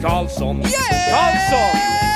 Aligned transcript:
Karlsson, 0.00 0.62
Karlsson, 0.62 1.72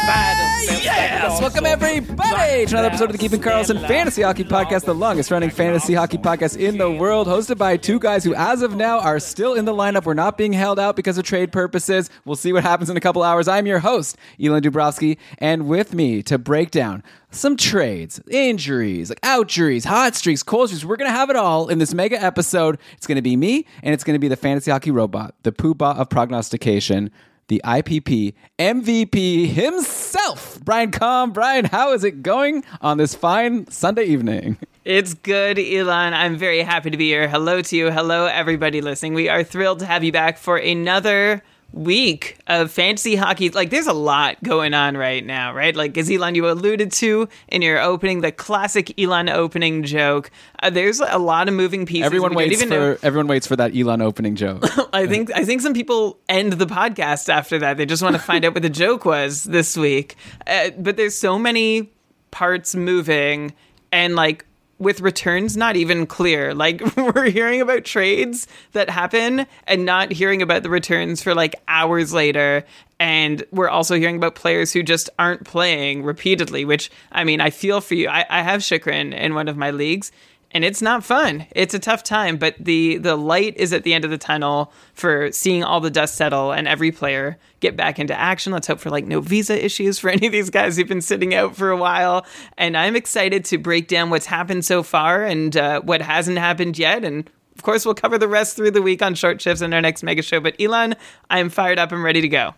världens 0.06 0.66
bästa 0.66 0.84
Yes! 0.84 1.20
Karlsson. 1.22 1.40
Welcome 1.42 1.66
everybody 1.66 2.66
to 2.66 2.72
another 2.74 2.86
episode 2.88 3.06
of 3.06 3.12
the 3.12 3.18
Keeping 3.18 3.40
Karlsson 3.40 3.84
Fantasy 3.88 4.22
Hockey 4.22 4.44
Podcast, 4.44 4.84
the 4.84 4.94
longest 4.94 5.32
running 5.32 5.50
fantasy 5.50 5.94
hockey 5.94 6.16
podcast 6.18 6.56
in 6.56 6.78
the 6.78 6.88
world, 6.88 7.26
hosted 7.26 7.58
by 7.58 7.76
two 7.76 7.98
guys 7.98 8.22
who, 8.22 8.34
as 8.36 8.62
of 8.62 8.76
now, 8.76 9.00
are 9.00 9.18
still 9.18 9.54
in 9.54 9.64
the 9.64 9.72
lineup. 9.72 10.04
We're 10.04 10.14
not 10.14 10.38
being 10.38 10.52
held 10.52 10.78
out 10.78 10.94
because 10.94 11.18
of 11.18 11.24
trade 11.24 11.50
purposes. 11.50 12.08
We'll 12.24 12.36
see 12.36 12.52
what 12.52 12.62
happens 12.62 12.88
in 12.88 12.96
a 12.96 13.00
couple 13.00 13.24
hours. 13.24 13.48
I'm 13.48 13.66
your 13.66 13.80
host, 13.80 14.16
Elon 14.40 14.62
Dubrovsky, 14.62 15.18
and 15.38 15.66
with 15.66 15.92
me 15.92 16.22
to 16.22 16.38
break 16.38 16.70
down 16.70 17.02
some 17.32 17.56
trades, 17.56 18.20
injuries, 18.30 19.08
like 19.08 19.20
outjuries, 19.22 19.84
hot 19.84 20.14
streaks, 20.14 20.44
cold 20.44 20.68
streaks. 20.68 20.84
We're 20.84 20.96
gonna 20.96 21.10
have 21.10 21.30
it 21.30 21.36
all 21.36 21.68
in 21.68 21.78
this 21.80 21.92
mega 21.92 22.22
episode. 22.22 22.78
It's 22.96 23.08
gonna 23.08 23.22
be 23.22 23.36
me, 23.36 23.66
and 23.82 23.92
it's 23.92 24.04
gonna 24.04 24.20
be 24.20 24.28
the 24.28 24.36
fantasy 24.36 24.70
hockey 24.70 24.92
robot, 24.92 25.34
the 25.42 25.50
poobah 25.50 25.96
of 25.96 26.08
prognostication 26.08 27.10
the 27.52 27.60
IPP 27.64 28.32
MVP 28.58 29.46
himself, 29.46 30.58
Brian 30.64 30.90
Com. 30.90 31.32
Brian, 31.32 31.66
how 31.66 31.92
is 31.92 32.02
it 32.02 32.22
going 32.22 32.64
on 32.80 32.96
this 32.96 33.14
fine 33.14 33.70
Sunday 33.70 34.04
evening? 34.04 34.56
It's 34.84 35.14
good, 35.14 35.60
Elon. 35.60 36.12
I'm 36.12 36.36
very 36.36 36.60
happy 36.62 36.90
to 36.90 36.96
be 36.96 37.06
here. 37.06 37.28
Hello 37.28 37.62
to 37.62 37.76
you. 37.76 37.92
Hello, 37.92 38.26
everybody 38.26 38.80
listening. 38.80 39.14
We 39.14 39.28
are 39.28 39.44
thrilled 39.44 39.78
to 39.78 39.86
have 39.86 40.02
you 40.02 40.10
back 40.10 40.38
for 40.38 40.56
another 40.56 41.44
week 41.72 42.38
of 42.46 42.70
fantasy 42.70 43.16
hockey. 43.16 43.50
Like, 43.50 43.70
there's 43.70 43.86
a 43.86 43.92
lot 43.92 44.42
going 44.42 44.74
on 44.74 44.96
right 44.96 45.24
now, 45.24 45.54
right? 45.54 45.74
Like, 45.74 45.96
as 45.96 46.10
Elon, 46.10 46.34
you 46.34 46.48
alluded 46.48 46.92
to 46.92 47.28
in 47.48 47.62
your 47.62 47.80
opening, 47.80 48.20
the 48.20 48.32
classic 48.32 48.98
Elon 48.98 49.28
opening 49.28 49.82
joke. 49.82 50.30
Uh, 50.62 50.70
there's 50.70 51.00
a 51.00 51.18
lot 51.18 51.48
of 51.48 51.54
moving 51.54 51.86
pieces. 51.86 52.04
Everyone 52.06 52.34
waits 52.34 52.52
even 52.54 52.68
for 52.68 52.74
know- 52.74 52.96
everyone 53.02 53.26
waits 53.26 53.46
for 53.46 53.56
that 53.56 53.76
Elon 53.76 54.02
opening 54.02 54.36
joke. 54.36 54.64
I 54.92 55.06
think 55.06 55.30
I 55.34 55.44
think 55.44 55.60
some 55.60 55.74
people 55.74 56.18
end 56.28 56.52
the 56.54 56.66
podcast 56.66 57.28
after 57.28 57.58
that. 57.60 57.76
They 57.76 57.86
just 57.86 58.02
want 58.02 58.16
to 58.16 58.22
find 58.22 58.44
out 58.44 58.54
what 58.54 58.62
the 58.62 58.70
joke 58.70 59.04
was 59.04 59.44
this 59.44 59.76
week. 59.76 60.16
Uh, 60.46 60.70
but 60.78 60.96
there's 60.96 61.16
so 61.18 61.38
many 61.38 61.90
parts 62.30 62.74
moving, 62.74 63.52
and 63.90 64.14
like 64.14 64.44
with 64.82 65.00
returns 65.00 65.56
not 65.56 65.76
even 65.76 66.06
clear. 66.06 66.54
Like 66.54 66.82
we're 66.96 67.30
hearing 67.30 67.60
about 67.60 67.84
trades 67.84 68.46
that 68.72 68.90
happen 68.90 69.46
and 69.66 69.84
not 69.84 70.10
hearing 70.10 70.42
about 70.42 70.62
the 70.62 70.70
returns 70.70 71.22
for 71.22 71.34
like 71.34 71.54
hours 71.68 72.12
later. 72.12 72.64
And 72.98 73.44
we're 73.50 73.68
also 73.68 73.94
hearing 73.96 74.16
about 74.16 74.34
players 74.34 74.72
who 74.72 74.82
just 74.82 75.08
aren't 75.18 75.44
playing 75.44 76.02
repeatedly. 76.02 76.64
Which 76.64 76.90
I 77.12 77.24
mean, 77.24 77.40
I 77.40 77.50
feel 77.50 77.80
for 77.80 77.94
you. 77.94 78.08
I, 78.08 78.24
I 78.28 78.42
have 78.42 78.62
Chychrun 78.62 79.12
in 79.12 79.34
one 79.34 79.48
of 79.48 79.56
my 79.56 79.70
leagues 79.70 80.12
and 80.52 80.64
it's 80.64 80.82
not 80.82 81.02
fun. 81.04 81.46
It's 81.52 81.74
a 81.74 81.78
tough 81.78 82.02
time, 82.02 82.36
but 82.36 82.54
the 82.58 82.98
the 82.98 83.16
light 83.16 83.56
is 83.56 83.72
at 83.72 83.84
the 83.84 83.94
end 83.94 84.04
of 84.04 84.10
the 84.10 84.18
tunnel 84.18 84.72
for 84.94 85.32
seeing 85.32 85.64
all 85.64 85.80
the 85.80 85.90
dust 85.90 86.14
settle 86.14 86.52
and 86.52 86.68
every 86.68 86.92
player 86.92 87.38
get 87.60 87.76
back 87.76 87.98
into 87.98 88.18
action. 88.18 88.52
Let's 88.52 88.66
hope 88.66 88.78
for 88.80 88.90
like 88.90 89.06
no 89.06 89.20
visa 89.20 89.62
issues 89.64 89.98
for 89.98 90.10
any 90.10 90.26
of 90.26 90.32
these 90.32 90.50
guys 90.50 90.76
who've 90.76 90.88
been 90.88 91.00
sitting 91.00 91.34
out 91.34 91.56
for 91.56 91.70
a 91.70 91.76
while. 91.76 92.26
And 92.58 92.76
I'm 92.76 92.96
excited 92.96 93.44
to 93.46 93.58
break 93.58 93.88
down 93.88 94.10
what's 94.10 94.26
happened 94.26 94.64
so 94.64 94.82
far 94.82 95.24
and 95.24 95.56
uh, 95.56 95.80
what 95.80 96.02
hasn't 96.02 96.38
happened 96.38 96.78
yet. 96.78 97.04
And 97.04 97.28
of 97.56 97.62
course, 97.62 97.84
we'll 97.84 97.94
cover 97.94 98.18
the 98.18 98.28
rest 98.28 98.56
through 98.56 98.72
the 98.72 98.82
week 98.82 99.02
on 99.02 99.14
short 99.14 99.40
shifts 99.40 99.62
in 99.62 99.72
our 99.72 99.80
next 99.80 100.02
mega 100.02 100.22
show. 100.22 100.40
But 100.40 100.60
Elon, 100.60 100.94
I'm 101.30 101.48
fired 101.48 101.78
up 101.78 101.92
and 101.92 102.02
ready 102.02 102.20
to 102.20 102.28
go. 102.28 102.54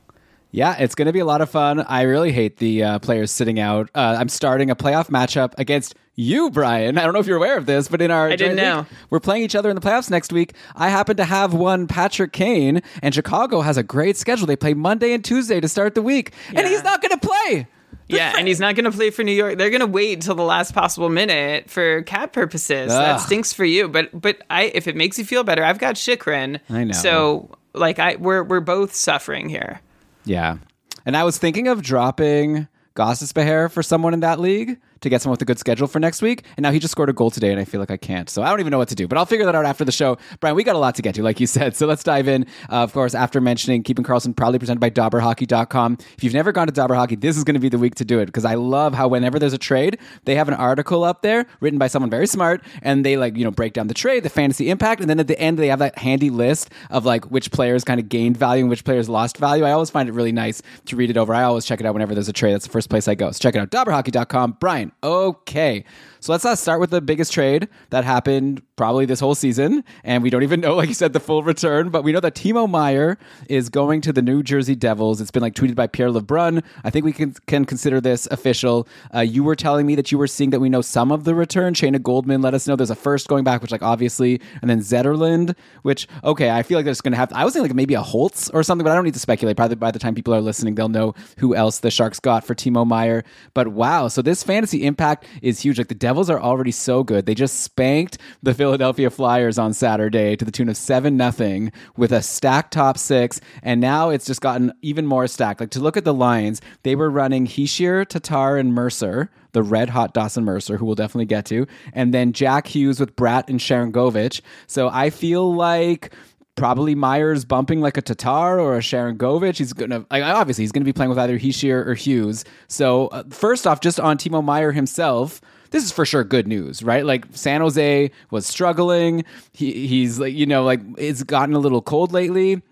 Yeah, 0.54 0.76
it's 0.78 0.94
going 0.94 1.06
to 1.06 1.12
be 1.12 1.18
a 1.18 1.24
lot 1.24 1.40
of 1.40 1.50
fun. 1.50 1.80
I 1.80 2.02
really 2.02 2.30
hate 2.30 2.58
the 2.58 2.84
uh, 2.84 2.98
players 3.00 3.32
sitting 3.32 3.58
out. 3.58 3.90
Uh, 3.92 4.16
I'm 4.20 4.28
starting 4.28 4.70
a 4.70 4.76
playoff 4.76 5.08
matchup 5.08 5.52
against 5.58 5.96
you, 6.14 6.48
Brian. 6.48 6.96
I 6.96 7.02
don't 7.02 7.12
know 7.12 7.18
if 7.18 7.26
you're 7.26 7.38
aware 7.38 7.58
of 7.58 7.66
this, 7.66 7.88
but 7.88 8.00
in 8.00 8.12
our 8.12 8.28
I 8.28 8.36
didn't 8.36 8.58
know. 8.58 8.76
league, 8.78 8.86
we're 9.10 9.18
playing 9.18 9.42
each 9.42 9.56
other 9.56 9.68
in 9.68 9.74
the 9.74 9.82
playoffs 9.82 10.10
next 10.10 10.32
week. 10.32 10.54
I 10.76 10.90
happen 10.90 11.16
to 11.16 11.24
have 11.24 11.54
one 11.54 11.88
Patrick 11.88 12.32
Kane, 12.32 12.82
and 13.02 13.12
Chicago 13.12 13.62
has 13.62 13.76
a 13.76 13.82
great 13.82 14.16
schedule. 14.16 14.46
They 14.46 14.54
play 14.54 14.74
Monday 14.74 15.12
and 15.12 15.24
Tuesday 15.24 15.58
to 15.58 15.66
start 15.66 15.96
the 15.96 16.02
week, 16.02 16.32
and 16.54 16.64
he's 16.68 16.84
not 16.84 17.02
going 17.02 17.18
to 17.18 17.26
play. 17.26 17.66
Yeah, 18.06 18.34
and 18.38 18.46
he's 18.46 18.60
not 18.60 18.76
going 18.76 18.84
to 18.84 18.92
play 18.92 19.10
for 19.10 19.24
New 19.24 19.32
York. 19.32 19.58
They're 19.58 19.70
going 19.70 19.80
to 19.80 19.88
wait 19.88 20.20
till 20.20 20.36
the 20.36 20.44
last 20.44 20.72
possible 20.72 21.08
minute 21.08 21.68
for 21.68 22.02
cap 22.02 22.32
purposes. 22.32 22.92
That 22.92 23.16
stinks 23.16 23.52
for 23.52 23.64
you, 23.64 23.88
but 23.88 24.08
but 24.12 24.40
I 24.50 24.66
if 24.66 24.86
it 24.86 24.94
makes 24.94 25.18
you 25.18 25.24
feel 25.24 25.42
better, 25.42 25.64
I've 25.64 25.80
got 25.80 25.96
Chychrun. 25.96 26.60
I 26.70 26.84
know. 26.84 26.92
So 26.92 27.50
like 27.72 27.98
I 27.98 28.14
we're 28.16 28.44
we're 28.44 28.60
both 28.60 28.94
suffering 28.94 29.48
here. 29.48 29.80
Yeah. 30.24 30.58
And 31.06 31.16
I 31.16 31.24
was 31.24 31.38
thinking 31.38 31.68
of 31.68 31.82
dropping 31.82 32.68
Gostisbehere 32.94 33.70
for 33.70 33.82
someone 33.82 34.14
in 34.14 34.20
that 34.20 34.40
league 34.40 34.80
to 35.04 35.08
get 35.10 35.22
someone 35.22 35.34
with 35.34 35.42
a 35.42 35.44
good 35.44 35.58
schedule 35.58 35.86
for 35.86 36.00
next 36.00 36.20
week. 36.20 36.44
And 36.56 36.62
now 36.62 36.72
he 36.72 36.78
just 36.78 36.92
scored 36.92 37.08
a 37.08 37.12
goal 37.12 37.30
today, 37.30 37.50
and 37.50 37.60
I 37.60 37.64
feel 37.64 37.80
like 37.80 37.90
I 37.90 37.96
can't. 37.96 38.28
So 38.28 38.42
I 38.42 38.50
don't 38.50 38.60
even 38.60 38.70
know 38.70 38.78
what 38.78 38.88
to 38.88 38.94
do. 38.94 39.06
But 39.06 39.18
I'll 39.18 39.26
figure 39.26 39.46
that 39.46 39.54
out 39.54 39.64
after 39.64 39.84
the 39.84 39.92
show. 39.92 40.18
Brian, 40.40 40.56
we 40.56 40.64
got 40.64 40.76
a 40.76 40.78
lot 40.78 40.94
to 40.96 41.02
get 41.02 41.14
to, 41.14 41.22
like 41.22 41.40
you 41.40 41.46
said. 41.46 41.74
So 41.84 41.86
let's 41.86 42.04
dive 42.04 42.28
in. 42.28 42.46
Uh, 42.70 42.82
of 42.84 42.92
course, 42.92 43.14
after 43.14 43.40
mentioning 43.40 43.82
Keeping 43.82 44.04
Karlsson, 44.04 44.34
proudly 44.34 44.58
presented 44.58 44.80
by 44.80 44.90
DobberHockey.com. 44.90 45.98
If 46.16 46.22
you've 46.22 46.32
never 46.32 46.52
gone 46.52 46.66
to 46.66 46.72
Dobber 46.72 46.94
Hockey, 46.94 47.16
this 47.16 47.36
is 47.36 47.44
going 47.44 47.54
to 47.54 47.60
be 47.60 47.68
the 47.68 47.78
week 47.78 47.96
to 47.96 48.04
do 48.04 48.20
it 48.20 48.26
because 48.26 48.44
I 48.44 48.54
love 48.54 48.94
how 48.94 49.08
whenever 49.08 49.38
there's 49.38 49.52
a 49.52 49.58
trade, 49.58 49.98
they 50.24 50.34
have 50.36 50.48
an 50.48 50.54
article 50.54 51.04
up 51.04 51.22
there 51.22 51.46
written 51.60 51.78
by 51.78 51.88
someone 51.88 52.10
very 52.10 52.26
smart, 52.26 52.62
and 52.82 53.04
they 53.04 53.16
like 53.16 53.36
you 53.36 53.44
know 53.44 53.50
break 53.50 53.72
down 53.72 53.88
the 53.88 53.94
trade, 53.94 54.22
the 54.22 54.30
fantasy 54.30 54.70
impact, 54.70 55.00
and 55.00 55.10
then 55.10 55.18
at 55.20 55.26
the 55.26 55.38
end 55.38 55.58
they 55.58 55.68
have 55.68 55.80
that 55.80 55.98
handy 55.98 56.30
list 56.30 56.70
of 56.90 57.04
like 57.04 57.24
which 57.30 57.50
players 57.50 57.84
kind 57.84 58.00
of 58.00 58.08
gained 58.08 58.36
value 58.36 58.62
and 58.62 58.70
which 58.70 58.84
players 58.84 59.08
lost 59.08 59.36
value. 59.36 59.64
I 59.64 59.72
always 59.72 59.90
find 59.90 60.08
it 60.08 60.12
really 60.12 60.32
nice 60.32 60.62
to 60.86 60.96
read 60.96 61.10
it 61.10 61.16
over. 61.16 61.34
I 61.34 61.42
always 61.42 61.64
check 61.64 61.80
it 61.80 61.86
out 61.86 61.92
whenever 61.94 62.14
there's 62.14 62.28
a 62.28 62.32
trade. 62.32 62.54
That's 62.54 62.66
the 62.66 62.72
first 62.72 62.88
place 62.88 63.08
I 63.08 63.14
go. 63.14 63.30
So 63.32 63.38
check 63.40 63.54
it 63.54 63.58
out, 63.58 63.70
DobberHockey.com. 63.70 64.58
Brian, 64.60 64.92
okay. 65.02 65.84
So 66.24 66.32
let's 66.32 66.58
start 66.58 66.80
with 66.80 66.88
the 66.88 67.02
biggest 67.02 67.34
trade 67.34 67.68
that 67.90 68.02
happened 68.02 68.62
probably 68.76 69.04
this 69.04 69.20
whole 69.20 69.34
season, 69.34 69.84
and 70.02 70.22
we 70.22 70.30
don't 70.30 70.42
even 70.42 70.58
know, 70.58 70.74
like 70.76 70.88
you 70.88 70.94
said, 70.94 71.12
the 71.12 71.20
full 71.20 71.42
return. 71.42 71.90
But 71.90 72.02
we 72.02 72.12
know 72.12 72.20
that 72.20 72.34
Timo 72.34 72.66
Meier 72.66 73.18
is 73.50 73.68
going 73.68 74.00
to 74.00 74.12
the 74.12 74.22
New 74.22 74.42
Jersey 74.42 74.74
Devils. 74.74 75.20
It's 75.20 75.30
been 75.30 75.42
like 75.42 75.54
tweeted 75.54 75.74
by 75.74 75.86
Pierre 75.86 76.08
LeBrun. 76.08 76.64
I 76.82 76.88
think 76.88 77.04
we 77.04 77.12
can 77.12 77.34
can 77.46 77.66
consider 77.66 78.00
this 78.00 78.26
official. 78.30 78.88
Uh, 79.14 79.20
you 79.20 79.44
were 79.44 79.54
telling 79.54 79.86
me 79.86 79.96
that 79.96 80.10
you 80.10 80.16
were 80.16 80.26
seeing 80.26 80.48
that 80.48 80.60
we 80.60 80.70
know 80.70 80.80
some 80.80 81.12
of 81.12 81.24
the 81.24 81.34
return. 81.34 81.74
Shayna 81.74 82.02
Goldman 82.02 82.40
let 82.40 82.54
us 82.54 82.66
know 82.66 82.74
there's 82.74 82.88
a 82.88 82.94
first 82.94 83.28
going 83.28 83.44
back, 83.44 83.60
which 83.60 83.70
like 83.70 83.82
obviously, 83.82 84.40
and 84.62 84.70
then 84.70 84.80
Zetterlund, 84.80 85.54
which 85.82 86.08
okay, 86.24 86.48
I 86.48 86.62
feel 86.62 86.78
like 86.78 86.86
there's 86.86 87.02
going 87.02 87.12
to 87.12 87.18
have. 87.18 87.34
I 87.34 87.44
was 87.44 87.52
thinking 87.52 87.68
like 87.68 87.76
maybe 87.76 87.92
a 87.92 88.02
Holtz 88.02 88.48
or 88.48 88.62
something, 88.62 88.82
but 88.82 88.92
I 88.92 88.94
don't 88.94 89.04
need 89.04 89.12
to 89.12 89.20
speculate. 89.20 89.58
Probably 89.58 89.76
by 89.76 89.90
the 89.90 89.98
time 89.98 90.14
people 90.14 90.32
are 90.32 90.40
listening, 90.40 90.74
they'll 90.74 90.88
know 90.88 91.14
who 91.36 91.54
else 91.54 91.80
the 91.80 91.90
Sharks 91.90 92.18
got 92.18 92.44
for 92.44 92.54
Timo 92.54 92.86
Meier. 92.86 93.24
But 93.52 93.68
wow, 93.68 94.08
so 94.08 94.22
this 94.22 94.42
fantasy 94.42 94.86
impact 94.86 95.26
is 95.42 95.60
huge. 95.60 95.76
Like 95.76 95.88
the 95.88 95.94
Devils 95.94 96.13
are 96.16 96.40
already 96.40 96.70
so 96.70 97.02
good. 97.02 97.26
They 97.26 97.34
just 97.34 97.60
spanked 97.60 98.18
the 98.42 98.54
Philadelphia 98.54 99.10
Flyers 99.10 99.58
on 99.58 99.72
Saturday 99.72 100.36
to 100.36 100.44
the 100.44 100.50
tune 100.50 100.68
of 100.68 100.76
seven 100.76 101.16
nothing 101.16 101.72
with 101.96 102.12
a 102.12 102.22
stacked 102.22 102.72
top 102.72 102.98
six, 102.98 103.40
and 103.62 103.80
now 103.80 104.10
it's 104.10 104.26
just 104.26 104.40
gotten 104.40 104.72
even 104.82 105.06
more 105.06 105.26
stacked. 105.26 105.60
Like 105.60 105.70
to 105.70 105.80
look 105.80 105.96
at 105.96 106.04
the 106.04 106.14
lines, 106.14 106.60
they 106.82 106.96
were 106.96 107.10
running 107.10 107.46
Hischier, 107.46 108.06
Tatar, 108.06 108.56
and 108.56 108.74
Mercer. 108.74 109.30
The 109.52 109.62
red 109.62 109.90
hot 109.90 110.14
Dawson 110.14 110.44
Mercer, 110.44 110.76
who 110.76 110.84
we'll 110.84 110.96
definitely 110.96 111.26
get 111.26 111.46
to, 111.46 111.68
and 111.92 112.12
then 112.12 112.32
Jack 112.32 112.66
Hughes 112.66 112.98
with 112.98 113.14
Bratt 113.14 113.48
and 113.48 113.60
Sharangovich. 113.60 114.40
So 114.66 114.88
I 114.88 115.10
feel 115.10 115.54
like 115.54 116.12
probably 116.56 116.94
Meier's 116.94 117.44
bumping 117.44 117.80
like 117.80 117.96
a 117.96 118.02
Tatar 118.02 118.60
or 118.60 118.76
a 118.76 118.80
Sharangovich. 118.80 119.58
He's 119.58 119.72
gonna 119.72 120.04
like 120.10 120.22
obviously 120.22 120.62
he's 120.62 120.72
gonna 120.72 120.84
be 120.84 120.92
playing 120.92 121.10
with 121.10 121.18
either 121.18 121.38
Hischier 121.38 121.86
or 121.86 121.94
Hughes. 121.94 122.44
So 122.68 123.08
uh, 123.08 123.24
first 123.30 123.66
off, 123.66 123.80
just 123.80 123.98
on 123.98 124.18
Timo 124.18 124.42
Meier 124.44 124.72
himself. 124.72 125.40
This 125.74 125.82
is 125.82 125.90
for 125.90 126.06
sure 126.06 126.22
good 126.22 126.46
news, 126.46 126.84
right? 126.84 127.04
Like 127.04 127.26
San 127.32 127.60
Jose 127.60 128.12
was 128.30 128.46
struggling. 128.46 129.24
He, 129.50 129.88
he's 129.88 130.20
like, 130.20 130.32
you 130.32 130.46
know, 130.46 130.62
like 130.62 130.80
it's 130.96 131.24
gotten 131.24 131.52
a 131.56 131.58
little 131.58 131.82
cold 131.82 132.12
lately. 132.12 132.62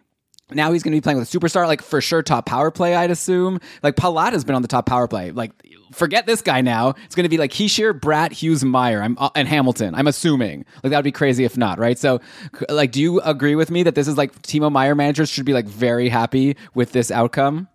Now 0.53 0.71
he's 0.71 0.85
going 0.85 0.93
to 0.93 0.97
be 0.97 1.01
playing 1.01 1.19
with 1.19 1.35
a 1.35 1.37
superstar, 1.37 1.67
like 1.67 1.83
for 1.83 2.01
sure 2.01 2.23
top 2.23 2.47
power 2.47 2.71
play, 2.71 2.95
I'd 2.95 3.11
assume. 3.11 3.59
Like 3.83 3.97
Palat 3.97 4.35
has 4.35 4.45
been 4.45 4.55
on 4.55 4.63
the 4.63 4.69
top 4.69 4.87
power 4.87 5.09
play. 5.09 5.33
Like 5.33 5.51
forget 5.91 6.27
this 6.27 6.43
guy 6.43 6.61
now. 6.61 6.91
It's 7.05 7.17
going 7.17 7.25
to 7.25 7.29
be 7.29 7.39
like 7.39 7.51
Hischier, 7.51 7.93
Bratt, 7.93 8.31
Hughes, 8.31 8.65
Meier, 8.65 9.03
I'm 9.03 9.19
uh, 9.19 9.31
and 9.35 9.49
Hamilton. 9.49 9.97
I'm 9.97 10.07
assuming 10.07 10.65
like 10.85 10.93
that 10.93 10.99
would 10.99 11.03
be 11.03 11.11
crazy 11.11 11.43
if 11.43 11.57
not, 11.57 11.81
right? 11.81 11.99
So, 11.99 12.21
like, 12.69 12.93
do 12.93 13.01
you 13.01 13.21
agree 13.23 13.57
with 13.57 13.73
me 13.73 13.83
that 13.83 13.97
this 13.97 14.07
is 14.07 14.17
like 14.17 14.43
Timo 14.43 14.71
Meier 14.71 14.95
managers 14.95 15.29
should 15.29 15.45
be 15.45 15.55
like 15.55 15.67
very 15.67 16.09
happy 16.09 16.57
with 16.73 16.93
this 16.93 17.11
outcome? 17.11 17.67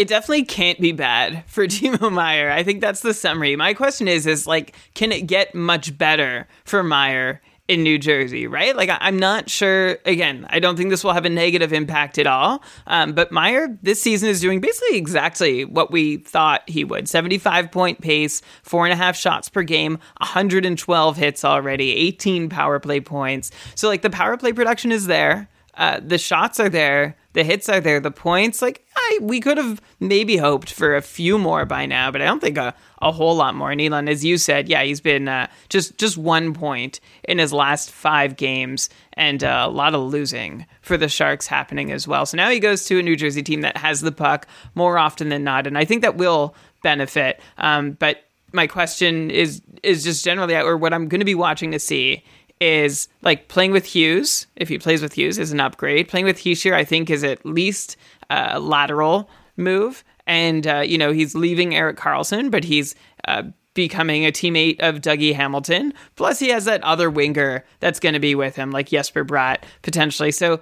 It 0.00 0.08
definitely 0.08 0.46
can't 0.46 0.80
be 0.80 0.92
bad 0.92 1.44
for 1.46 1.66
Timo 1.66 2.10
Meier. 2.10 2.50
I 2.50 2.62
think 2.62 2.80
that's 2.80 3.00
the 3.00 3.12
summary. 3.12 3.54
My 3.54 3.74
question 3.74 4.08
is 4.08 4.26
is 4.26 4.46
like 4.46 4.74
can 4.94 5.12
it 5.12 5.26
get 5.26 5.54
much 5.54 5.98
better 5.98 6.48
for 6.64 6.82
Meier 6.82 7.42
in 7.68 7.82
New 7.82 7.98
Jersey, 7.98 8.46
right? 8.46 8.74
Like, 8.74 8.88
I'm 8.98 9.18
not 9.18 9.50
sure. 9.50 9.98
Again, 10.06 10.46
I 10.48 10.58
don't 10.58 10.76
think 10.76 10.88
this 10.88 11.04
will 11.04 11.12
have 11.12 11.26
a 11.26 11.30
negative 11.30 11.74
impact 11.74 12.18
at 12.18 12.26
all. 12.26 12.62
Um, 12.86 13.12
but 13.12 13.30
Meier 13.30 13.78
this 13.82 14.00
season 14.00 14.30
is 14.30 14.40
doing 14.40 14.60
basically 14.62 14.96
exactly 14.96 15.66
what 15.66 15.92
we 15.92 16.16
thought 16.16 16.62
he 16.66 16.82
would 16.82 17.06
75 17.06 17.70
point 17.70 18.00
pace, 18.00 18.40
four 18.62 18.86
and 18.86 18.94
a 18.94 18.96
half 18.96 19.16
shots 19.16 19.50
per 19.50 19.62
game, 19.62 19.98
112 20.16 21.16
hits 21.18 21.44
already, 21.44 21.94
18 21.94 22.48
power 22.48 22.80
play 22.80 23.00
points. 23.00 23.50
So, 23.74 23.86
like, 23.86 24.00
the 24.00 24.08
power 24.08 24.38
play 24.38 24.54
production 24.54 24.92
is 24.92 25.06
there. 25.06 25.50
Uh, 25.74 26.00
the 26.04 26.18
shots 26.18 26.58
are 26.60 26.68
there, 26.68 27.16
the 27.32 27.44
hits 27.44 27.68
are 27.68 27.80
there, 27.80 28.00
the 28.00 28.10
points. 28.10 28.60
Like 28.60 28.84
I, 28.96 29.18
we 29.22 29.40
could 29.40 29.56
have 29.56 29.80
maybe 30.00 30.36
hoped 30.36 30.72
for 30.72 30.96
a 30.96 31.02
few 31.02 31.38
more 31.38 31.64
by 31.64 31.86
now, 31.86 32.10
but 32.10 32.20
I 32.20 32.24
don't 32.24 32.40
think 32.40 32.58
a, 32.58 32.74
a 33.00 33.12
whole 33.12 33.36
lot 33.36 33.54
more. 33.54 33.70
And 33.70 33.80
Elon, 33.80 34.08
as 34.08 34.24
you 34.24 34.36
said, 34.36 34.68
yeah, 34.68 34.82
he's 34.82 35.00
been 35.00 35.28
uh, 35.28 35.46
just 35.68 35.96
just 35.96 36.18
one 36.18 36.52
point 36.54 37.00
in 37.24 37.38
his 37.38 37.52
last 37.52 37.90
five 37.90 38.36
games, 38.36 38.88
and 39.14 39.44
uh, 39.44 39.66
a 39.68 39.70
lot 39.70 39.94
of 39.94 40.00
losing 40.10 40.66
for 40.82 40.96
the 40.96 41.08
Sharks 41.08 41.46
happening 41.46 41.92
as 41.92 42.08
well. 42.08 42.26
So 42.26 42.36
now 42.36 42.50
he 42.50 42.58
goes 42.58 42.84
to 42.86 42.98
a 42.98 43.02
New 43.02 43.16
Jersey 43.16 43.42
team 43.42 43.60
that 43.60 43.76
has 43.76 44.00
the 44.00 44.12
puck 44.12 44.46
more 44.74 44.98
often 44.98 45.28
than 45.28 45.44
not, 45.44 45.66
and 45.66 45.78
I 45.78 45.84
think 45.84 46.02
that 46.02 46.16
will 46.16 46.54
benefit. 46.82 47.40
Um, 47.58 47.92
but 47.92 48.24
my 48.52 48.66
question 48.66 49.30
is 49.30 49.62
is 49.82 50.04
just 50.04 50.24
generally, 50.24 50.56
or 50.56 50.76
what 50.76 50.92
I'm 50.92 51.08
going 51.08 51.20
to 51.20 51.24
be 51.24 51.34
watching 51.34 51.70
to 51.70 51.78
see 51.78 52.24
is 52.60 53.08
like 53.22 53.48
playing 53.48 53.72
with 53.72 53.86
Hughes. 53.86 54.46
If 54.56 54.68
he 54.68 54.78
plays 54.78 55.02
with 55.02 55.14
Hughes, 55.14 55.38
is 55.38 55.52
an 55.52 55.60
upgrade. 55.60 56.08
Playing 56.08 56.26
with 56.26 56.38
Hischier, 56.38 56.74
I 56.74 56.84
think, 56.84 57.10
is 57.10 57.24
at 57.24 57.44
least 57.44 57.96
a 58.28 58.60
lateral 58.60 59.30
move. 59.56 60.04
And 60.26 60.66
uh, 60.66 60.80
you 60.80 60.98
know, 60.98 61.12
he's 61.12 61.34
leaving 61.34 61.74
Erik 61.74 61.96
Karlsson, 61.96 62.50
but 62.50 62.64
he's 62.64 62.94
uh, 63.26 63.44
becoming 63.74 64.26
a 64.26 64.32
teammate 64.32 64.80
of 64.80 64.96
Dougie 64.96 65.34
Hamilton. 65.34 65.94
Plus, 66.16 66.38
he 66.38 66.48
has 66.48 66.64
that 66.66 66.82
other 66.82 67.08
winger 67.08 67.64
that's 67.78 68.00
going 68.00 68.12
to 68.12 68.20
be 68.20 68.34
with 68.34 68.56
him, 68.56 68.70
like 68.70 68.88
Jesper 68.88 69.24
Bratt 69.24 69.58
potentially. 69.82 70.30
So 70.30 70.60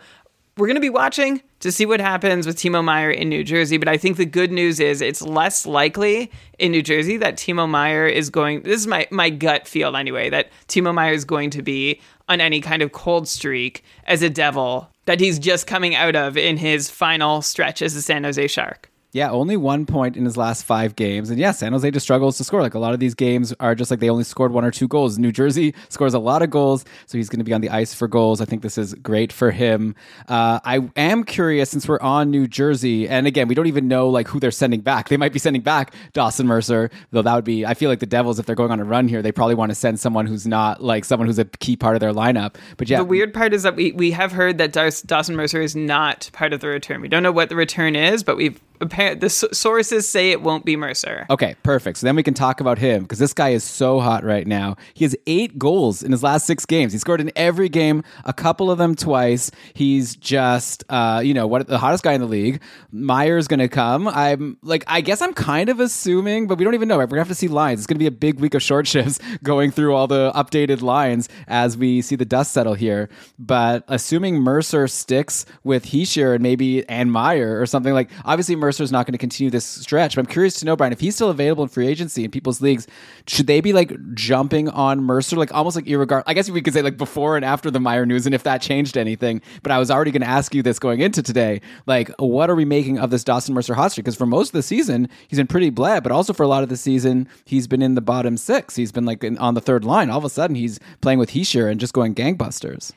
we're 0.58 0.66
going 0.66 0.74
to 0.74 0.80
be 0.80 0.90
watching 0.90 1.40
to 1.60 1.70
see 1.70 1.86
what 1.86 2.00
happens 2.00 2.46
with 2.46 2.56
Timo 2.56 2.82
Meier 2.82 3.10
in 3.10 3.28
New 3.28 3.44
Jersey. 3.44 3.78
But 3.78 3.88
I 3.88 3.96
think 3.96 4.16
the 4.16 4.26
good 4.26 4.50
news 4.50 4.80
is 4.80 5.00
it's 5.00 5.22
less 5.22 5.66
likely 5.66 6.30
in 6.58 6.72
New 6.72 6.82
Jersey 6.82 7.16
that 7.18 7.36
Timo 7.36 7.68
Meier 7.68 8.06
is 8.06 8.28
going. 8.28 8.62
This 8.62 8.80
is 8.80 8.86
my 8.86 9.06
my 9.10 9.30
gut 9.30 9.68
feel 9.68 9.96
anyway 9.96 10.30
that 10.30 10.50
Timo 10.66 10.92
Meier 10.92 11.12
is 11.12 11.24
going 11.24 11.50
to 11.50 11.62
be 11.62 12.00
on 12.28 12.40
any 12.40 12.60
kind 12.60 12.82
of 12.82 12.92
cold 12.92 13.28
streak 13.28 13.84
as 14.04 14.22
a 14.22 14.28
Devil 14.28 14.90
that 15.06 15.20
he's 15.20 15.38
just 15.38 15.66
coming 15.66 15.94
out 15.94 16.16
of 16.16 16.36
in 16.36 16.56
his 16.56 16.90
final 16.90 17.40
stretch 17.40 17.80
as 17.80 17.94
a 17.94 18.02
San 18.02 18.24
Jose 18.24 18.48
Shark. 18.48 18.90
Yeah, 19.12 19.30
only 19.30 19.56
one 19.56 19.86
point 19.86 20.18
in 20.18 20.26
his 20.26 20.36
last 20.36 20.64
five 20.64 20.94
games. 20.94 21.30
And 21.30 21.38
yeah, 21.38 21.52
San 21.52 21.72
Jose 21.72 21.90
just 21.90 22.04
struggles 22.04 22.36
to 22.36 22.44
score. 22.44 22.60
Like 22.60 22.74
a 22.74 22.78
lot 22.78 22.92
of 22.92 23.00
these 23.00 23.14
games 23.14 23.54
are 23.58 23.74
just 23.74 23.90
like 23.90 24.00
they 24.00 24.10
only 24.10 24.24
scored 24.24 24.52
one 24.52 24.66
or 24.66 24.70
two 24.70 24.86
goals. 24.86 25.18
New 25.18 25.32
Jersey 25.32 25.74
scores 25.88 26.12
a 26.12 26.18
lot 26.18 26.42
of 26.42 26.50
goals, 26.50 26.84
so 27.06 27.16
he's 27.16 27.30
going 27.30 27.38
to 27.38 27.44
be 27.44 27.54
on 27.54 27.62
the 27.62 27.70
ice 27.70 27.94
for 27.94 28.06
goals. 28.06 28.42
I 28.42 28.44
think 28.44 28.60
this 28.60 28.76
is 28.76 28.92
great 28.94 29.32
for 29.32 29.50
him. 29.50 29.94
Uh, 30.28 30.60
I 30.62 30.90
am 30.96 31.24
curious 31.24 31.70
since 31.70 31.88
we're 31.88 32.00
on 32.00 32.30
New 32.30 32.46
Jersey, 32.46 33.08
and 33.08 33.26
again, 33.26 33.48
we 33.48 33.54
don't 33.54 33.66
even 33.66 33.88
know 33.88 34.10
like 34.10 34.28
who 34.28 34.38
they're 34.40 34.50
sending 34.50 34.82
back. 34.82 35.08
They 35.08 35.16
might 35.16 35.32
be 35.32 35.38
sending 35.38 35.62
back 35.62 35.94
Dawson 36.12 36.46
Mercer, 36.46 36.90
though 37.10 37.22
that 37.22 37.34
would 37.34 37.44
be. 37.44 37.64
I 37.64 37.72
feel 37.72 37.88
like 37.88 38.00
the 38.00 38.06
Devils, 38.06 38.38
if 38.38 38.44
they're 38.44 38.54
going 38.54 38.72
on 38.72 38.78
a 38.78 38.84
run 38.84 39.08
here, 39.08 39.22
they 39.22 39.32
probably 39.32 39.54
want 39.54 39.70
to 39.70 39.74
send 39.74 39.98
someone 39.98 40.26
who's 40.26 40.46
not 40.46 40.82
like 40.82 41.06
someone 41.06 41.26
who's 41.26 41.38
a 41.38 41.46
key 41.46 41.76
part 41.76 41.96
of 41.96 42.00
their 42.00 42.12
lineup. 42.12 42.56
But 42.76 42.90
yeah, 42.90 42.98
The 42.98 43.06
weird 43.06 43.32
part 43.32 43.54
is 43.54 43.62
that 43.62 43.74
we, 43.74 43.92
we 43.92 44.10
have 44.10 44.32
heard 44.32 44.58
that 44.58 44.72
Dawson 44.72 45.34
Mercer 45.34 45.62
is 45.62 45.74
not 45.74 46.28
part 46.34 46.52
of 46.52 46.60
the 46.60 46.68
return. 46.68 47.00
We 47.00 47.08
don't 47.08 47.22
know 47.22 47.32
what 47.32 47.48
the 47.48 47.56
return 47.56 47.96
is, 47.96 48.22
but 48.22 48.36
we've 48.36 48.60
apparent 48.80 49.20
the 49.20 49.30
sources 49.30 50.08
say 50.08 50.30
it 50.30 50.42
won't 50.42 50.64
be 50.64 50.76
Mercer. 50.76 51.26
Okay, 51.30 51.56
perfect. 51.62 51.98
So 51.98 52.06
then 52.06 52.16
we 52.16 52.22
can 52.22 52.34
talk 52.34 52.60
about 52.60 52.78
him 52.78 53.02
because 53.02 53.18
this 53.18 53.32
guy 53.32 53.50
is 53.50 53.64
so 53.64 54.00
hot 54.00 54.24
right 54.24 54.46
now. 54.46 54.76
He 54.94 55.04
has 55.04 55.16
eight 55.26 55.58
goals 55.58 56.02
in 56.02 56.12
his 56.12 56.22
last 56.22 56.46
six 56.46 56.64
games. 56.66 56.92
He 56.92 56.98
scored 56.98 57.20
in 57.20 57.30
every 57.36 57.68
game, 57.68 58.02
a 58.24 58.32
couple 58.32 58.70
of 58.70 58.78
them 58.78 58.94
twice. 58.94 59.50
He's 59.74 60.16
just, 60.16 60.84
uh, 60.88 61.20
you 61.24 61.34
know, 61.34 61.46
what 61.46 61.66
the 61.66 61.78
hottest 61.78 62.04
guy 62.04 62.12
in 62.12 62.20
the 62.20 62.26
league. 62.26 62.62
Meier's 62.92 63.48
going 63.48 63.60
to 63.60 63.68
come. 63.68 64.08
I'm 64.08 64.58
like, 64.62 64.84
I 64.86 65.00
guess 65.00 65.20
I'm 65.22 65.34
kind 65.34 65.68
of 65.68 65.80
assuming, 65.80 66.46
but 66.46 66.58
we 66.58 66.64
don't 66.64 66.74
even 66.74 66.88
know. 66.88 66.98
We're 66.98 67.06
to 67.06 67.18
have 67.18 67.28
to 67.28 67.34
see 67.34 67.48
lines. 67.48 67.80
It's 67.80 67.86
going 67.86 67.96
to 67.96 68.02
be 68.02 68.06
a 68.06 68.10
big 68.10 68.40
week 68.40 68.54
of 68.54 68.62
short 68.62 68.86
shifts 68.86 69.18
going 69.42 69.70
through 69.70 69.94
all 69.94 70.06
the 70.06 70.32
updated 70.32 70.82
lines 70.82 71.28
as 71.46 71.76
we 71.76 72.02
see 72.02 72.16
the 72.16 72.24
dust 72.24 72.52
settle 72.52 72.74
here. 72.74 73.08
But 73.38 73.84
assuming 73.88 74.36
Mercer 74.36 74.88
sticks 74.88 75.46
with 75.64 75.86
Hischier 75.86 76.34
and 76.34 76.42
maybe 76.42 76.88
and 76.88 77.12
Meier 77.12 77.60
or 77.60 77.66
something 77.66 77.92
like, 77.92 78.10
obviously 78.24 78.56
Mercer's 78.68 78.92
not 78.92 79.06
going 79.06 79.12
to 79.12 79.18
continue 79.18 79.50
this 79.50 79.64
stretch. 79.64 80.14
But 80.14 80.20
I'm 80.20 80.26
curious 80.26 80.56
to 80.56 80.66
know, 80.66 80.76
Brian, 80.76 80.92
if 80.92 81.00
he's 81.00 81.14
still 81.14 81.30
available 81.30 81.62
in 81.62 81.70
free 81.70 81.86
agency 81.86 82.22
in 82.22 82.30
people's 82.30 82.60
leagues, 82.60 82.86
should 83.26 83.46
they 83.46 83.62
be 83.62 83.72
like 83.72 83.96
jumping 84.12 84.68
on 84.68 85.02
Mercer, 85.02 85.36
like 85.36 85.54
almost 85.54 85.74
like 85.74 85.86
irregard? 85.86 86.22
I 86.26 86.34
guess 86.34 86.50
we 86.50 86.60
could 86.60 86.74
say 86.74 86.82
like 86.82 86.98
before 86.98 87.36
and 87.36 87.46
after 87.46 87.70
the 87.70 87.80
Meier 87.80 88.04
news, 88.04 88.26
and 88.26 88.34
if 88.34 88.42
that 88.42 88.60
changed 88.60 88.98
anything. 88.98 89.40
But 89.62 89.72
I 89.72 89.78
was 89.78 89.90
already 89.90 90.10
going 90.10 90.20
to 90.20 90.28
ask 90.28 90.54
you 90.54 90.62
this 90.62 90.78
going 90.78 91.00
into 91.00 91.22
today, 91.22 91.62
like 91.86 92.10
what 92.18 92.50
are 92.50 92.54
we 92.54 92.66
making 92.66 92.98
of 92.98 93.08
this 93.08 93.24
Dawson 93.24 93.54
Mercer 93.54 93.72
hot 93.72 93.92
streak? 93.92 94.04
Because 94.04 94.16
for 94.16 94.26
most 94.26 94.48
of 94.48 94.52
the 94.52 94.62
season, 94.62 95.08
he's 95.28 95.38
been 95.38 95.46
pretty 95.46 95.70
bled, 95.70 96.02
but 96.02 96.12
also 96.12 96.34
for 96.34 96.42
a 96.42 96.48
lot 96.48 96.62
of 96.62 96.68
the 96.68 96.76
season, 96.76 97.26
he's 97.46 97.66
been 97.66 97.80
in 97.80 97.94
the 97.94 98.02
bottom 98.02 98.36
six. 98.36 98.76
He's 98.76 98.92
been 98.92 99.06
like 99.06 99.24
in, 99.24 99.38
on 99.38 99.54
the 99.54 99.62
third 99.62 99.82
line. 99.82 100.10
All 100.10 100.18
of 100.18 100.24
a 100.24 100.30
sudden, 100.30 100.56
he's 100.56 100.78
playing 101.00 101.18
with 101.18 101.30
Hischier 101.30 101.70
and 101.70 101.80
just 101.80 101.94
going 101.94 102.14
gangbusters. 102.14 102.92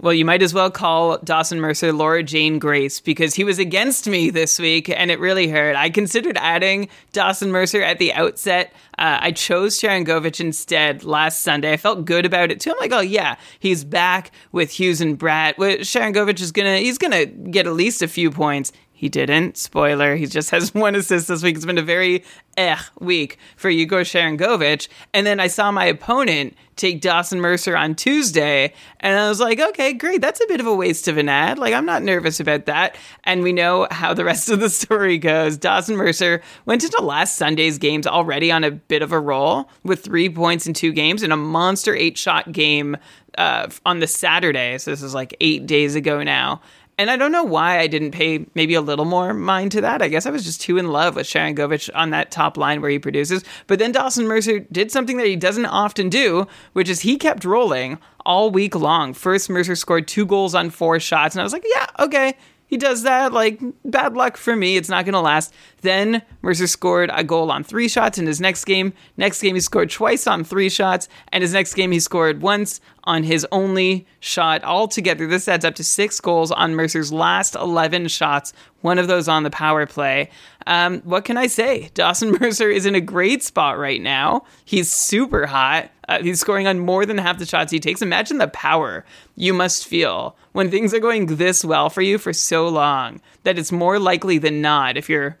Well, 0.00 0.14
you 0.14 0.24
might 0.24 0.42
as 0.42 0.54
well 0.54 0.70
call 0.70 1.18
Dawson 1.18 1.60
Mercer 1.60 1.92
Laura 1.92 2.22
Jane 2.22 2.60
Grace 2.60 3.00
because 3.00 3.34
he 3.34 3.42
was 3.42 3.58
against 3.58 4.08
me 4.08 4.30
this 4.30 4.58
week 4.60 4.88
and 4.88 5.10
it 5.10 5.18
really 5.18 5.48
hurt. 5.48 5.74
I 5.74 5.90
considered 5.90 6.36
adding 6.38 6.88
Dawson 7.12 7.50
Mercer 7.50 7.82
at 7.82 7.98
the 7.98 8.12
outset. 8.12 8.72
Uh, 8.96 9.18
I 9.20 9.32
chose 9.32 9.78
Sharon 9.78 10.04
Sharangovich 10.04 10.40
instead 10.40 11.02
last 11.02 11.42
Sunday. 11.42 11.72
I 11.72 11.76
felt 11.76 12.04
good 12.04 12.24
about 12.24 12.52
it 12.52 12.60
too. 12.60 12.70
I'm 12.70 12.76
like, 12.78 12.92
oh 12.92 13.00
yeah, 13.00 13.36
he's 13.58 13.82
back 13.82 14.30
with 14.52 14.70
Hughes 14.70 15.00
and 15.00 15.18
Bratt. 15.18 15.58
Well, 15.58 15.78
Sharangovich 15.78 16.40
is 16.40 16.52
gonna 16.52 16.78
he's 16.78 16.98
gonna 16.98 17.26
get 17.26 17.66
at 17.66 17.72
least 17.72 18.00
a 18.00 18.08
few 18.08 18.30
points. 18.30 18.72
He 18.98 19.08
didn't. 19.08 19.56
Spoiler. 19.56 20.16
He 20.16 20.26
just 20.26 20.50
has 20.50 20.74
one 20.74 20.96
assist 20.96 21.28
this 21.28 21.40
week. 21.40 21.54
It's 21.54 21.64
been 21.64 21.78
a 21.78 21.82
very 21.82 22.24
eh 22.56 22.76
week 22.98 23.38
for 23.56 23.70
Igor 23.70 24.00
Sharangovich. 24.00 24.88
And 25.14 25.24
then 25.24 25.38
I 25.38 25.46
saw 25.46 25.70
my 25.70 25.84
opponent 25.84 26.56
take 26.74 27.00
Dawson 27.00 27.40
Mercer 27.40 27.76
on 27.76 27.94
Tuesday, 27.94 28.72
and 28.98 29.16
I 29.16 29.28
was 29.28 29.38
like, 29.38 29.60
okay, 29.60 29.92
great. 29.92 30.20
That's 30.20 30.40
a 30.40 30.46
bit 30.48 30.58
of 30.58 30.66
a 30.66 30.74
waste 30.74 31.06
of 31.06 31.16
an 31.16 31.28
add. 31.28 31.60
Like, 31.60 31.74
I'm 31.74 31.86
not 31.86 32.02
nervous 32.02 32.40
about 32.40 32.66
that. 32.66 32.96
And 33.22 33.44
we 33.44 33.52
know 33.52 33.86
how 33.92 34.14
the 34.14 34.24
rest 34.32 34.48
of 34.48 34.58
the 34.58 34.68
story 34.68 35.16
goes. 35.16 35.56
Dawson 35.56 35.96
Mercer 35.96 36.42
went 36.66 36.82
into 36.82 37.00
last 37.00 37.36
Sunday's 37.36 37.78
games 37.78 38.04
already 38.04 38.50
on 38.50 38.64
a 38.64 38.72
bit 38.72 39.02
of 39.02 39.12
a 39.12 39.20
roll 39.20 39.70
with 39.84 40.02
three 40.02 40.28
points 40.28 40.66
in 40.66 40.74
two 40.74 40.92
games 40.92 41.22
and 41.22 41.32
a 41.32 41.36
monster 41.36 41.94
eight 41.94 42.18
shot 42.18 42.50
game 42.50 42.96
uh, 43.36 43.70
on 43.86 44.00
the 44.00 44.08
Saturday. 44.08 44.76
So 44.78 44.90
this 44.90 45.02
is 45.02 45.14
like 45.14 45.36
eight 45.40 45.66
days 45.66 45.94
ago 45.94 46.24
now. 46.24 46.60
And 46.98 47.12
I 47.12 47.16
don't 47.16 47.30
know 47.30 47.44
why 47.44 47.78
I 47.78 47.86
didn't 47.86 48.10
pay 48.10 48.44
maybe 48.56 48.74
a 48.74 48.80
little 48.80 49.04
more 49.04 49.32
mind 49.32 49.70
to 49.72 49.80
that. 49.82 50.02
I 50.02 50.08
guess 50.08 50.26
I 50.26 50.30
was 50.30 50.44
just 50.44 50.60
too 50.60 50.78
in 50.78 50.88
love 50.88 51.14
with 51.14 51.28
Sharangovich 51.28 51.88
on 51.94 52.10
that 52.10 52.32
top 52.32 52.56
line 52.56 52.82
where 52.82 52.90
he 52.90 52.98
produces. 52.98 53.44
But 53.68 53.78
then 53.78 53.92
Dawson 53.92 54.26
Mercer 54.26 54.58
did 54.58 54.90
something 54.90 55.16
that 55.18 55.26
he 55.26 55.36
doesn't 55.36 55.66
often 55.66 56.08
do, 56.08 56.48
which 56.72 56.88
is 56.88 57.00
he 57.00 57.16
kept 57.16 57.44
rolling 57.44 57.98
all 58.26 58.50
week 58.50 58.74
long. 58.74 59.14
First, 59.14 59.48
Mercer 59.48 59.76
scored 59.76 60.08
two 60.08 60.26
goals 60.26 60.56
on 60.56 60.70
four 60.70 60.98
shots, 60.98 61.36
and 61.36 61.40
I 61.40 61.44
was 61.44 61.52
like, 61.52 61.64
yeah, 61.72 61.86
okay. 62.00 62.36
He 62.68 62.76
does 62.76 63.02
that, 63.02 63.32
like, 63.32 63.60
bad 63.84 64.14
luck 64.14 64.36
for 64.36 64.54
me. 64.54 64.76
It's 64.76 64.90
not 64.90 65.06
going 65.06 65.14
to 65.14 65.20
last. 65.20 65.54
Then 65.80 66.20
Mercer 66.42 66.66
scored 66.66 67.10
a 67.14 67.24
goal 67.24 67.50
on 67.50 67.64
three 67.64 67.88
shots 67.88 68.18
in 68.18 68.26
his 68.26 68.42
next 68.42 68.66
game. 68.66 68.92
Next 69.16 69.40
game, 69.40 69.54
he 69.54 69.60
scored 69.62 69.88
twice 69.88 70.26
on 70.26 70.44
three 70.44 70.68
shots. 70.68 71.08
And 71.32 71.40
his 71.40 71.54
next 71.54 71.72
game, 71.72 71.92
he 71.92 71.98
scored 71.98 72.42
once 72.42 72.82
on 73.04 73.22
his 73.22 73.46
only 73.50 74.06
shot. 74.20 74.62
Altogether, 74.64 75.26
this 75.26 75.48
adds 75.48 75.64
up 75.64 75.76
to 75.76 75.84
six 75.84 76.20
goals 76.20 76.52
on 76.52 76.74
Mercer's 76.74 77.10
last 77.10 77.54
11 77.54 78.08
shots, 78.08 78.52
one 78.82 78.98
of 78.98 79.08
those 79.08 79.28
on 79.28 79.44
the 79.44 79.50
power 79.50 79.86
play. 79.86 80.28
Um, 80.66 81.00
what 81.00 81.24
can 81.24 81.38
I 81.38 81.46
say? 81.46 81.90
Dawson 81.94 82.32
Mercer 82.40 82.68
is 82.68 82.84
in 82.84 82.94
a 82.94 83.00
great 83.00 83.42
spot 83.42 83.78
right 83.78 84.02
now. 84.02 84.44
He's 84.66 84.92
super 84.92 85.46
hot. 85.46 85.90
Uh, 86.08 86.22
he's 86.22 86.40
scoring 86.40 86.66
on 86.66 86.78
more 86.78 87.04
than 87.04 87.18
half 87.18 87.38
the 87.38 87.46
shots 87.46 87.70
he 87.70 87.78
takes. 87.78 88.02
Imagine 88.02 88.38
the 88.38 88.48
power 88.48 89.04
you 89.36 89.52
must 89.52 89.86
feel 89.86 90.36
when 90.52 90.70
things 90.70 90.94
are 90.94 91.00
going 91.00 91.26
this 91.26 91.64
well 91.64 91.90
for 91.90 92.02
you 92.02 92.18
for 92.18 92.32
so 92.32 92.68
long 92.68 93.20
that 93.44 93.58
it's 93.58 93.70
more 93.70 93.98
likely 93.98 94.38
than 94.38 94.60
not, 94.60 94.96
if 94.96 95.08
you're 95.08 95.38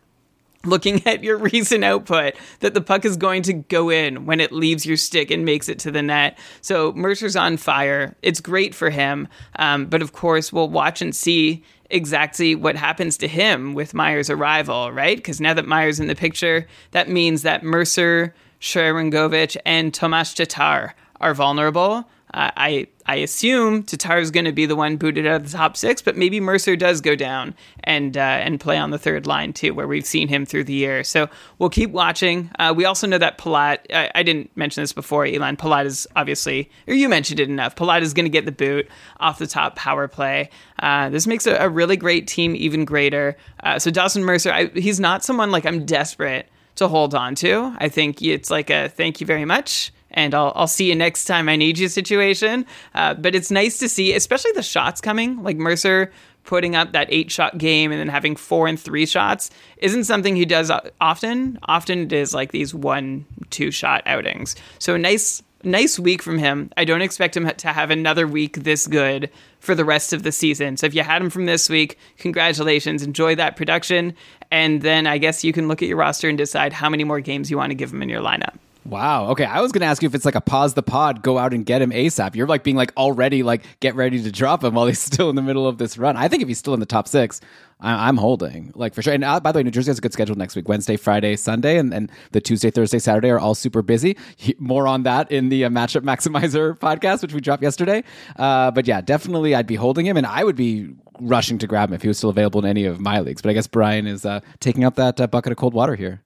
looking 0.64 1.02
at 1.06 1.24
your 1.24 1.38
recent 1.38 1.84
output 1.84 2.34
that 2.60 2.74
the 2.74 2.80
puck 2.80 3.04
is 3.04 3.16
going 3.16 3.42
to 3.42 3.52
go 3.52 3.90
in 3.90 4.26
when 4.26 4.40
it 4.40 4.52
leaves 4.52 4.84
your 4.84 4.96
stick 4.96 5.30
and 5.30 5.44
makes 5.44 5.68
it 5.68 5.78
to 5.80 5.90
the 5.90 6.02
net. 6.02 6.38
So 6.60 6.92
Mercer's 6.92 7.36
on 7.36 7.56
fire. 7.56 8.16
It's 8.22 8.40
great 8.40 8.74
for 8.74 8.90
him. 8.90 9.28
Um, 9.56 9.86
but 9.86 10.02
of 10.02 10.12
course, 10.12 10.52
we'll 10.52 10.68
watch 10.68 11.00
and 11.02 11.14
see 11.14 11.62
exactly 11.90 12.54
what 12.54 12.76
happens 12.76 13.16
to 13.16 13.28
him 13.28 13.72
with 13.72 13.94
Meier's 13.94 14.28
arrival, 14.28 14.92
right? 14.92 15.16
Because 15.16 15.40
now 15.40 15.54
that 15.54 15.66
Meier's 15.66 16.00
in 16.00 16.06
the 16.06 16.14
picture, 16.14 16.66
that 16.90 17.08
means 17.08 17.42
that 17.42 17.62
Mercer, 17.62 18.34
Sharangovich, 18.60 19.56
and 19.64 19.92
Tomas 19.92 20.34
Tatar 20.34 20.94
are 21.20 21.34
vulnerable. 21.34 22.08
Uh, 22.34 22.50
I 22.56 22.88
I 23.06 23.16
assume 23.16 23.84
Tatar 23.84 24.18
is 24.18 24.30
going 24.30 24.44
to 24.44 24.52
be 24.52 24.66
the 24.66 24.76
one 24.76 24.98
booted 24.98 25.26
out 25.26 25.36
of 25.36 25.50
the 25.50 25.56
top 25.56 25.78
six, 25.78 26.02
but 26.02 26.14
maybe 26.14 26.40
Mercer 26.40 26.76
does 26.76 27.00
go 27.00 27.16
down 27.16 27.54
and 27.84 28.18
uh, 28.18 28.20
and 28.20 28.60
play 28.60 28.76
on 28.76 28.90
the 28.90 28.98
third 28.98 29.26
line 29.26 29.54
too, 29.54 29.72
where 29.72 29.88
we've 29.88 30.04
seen 30.04 30.28
him 30.28 30.44
through 30.44 30.64
the 30.64 30.74
year. 30.74 31.02
So 31.04 31.28
we'll 31.58 31.70
keep 31.70 31.90
watching. 31.90 32.50
Uh, 32.58 32.74
we 32.76 32.84
also 32.84 33.06
know 33.06 33.16
that 33.16 33.38
Palat. 33.38 33.78
I, 33.92 34.10
I, 34.14 34.22
didn't 34.22 34.54
mention 34.56 34.82
this 34.82 34.92
before, 34.92 35.24
Elon. 35.24 35.56
Palat 35.56 35.86
is 35.86 36.06
obviously, 36.16 36.70
or 36.86 36.92
you 36.92 37.08
mentioned 37.08 37.40
it 37.40 37.48
enough. 37.48 37.74
Palat 37.74 38.02
is 38.02 38.12
going 38.12 38.26
to 38.26 38.30
get 38.30 38.44
the 38.44 38.52
boot 38.52 38.88
off 39.20 39.38
the 39.38 39.46
top 39.46 39.74
power 39.74 40.06
play. 40.06 40.50
Uh, 40.80 41.08
this 41.08 41.26
makes 41.26 41.46
a, 41.46 41.54
a, 41.56 41.68
really 41.70 41.96
great 41.96 42.26
team 42.26 42.54
even 42.54 42.84
greater. 42.84 43.38
Uh, 43.62 43.78
so 43.78 43.90
Dawson 43.90 44.22
Mercer, 44.22 44.52
I, 44.52 44.66
he's 44.66 45.00
not 45.00 45.24
someone 45.24 45.50
like 45.50 45.64
I'm 45.64 45.86
desperate 45.86 46.50
to 46.78 46.88
hold 46.88 47.14
on 47.14 47.34
to. 47.36 47.74
I 47.78 47.88
think 47.88 48.22
it's 48.22 48.50
like 48.50 48.70
a 48.70 48.88
thank 48.88 49.20
you 49.20 49.26
very 49.26 49.44
much 49.44 49.92
and 50.10 50.34
I'll, 50.34 50.52
I'll 50.56 50.66
see 50.66 50.88
you 50.88 50.94
next 50.94 51.26
time 51.26 51.48
I 51.48 51.56
need 51.56 51.78
you 51.78 51.88
situation. 51.88 52.66
Uh, 52.94 53.14
but 53.14 53.34
it's 53.34 53.50
nice 53.50 53.78
to 53.78 53.88
see, 53.88 54.14
especially 54.14 54.52
the 54.52 54.62
shots 54.62 55.00
coming, 55.00 55.42
like 55.42 55.56
Mercer 55.56 56.10
putting 56.44 56.74
up 56.74 56.92
that 56.92 57.06
eight 57.10 57.30
shot 57.30 57.58
game 57.58 57.92
and 57.92 58.00
then 58.00 58.08
having 58.08 58.34
four 58.34 58.66
and 58.66 58.80
three 58.80 59.04
shots 59.04 59.50
isn't 59.76 60.04
something 60.04 60.34
he 60.34 60.46
does 60.46 60.72
often. 61.00 61.58
Often 61.64 61.98
it 62.00 62.12
is 62.12 62.32
like 62.32 62.52
these 62.52 62.74
one, 62.74 63.26
two 63.50 63.70
shot 63.70 64.02
outings. 64.06 64.56
So 64.78 64.94
a 64.94 64.98
nice, 64.98 65.42
nice 65.62 65.98
week 65.98 66.22
from 66.22 66.38
him. 66.38 66.70
I 66.76 66.84
don't 66.84 67.02
expect 67.02 67.36
him 67.36 67.48
to 67.48 67.68
have 67.72 67.90
another 67.90 68.26
week 68.26 68.58
this 68.58 68.86
good 68.86 69.30
for 69.60 69.74
the 69.74 69.84
rest 69.84 70.12
of 70.12 70.22
the 70.22 70.32
season. 70.32 70.76
So 70.76 70.86
if 70.86 70.94
you 70.94 71.02
had 71.02 71.20
him 71.20 71.30
from 71.30 71.46
this 71.46 71.68
week, 71.68 71.98
congratulations. 72.18 73.02
Enjoy 73.02 73.34
that 73.34 73.56
production. 73.56 74.14
And 74.50 74.82
then 74.82 75.06
I 75.06 75.18
guess 75.18 75.44
you 75.44 75.52
can 75.52 75.68
look 75.68 75.82
at 75.82 75.88
your 75.88 75.98
roster 75.98 76.28
and 76.28 76.38
decide 76.38 76.72
how 76.72 76.88
many 76.88 77.04
more 77.04 77.20
games 77.20 77.50
you 77.50 77.56
want 77.56 77.70
to 77.70 77.74
give 77.74 77.92
him 77.92 78.02
in 78.02 78.08
your 78.08 78.22
lineup. 78.22 78.54
Wow. 78.88 79.28
Okay. 79.32 79.44
I 79.44 79.60
was 79.60 79.70
going 79.70 79.80
to 79.80 79.86
ask 79.86 80.02
you 80.02 80.06
if 80.06 80.14
it's 80.14 80.24
like 80.24 80.34
a 80.34 80.40
pause 80.40 80.72
the 80.72 80.82
pod, 80.82 81.22
go 81.22 81.36
out 81.36 81.52
and 81.52 81.66
get 81.66 81.82
him 81.82 81.90
ASAP. 81.90 82.34
You're 82.34 82.46
like 82.46 82.64
being 82.64 82.76
like 82.76 82.96
already 82.96 83.42
like 83.42 83.62
get 83.80 83.94
ready 83.94 84.22
to 84.22 84.32
drop 84.32 84.64
him 84.64 84.74
while 84.74 84.86
he's 84.86 84.98
still 85.12 85.28
in 85.28 85.36
the 85.36 85.42
middle 85.42 85.66
of 85.66 85.76
this 85.76 85.98
run. 85.98 86.16
I 86.16 86.28
think 86.28 86.42
if 86.42 86.48
he's 86.48 86.58
still 86.58 86.72
in 86.72 86.80
the 86.80 86.86
top 86.86 87.06
six, 87.06 87.40
I- 87.80 88.08
am 88.08 88.16
holding 88.16 88.72
like 88.74 88.94
for 88.94 89.02
sure. 89.02 89.12
And 89.12 89.24
uh, 89.24 89.40
by 89.40 89.52
the 89.52 89.58
way, 89.58 89.62
New 89.62 89.70
Jersey 89.70 89.90
has 89.90 89.98
a 89.98 90.00
good 90.00 90.12
schedule 90.14 90.36
next 90.36 90.56
week: 90.56 90.68
Wednesday, 90.68 90.96
Friday, 90.96 91.36
Sunday, 91.36 91.78
and, 91.78 91.92
and 91.92 92.10
the 92.32 92.40
Tuesday, 92.40 92.70
Thursday, 92.70 92.98
Saturday 92.98 93.28
are 93.28 93.38
all 93.38 93.54
super 93.54 93.82
busy. 93.82 94.16
He, 94.36 94.54
more 94.58 94.86
on 94.88 95.02
that 95.02 95.30
in 95.30 95.50
the 95.50 95.66
uh, 95.66 95.68
matchup 95.68 96.00
maximizer 96.02 96.78
podcast, 96.78 97.22
which 97.22 97.34
we 97.34 97.40
dropped 97.40 97.62
yesterday. 97.62 98.02
Uh, 98.36 98.70
but 98.70 98.86
yeah, 98.86 99.00
definitely, 99.02 99.54
I'd 99.54 99.66
be 99.66 99.76
holding 99.76 100.06
him, 100.06 100.16
and 100.16 100.26
I 100.26 100.44
would 100.44 100.56
be 100.56 100.88
rushing 101.20 101.58
to 101.58 101.66
grab 101.66 101.90
him 101.90 101.94
if 101.94 102.02
he 102.02 102.08
was 102.08 102.16
still 102.16 102.30
available 102.30 102.60
in 102.64 102.66
any 102.66 102.84
of 102.84 103.00
my 103.00 103.20
leagues. 103.20 103.42
But 103.42 103.50
I 103.50 103.52
guess 103.52 103.66
Brian 103.66 104.06
is 104.06 104.24
uh, 104.24 104.40
taking 104.60 104.84
up 104.84 104.94
that 104.96 105.20
uh, 105.20 105.26
bucket 105.26 105.52
of 105.52 105.58
cold 105.58 105.74
water 105.74 105.94
here. 105.94 106.22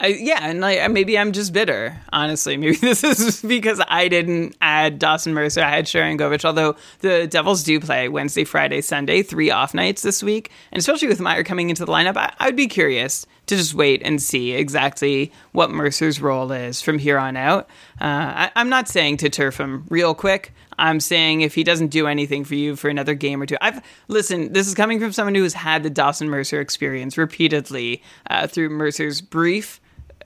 I, 0.00 0.06
yeah, 0.08 0.38
and 0.42 0.60
like 0.60 0.90
maybe 0.90 1.18
I'm 1.18 1.32
just 1.32 1.52
bitter. 1.52 1.96
Honestly, 2.12 2.56
maybe 2.58 2.76
this 2.76 3.04
is 3.04 3.42
because 3.42 3.80
I 3.86 4.08
didn't 4.08 4.56
add 4.62 4.98
Dawson 4.98 5.34
Mercer. 5.34 5.62
I 5.62 5.70
had 5.70 5.84
Sharangovich. 5.84 6.44
Although 6.44 6.76
the 7.00 7.26
Devils 7.26 7.62
do 7.62 7.78
play 7.78 8.08
Wednesday, 8.08 8.44
Friday, 8.44 8.80
Sunday, 8.80 9.22
three 9.22 9.50
off 9.50 9.74
nights 9.74 10.02
this 10.02 10.22
week, 10.22 10.50
and 10.72 10.78
especially 10.78 11.08
with 11.08 11.20
Meier 11.20 11.44
coming 11.44 11.68
into 11.68 11.84
the 11.84 11.92
lineup, 11.92 12.16
I, 12.16 12.32
I'd 12.40 12.56
be 12.56 12.66
curious 12.66 13.26
to 13.46 13.56
just 13.56 13.74
wait 13.74 14.00
and 14.04 14.22
see 14.22 14.52
exactly 14.52 15.32
what 15.52 15.70
Mercer's 15.70 16.20
role 16.20 16.50
is 16.52 16.80
from 16.80 16.98
here 16.98 17.18
on 17.18 17.36
out. 17.36 17.68
Uh, 18.00 18.48
I, 18.54 18.60
am 18.60 18.68
not 18.68 18.88
saying 18.88 19.18
to 19.18 19.28
turf 19.28 19.58
him 19.58 19.84
real 19.90 20.14
quick. 20.14 20.54
I'm 20.78 21.00
saying 21.00 21.42
if 21.42 21.54
he 21.54 21.62
doesn't 21.62 21.88
do 21.88 22.06
anything 22.06 22.44
for 22.44 22.54
you 22.54 22.74
for 22.74 22.88
another 22.88 23.14
game 23.14 23.42
or 23.42 23.46
two, 23.46 23.56
I've 23.60 23.82
listen. 24.08 24.54
This 24.54 24.66
is 24.66 24.74
coming 24.74 24.98
from 24.98 25.12
someone 25.12 25.34
who 25.34 25.42
has 25.42 25.52
had 25.52 25.82
the 25.82 25.90
Dawson 25.90 26.30
Mercer 26.30 26.60
experience 26.60 27.18
repeatedly 27.18 28.02
uh, 28.30 28.46
through 28.46 28.70
Mercer's 28.70 29.20
brief 29.20 29.79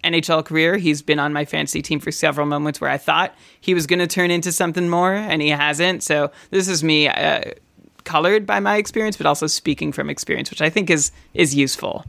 NHL 0.05 0.45
career, 0.45 0.77
he's 0.77 1.03
been 1.03 1.19
on 1.19 1.33
my 1.33 1.45
fantasy 1.45 1.83
team 1.83 2.01
for 2.01 2.13
several 2.13 2.47
moments 2.47 2.81
where 2.81 2.91
I 2.91 2.99
thought 2.99 3.35
he 3.61 3.75
was 3.75 3.87
going 3.87 3.99
to 3.99 4.07
turn 4.07 4.31
into 4.31 4.53
something 4.53 4.89
more, 4.89 5.15
and 5.15 5.43
he 5.43 5.49
hasn't. 5.49 6.03
So 6.03 6.31
this 6.51 6.69
is 6.69 6.85
me 6.85 7.09
uh, 7.09 7.43
colored 8.05 8.47
by 8.47 8.61
my 8.61 8.77
experience, 8.77 9.17
but 9.17 9.27
also 9.27 9.47
speaking 9.47 9.93
from 9.93 10.09
experience, 10.09 10.51
which 10.51 10.63
I 10.63 10.71
think 10.71 10.91
is 10.91 11.11
is 11.33 11.55
useful. 11.55 12.05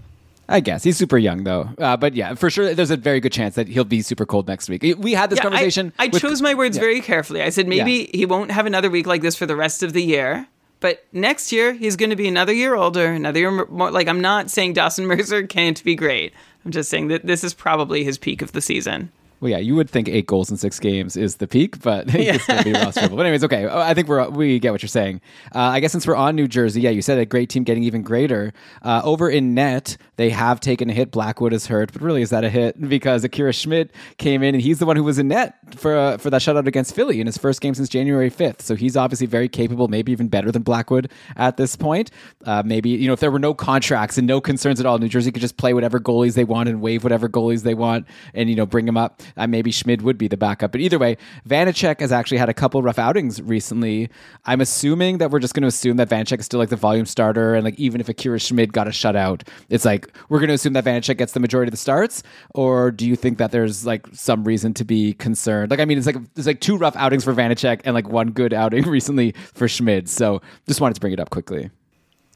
I 0.48 0.60
guess 0.60 0.84
he's 0.84 0.98
super 0.98 1.18
young 1.18 1.44
though, 1.44 1.70
uh, 1.80 1.98
but 1.98 2.14
yeah, 2.14 2.36
for 2.36 2.52
sure, 2.52 2.76
there's 2.76 2.92
a 2.92 2.98
very 2.98 3.20
good 3.20 3.32
chance 3.32 3.56
that 3.56 3.68
he'll 3.68 3.84
be 3.84 4.04
super 4.04 4.26
cold 4.28 4.48
next 4.48 4.70
week. 4.70 4.84
We 5.00 5.14
had 5.14 5.32
this 5.32 5.38
yeah, 5.38 5.44
conversation. 5.44 5.92
I, 5.98 6.06
I 6.06 6.08
with, 6.08 6.22
chose 6.22 6.42
my 6.42 6.54
words 6.54 6.78
yeah. 6.78 6.82
very 6.82 7.02
carefully. 7.02 7.42
I 7.42 7.50
said 7.50 7.68
maybe 7.68 7.94
yeah. 7.94 8.18
he 8.18 8.26
won't 8.28 8.52
have 8.52 8.68
another 8.68 8.92
week 8.92 9.08
like 9.08 9.24
this 9.24 9.36
for 9.36 9.48
the 9.48 9.56
rest 9.56 9.82
of 9.82 9.94
the 9.94 10.04
year, 10.04 10.48
but 10.82 11.04
next 11.12 11.52
year 11.52 11.74
he's 11.74 11.96
going 11.96 12.12
to 12.12 12.16
be 12.16 12.28
another 12.28 12.54
year 12.54 12.76
older, 12.76 13.08
another 13.08 13.40
year 13.40 13.50
more. 13.50 13.90
Like 13.90 14.08
I'm 14.08 14.22
not 14.22 14.52
saying 14.52 14.74
Dawson 14.74 15.08
Mercer 15.08 15.48
can't 15.48 15.84
be 15.84 15.96
great. 15.96 16.34
I'm 16.66 16.72
just 16.72 16.90
saying 16.90 17.10
that 17.10 17.26
this 17.26 17.44
is 17.44 17.54
probably 17.54 18.04
his 18.04 18.18
peak 18.18 18.42
of 18.42 18.52
the 18.52 18.62
season. 18.62 19.12
Well, 19.46 19.52
yeah, 19.52 19.60
you 19.60 19.76
would 19.76 19.92
think 19.92 20.10
eight 20.10 20.26
goals 20.26 20.50
in 20.50 20.58
six 20.58 20.80
games 20.80 21.16
is 21.16 21.36
the 21.36 21.46
peak, 21.46 21.80
but 21.84 22.12
yeah. 22.20 22.38
still 22.40 22.64
be 22.64 22.74
rosterable. 22.74 23.16
But 23.16 23.28
anyways, 23.28 23.44
okay, 23.44 23.68
I 23.68 23.94
think 23.94 24.08
we're 24.08 24.28
we 24.28 24.58
get 24.58 24.72
what 24.72 24.82
you're 24.82 24.88
saying. 24.88 25.22
Uh, 25.54 25.60
I 25.60 25.82
guess 25.82 25.92
since 25.92 26.08
we're 26.08 26.16
on 26.16 26.36
New 26.36 26.48
Jersey, 26.48 26.82
yeah, 26.82 26.90
you 26.90 27.04
said 27.04 27.20
a 27.20 27.28
great 27.28 27.50
team 27.50 27.64
getting 27.64 27.84
even 27.84 28.02
greater. 28.02 28.54
Uh, 28.82 29.02
over 29.04 29.30
in 29.30 29.54
net, 29.54 29.98
they 30.16 30.32
have 30.32 30.60
taken 30.62 30.90
a 30.90 30.94
hit. 30.94 31.12
Blackwood 31.12 31.54
is 31.54 31.68
hurt, 31.68 31.94
but 31.94 32.02
really, 32.02 32.24
is 32.24 32.32
that 32.32 32.44
a 32.44 32.50
hit? 32.50 32.76
Because 32.96 33.24
Akira 33.26 33.52
Schmid 33.52 33.92
came 34.18 34.42
in 34.42 34.56
and 34.56 34.64
he's 34.64 34.80
the 34.80 34.86
one 34.86 34.96
who 34.96 35.04
was 35.04 35.20
in 35.20 35.28
net 35.28 35.56
for 35.76 35.96
uh, 35.96 36.18
for 36.18 36.30
that 36.30 36.42
shutout 36.42 36.66
against 36.66 36.96
Philly 36.96 37.20
in 37.20 37.28
his 37.28 37.38
first 37.38 37.62
game 37.62 37.76
since 37.76 37.90
January 37.90 38.32
5th. 38.32 38.62
So 38.62 38.74
he's 38.74 38.96
obviously 38.96 39.28
very 39.28 39.50
capable, 39.50 39.90
maybe 39.90 40.12
even 40.12 40.28
better 40.28 40.50
than 40.50 40.64
Blackwood 40.64 41.12
at 41.36 41.58
this 41.58 41.76
point. 41.76 42.10
Uh, 42.46 42.64
maybe 42.66 42.90
you 42.90 43.06
know 43.06 43.14
if 43.14 43.20
there 43.20 43.32
were 43.32 43.40
no 43.40 43.54
contracts 43.54 44.18
and 44.18 44.26
no 44.26 44.42
concerns 44.42 44.80
at 44.80 44.86
all, 44.86 44.98
New 44.98 45.10
Jersey 45.10 45.32
could 45.32 45.42
just 45.42 45.58
play 45.58 45.74
whatever 45.74 46.00
goalies 46.00 46.34
they 46.34 46.46
want 46.46 46.70
and 46.70 46.82
waive 46.82 47.04
whatever 47.04 47.30
goalies 47.30 47.62
they 47.62 47.76
want, 47.76 48.08
and 48.34 48.50
you 48.50 48.56
know 48.56 48.66
bring 48.66 48.86
them 48.86 48.98
up. 48.98 49.22
Uh, 49.38 49.48
maybe 49.48 49.72
Schmid 49.72 50.02
would 50.02 50.18
be 50.18 50.28
the 50.28 50.38
backup, 50.38 50.72
but 50.72 50.82
either 50.82 50.98
way, 50.98 51.18
Vanecek 51.48 52.00
has 52.00 52.12
actually 52.12 52.38
had 52.38 52.50
a 52.50 52.54
couple 52.54 52.82
rough 52.82 52.98
outings 53.00 53.42
recently. 53.42 54.10
I'm 54.46 54.62
assuming 54.62 55.18
that 55.18 55.32
we're 55.32 55.40
just 55.40 55.54
going 55.54 55.64
to 55.64 55.68
assume 55.68 55.98
that 55.98 56.10
Vanecek 56.10 56.40
is 56.40 56.46
still 56.46 56.60
like 56.60 56.70
the 56.70 56.76
volume 56.76 57.06
starter, 57.06 57.54
and 57.56 57.64
like 57.64 57.78
even 57.80 58.00
if 58.00 58.08
Akira 58.10 58.40
Schmid 58.40 58.72
got 58.74 58.88
a 58.88 58.92
shutout, 58.92 59.48
it's 59.70 59.86
like 59.86 60.12
we're 60.30 60.40
going 60.40 60.48
to 60.50 60.54
assume 60.54 60.74
that 60.74 60.86
Vanecek 60.86 61.18
gets 61.18 61.34
the 61.34 61.40
majority 61.40 61.70
of 61.70 61.72
the 61.72 61.78
starts, 61.78 62.24
or 62.54 62.92
do 62.92 63.06
you 63.08 63.16
think 63.16 63.38
that 63.38 63.52
there's 63.52 63.86
like 63.86 64.06
some 64.14 64.44
reason 64.44 64.74
to 64.76 64.86
be 64.86 65.14
concerned? 65.14 65.72
Like, 65.72 65.80
I 65.80 65.86
mean, 65.86 65.98
it's 65.98 66.08
like 66.08 66.18
there's 66.36 66.48
like 66.48 66.62
two 66.62 66.78
rough 66.78 66.96
outings 66.96 67.24
for 67.24 67.34
Vanecek 67.34 67.82
and 67.86 67.94
like 67.94 68.08
one 68.08 68.32
good 68.32 68.54
outing 68.54 68.84
recently 68.90 69.34
for 69.54 69.68
Schmid. 69.68 70.08
So 70.10 70.42
just 70.68 70.82
wanted 70.82 70.94
to 70.96 71.02
bring 71.02 71.14
it 71.14 71.20
up 71.20 71.30
quickly. 71.30 71.70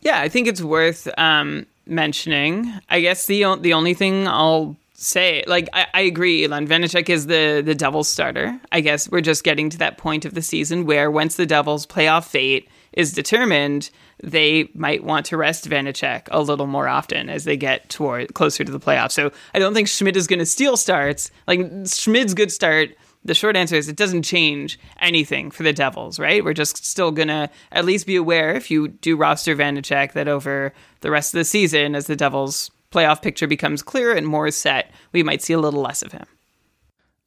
Yeah, 0.01 0.19
I 0.21 0.29
think 0.29 0.47
it's 0.47 0.61
worth 0.61 1.07
um, 1.17 1.65
mentioning. 1.85 2.71
I 2.89 3.01
guess 3.01 3.25
the 3.25 3.45
o- 3.45 3.55
the 3.57 3.73
only 3.73 3.93
thing 3.93 4.27
I'll 4.27 4.77
say, 4.99 5.43
like, 5.47 5.69
I, 5.73 5.87
I 5.93 6.01
agree, 6.01 6.43
Elon 6.43 6.67
Vanecek 6.67 7.09
is 7.09 7.27
the 7.27 7.61
the 7.65 7.75
Devils 7.75 8.07
starter. 8.07 8.59
I 8.71 8.81
guess 8.81 9.09
we're 9.09 9.21
just 9.21 9.43
getting 9.43 9.69
to 9.69 9.77
that 9.79 9.97
point 9.97 10.25
of 10.25 10.33
the 10.33 10.41
season 10.41 10.85
where 10.85 11.09
once 11.09 11.35
the 11.35 11.45
Devils' 11.45 11.85
playoff 11.85 12.27
fate 12.27 12.69
is 12.93 13.13
determined, 13.13 13.89
they 14.21 14.69
might 14.73 15.03
want 15.03 15.25
to 15.27 15.37
rest 15.37 15.69
Vanecek 15.69 16.27
a 16.31 16.41
little 16.41 16.67
more 16.67 16.87
often 16.87 17.29
as 17.29 17.45
they 17.45 17.55
get 17.55 17.89
toward 17.89 18.33
closer 18.33 18.63
to 18.63 18.71
the 18.71 18.79
playoffs. 18.79 19.11
So 19.11 19.31
I 19.53 19.59
don't 19.59 19.73
think 19.73 19.87
Schmid 19.87 20.17
is 20.17 20.27
going 20.27 20.39
to 20.39 20.45
steal 20.45 20.75
starts. 20.75 21.31
Like 21.47 21.59
Schmid's 21.59 22.33
good 22.33 22.51
start. 22.51 22.89
The 23.23 23.33
short 23.33 23.55
answer 23.55 23.75
is 23.75 23.89
it 23.89 23.97
doesn't 23.97 24.23
change 24.23 24.79
anything 24.99 25.51
for 25.51 25.63
the 25.63 25.73
Devils, 25.73 26.19
right? 26.19 26.43
We're 26.43 26.53
just 26.53 26.85
still 26.85 27.11
gonna 27.11 27.49
at 27.73 27.83
least 27.83 28.07
be 28.07 28.15
aware 28.15 28.53
if 28.53 28.71
you 28.71 28.87
do 28.87 29.17
roster 29.17 29.55
Vanecek 29.57 30.13
that 30.13 30.29
over 30.29 30.73
the 31.01 31.11
rest 31.11 31.33
of 31.33 31.39
the 31.39 31.43
season, 31.43 31.95
as 31.95 32.07
the 32.07 32.15
Devils 32.15 32.71
playoff 32.91 33.21
picture 33.21 33.47
becomes 33.47 33.83
clearer 33.83 34.13
and 34.13 34.27
more 34.27 34.47
is 34.47 34.57
set, 34.57 34.91
we 35.11 35.23
might 35.23 35.41
see 35.41 35.53
a 35.53 35.59
little 35.59 35.81
less 35.81 36.01
of 36.01 36.11
him. 36.11 36.25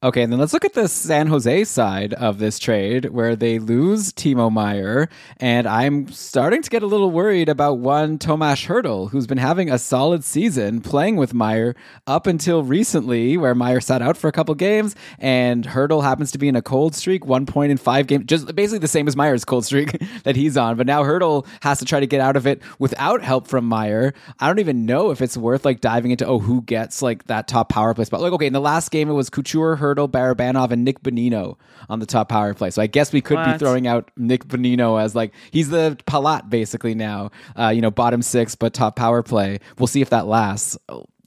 Okay, 0.03 0.21
and 0.21 0.33
then 0.33 0.39
let's 0.41 0.51
look 0.51 0.65
at 0.65 0.73
the 0.73 0.89
San 0.89 1.27
Jose 1.27 1.63
side 1.63 2.13
of 2.15 2.37
this 2.37 2.59
trade 2.59 3.05
where 3.11 3.37
they 3.37 3.57
lose 3.57 4.11
Timo 4.11 4.51
Meier. 4.51 5.07
And 5.37 5.65
I'm 5.65 6.09
starting 6.09 6.61
to 6.61 6.69
get 6.69 6.83
a 6.83 6.87
little 6.87 7.09
worried 7.09 7.47
about 7.47 7.79
one 7.79 8.19
Tomas 8.19 8.65
Hertl, 8.65 9.11
who's 9.11 9.27
been 9.27 9.37
having 9.37 9.71
a 9.71 9.79
solid 9.79 10.25
season 10.25 10.81
playing 10.81 11.15
with 11.15 11.33
Meier 11.33 11.73
up 12.05 12.27
until 12.27 12.63
recently, 12.63 13.37
where 13.37 13.55
Meier 13.55 13.79
sat 13.79 14.01
out 14.01 14.17
for 14.17 14.27
a 14.27 14.33
couple 14.33 14.53
games. 14.55 14.93
And 15.19 15.65
Hertl 15.65 16.03
happens 16.03 16.33
to 16.33 16.37
be 16.37 16.49
in 16.49 16.57
a 16.57 16.61
cold 16.61 16.95
streak, 16.95 17.25
one 17.25 17.45
point 17.45 17.71
in 17.71 17.77
five 17.77 18.07
games, 18.07 18.25
just 18.25 18.53
basically 18.53 18.79
the 18.79 18.89
same 18.89 19.07
as 19.07 19.15
Meier's 19.15 19.45
cold 19.45 19.63
streak 19.63 20.01
that 20.23 20.35
he's 20.35 20.57
on. 20.57 20.75
But 20.75 20.85
now 20.85 21.03
Hertl 21.03 21.47
has 21.61 21.79
to 21.79 21.85
try 21.85 22.01
to 22.01 22.07
get 22.07 22.19
out 22.19 22.35
of 22.35 22.45
it 22.45 22.61
without 22.77 23.23
help 23.23 23.47
from 23.47 23.63
Meier. 23.69 24.13
I 24.37 24.47
don't 24.47 24.59
even 24.59 24.85
know 24.85 25.11
if 25.11 25.21
it's 25.21 25.37
worth 25.37 25.63
like 25.63 25.79
diving 25.79 26.11
into, 26.11 26.25
oh, 26.25 26.39
who 26.39 26.61
gets 26.61 27.01
like 27.01 27.27
that 27.27 27.47
top 27.47 27.69
power 27.69 27.93
play 27.93 28.03
spot. 28.03 28.19
Like, 28.19 28.33
okay, 28.33 28.47
in 28.47 28.53
the 28.53 28.59
last 28.59 28.91
game, 28.91 29.09
it 29.09 29.13
was 29.13 29.29
Couture, 29.29 29.77
Hertl. 29.77 29.92
Barabanov, 29.95 30.71
and 30.71 30.83
Nick 30.83 31.01
Bonino 31.01 31.57
on 31.89 31.99
the 31.99 32.05
top 32.05 32.29
power 32.29 32.53
play. 32.53 32.69
So 32.69 32.81
I 32.81 32.87
guess 32.87 33.13
we 33.13 33.21
could 33.21 33.37
what? 33.37 33.53
be 33.53 33.57
throwing 33.57 33.87
out 33.87 34.11
Nick 34.17 34.45
Bonino 34.45 35.01
as 35.01 35.15
like 35.15 35.33
he's 35.51 35.69
the 35.69 35.97
Palat 36.07 36.49
basically 36.49 36.95
now. 36.95 37.31
Uh, 37.57 37.69
you 37.69 37.81
know, 37.81 37.91
bottom 37.91 38.21
six 38.21 38.55
but 38.55 38.73
top 38.73 38.95
power 38.95 39.23
play. 39.23 39.59
We'll 39.77 39.87
see 39.87 40.01
if 40.01 40.09
that 40.09 40.27
lasts 40.27 40.77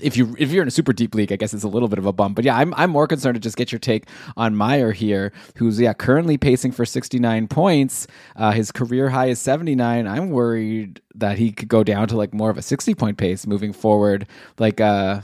if 0.01 0.17
you 0.17 0.35
if 0.39 0.51
you're 0.51 0.63
in 0.63 0.69
a 0.69 0.73
super 0.73 0.93
deep 0.93 1.15
league, 1.15 1.33
I 1.33 1.37
guess 1.37 1.55
it's 1.55 1.65
a 1.65 1.69
little 1.69 1.89
bit 1.89 1.99
of 1.99 2.07
a 2.07 2.13
bump. 2.13 2.37
But 2.37 2.45
yeah, 2.45 2.57
I'm 2.57 2.75
I'm 2.75 2.91
more 2.91 3.07
concerned 3.07 3.35
to 3.35 3.41
just 3.41 3.57
get 3.57 3.73
your 3.73 3.79
take 3.79 4.07
on 4.37 4.55
Meier 4.55 4.93
here, 4.93 5.33
who's 5.57 5.81
yeah 5.81 5.95
currently 5.95 6.37
pacing 6.37 6.73
for 6.73 6.85
69 6.85 7.49
points. 7.49 8.07
Uh, 8.37 8.53
his 8.53 8.71
career 8.71 9.09
high 9.09 9.27
is 9.27 9.39
79. 9.39 10.07
I'm 10.07 10.31
worried 10.31 11.01
that 11.15 11.39
he 11.39 11.53
could 11.53 11.69
go 11.69 11.83
down 11.83 12.09
to 12.09 12.17
like 12.17 12.35
more 12.35 12.51
of 12.51 12.59
a 12.59 12.63
60 12.63 12.95
point 12.95 13.17
pace 13.17 13.47
moving 13.47 13.73
forward. 13.73 14.27
Like 14.59 14.81
uh 14.81 15.23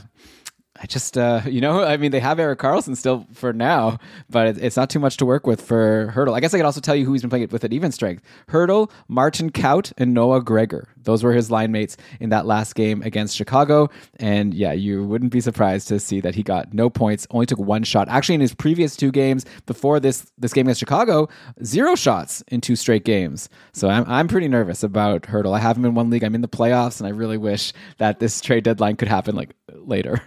I 0.81 0.87
just, 0.87 1.17
uh, 1.17 1.41
you 1.45 1.61
know, 1.61 1.83
I 1.83 1.97
mean, 1.97 2.11
they 2.11 2.19
have 2.19 2.39
Erik 2.39 2.59
Karlsson 2.59 2.97
still 2.97 3.27
for 3.33 3.53
now, 3.53 3.99
but 4.29 4.57
it's 4.57 4.77
not 4.77 4.89
too 4.89 4.99
much 4.99 5.17
to 5.17 5.25
work 5.25 5.45
with 5.45 5.61
for 5.61 6.11
Hertl. 6.15 6.33
I 6.33 6.39
guess 6.39 6.53
I 6.53 6.57
could 6.57 6.65
also 6.65 6.81
tell 6.81 6.95
you 6.95 7.05
who 7.05 7.13
he's 7.13 7.21
been 7.21 7.29
playing 7.29 7.47
with 7.49 7.63
at 7.63 7.73
even 7.73 7.91
strength. 7.91 8.23
Hertl, 8.49 8.89
Martin 9.07 9.51
Kaut, 9.51 9.93
and 9.97 10.13
Noah 10.13 10.41
Gregor. 10.41 10.89
Those 10.97 11.23
were 11.23 11.33
his 11.33 11.51
line 11.51 11.71
mates 11.71 11.97
in 12.19 12.29
that 12.29 12.45
last 12.45 12.75
game 12.75 13.01
against 13.01 13.35
Chicago. 13.35 13.89
And 14.19 14.53
yeah, 14.53 14.71
you 14.71 15.05
wouldn't 15.05 15.31
be 15.31 15.41
surprised 15.41 15.87
to 15.89 15.99
see 15.99 16.21
that 16.21 16.35
he 16.35 16.43
got 16.43 16.73
no 16.73 16.89
points, 16.89 17.27
only 17.29 17.45
took 17.45 17.59
one 17.59 17.83
shot. 17.83 18.09
Actually, 18.09 18.35
in 18.35 18.41
his 18.41 18.53
previous 18.53 18.95
two 18.95 19.11
games 19.11 19.45
before 19.65 19.99
this 19.99 20.31
this 20.37 20.53
game 20.53 20.67
against 20.67 20.79
Chicago, 20.79 21.29
zero 21.63 21.95
shots 21.95 22.43
in 22.47 22.61
two 22.61 22.75
straight 22.75 23.05
games. 23.05 23.49
So 23.73 23.89
I'm, 23.89 24.05
I'm 24.07 24.27
pretty 24.27 24.47
nervous 24.47 24.83
about 24.83 25.23
Hertl. 25.23 25.55
I 25.55 25.59
have 25.59 25.77
him 25.77 25.85
in 25.85 25.93
one 25.93 26.09
league. 26.09 26.23
I'm 26.23 26.35
in 26.35 26.41
the 26.41 26.47
playoffs, 26.47 26.99
and 26.99 27.07
I 27.07 27.11
really 27.11 27.37
wish 27.37 27.73
that 27.97 28.19
this 28.19 28.41
trade 28.41 28.63
deadline 28.63 28.95
could 28.95 29.07
happen 29.07 29.35
like 29.35 29.55
later. 29.73 30.21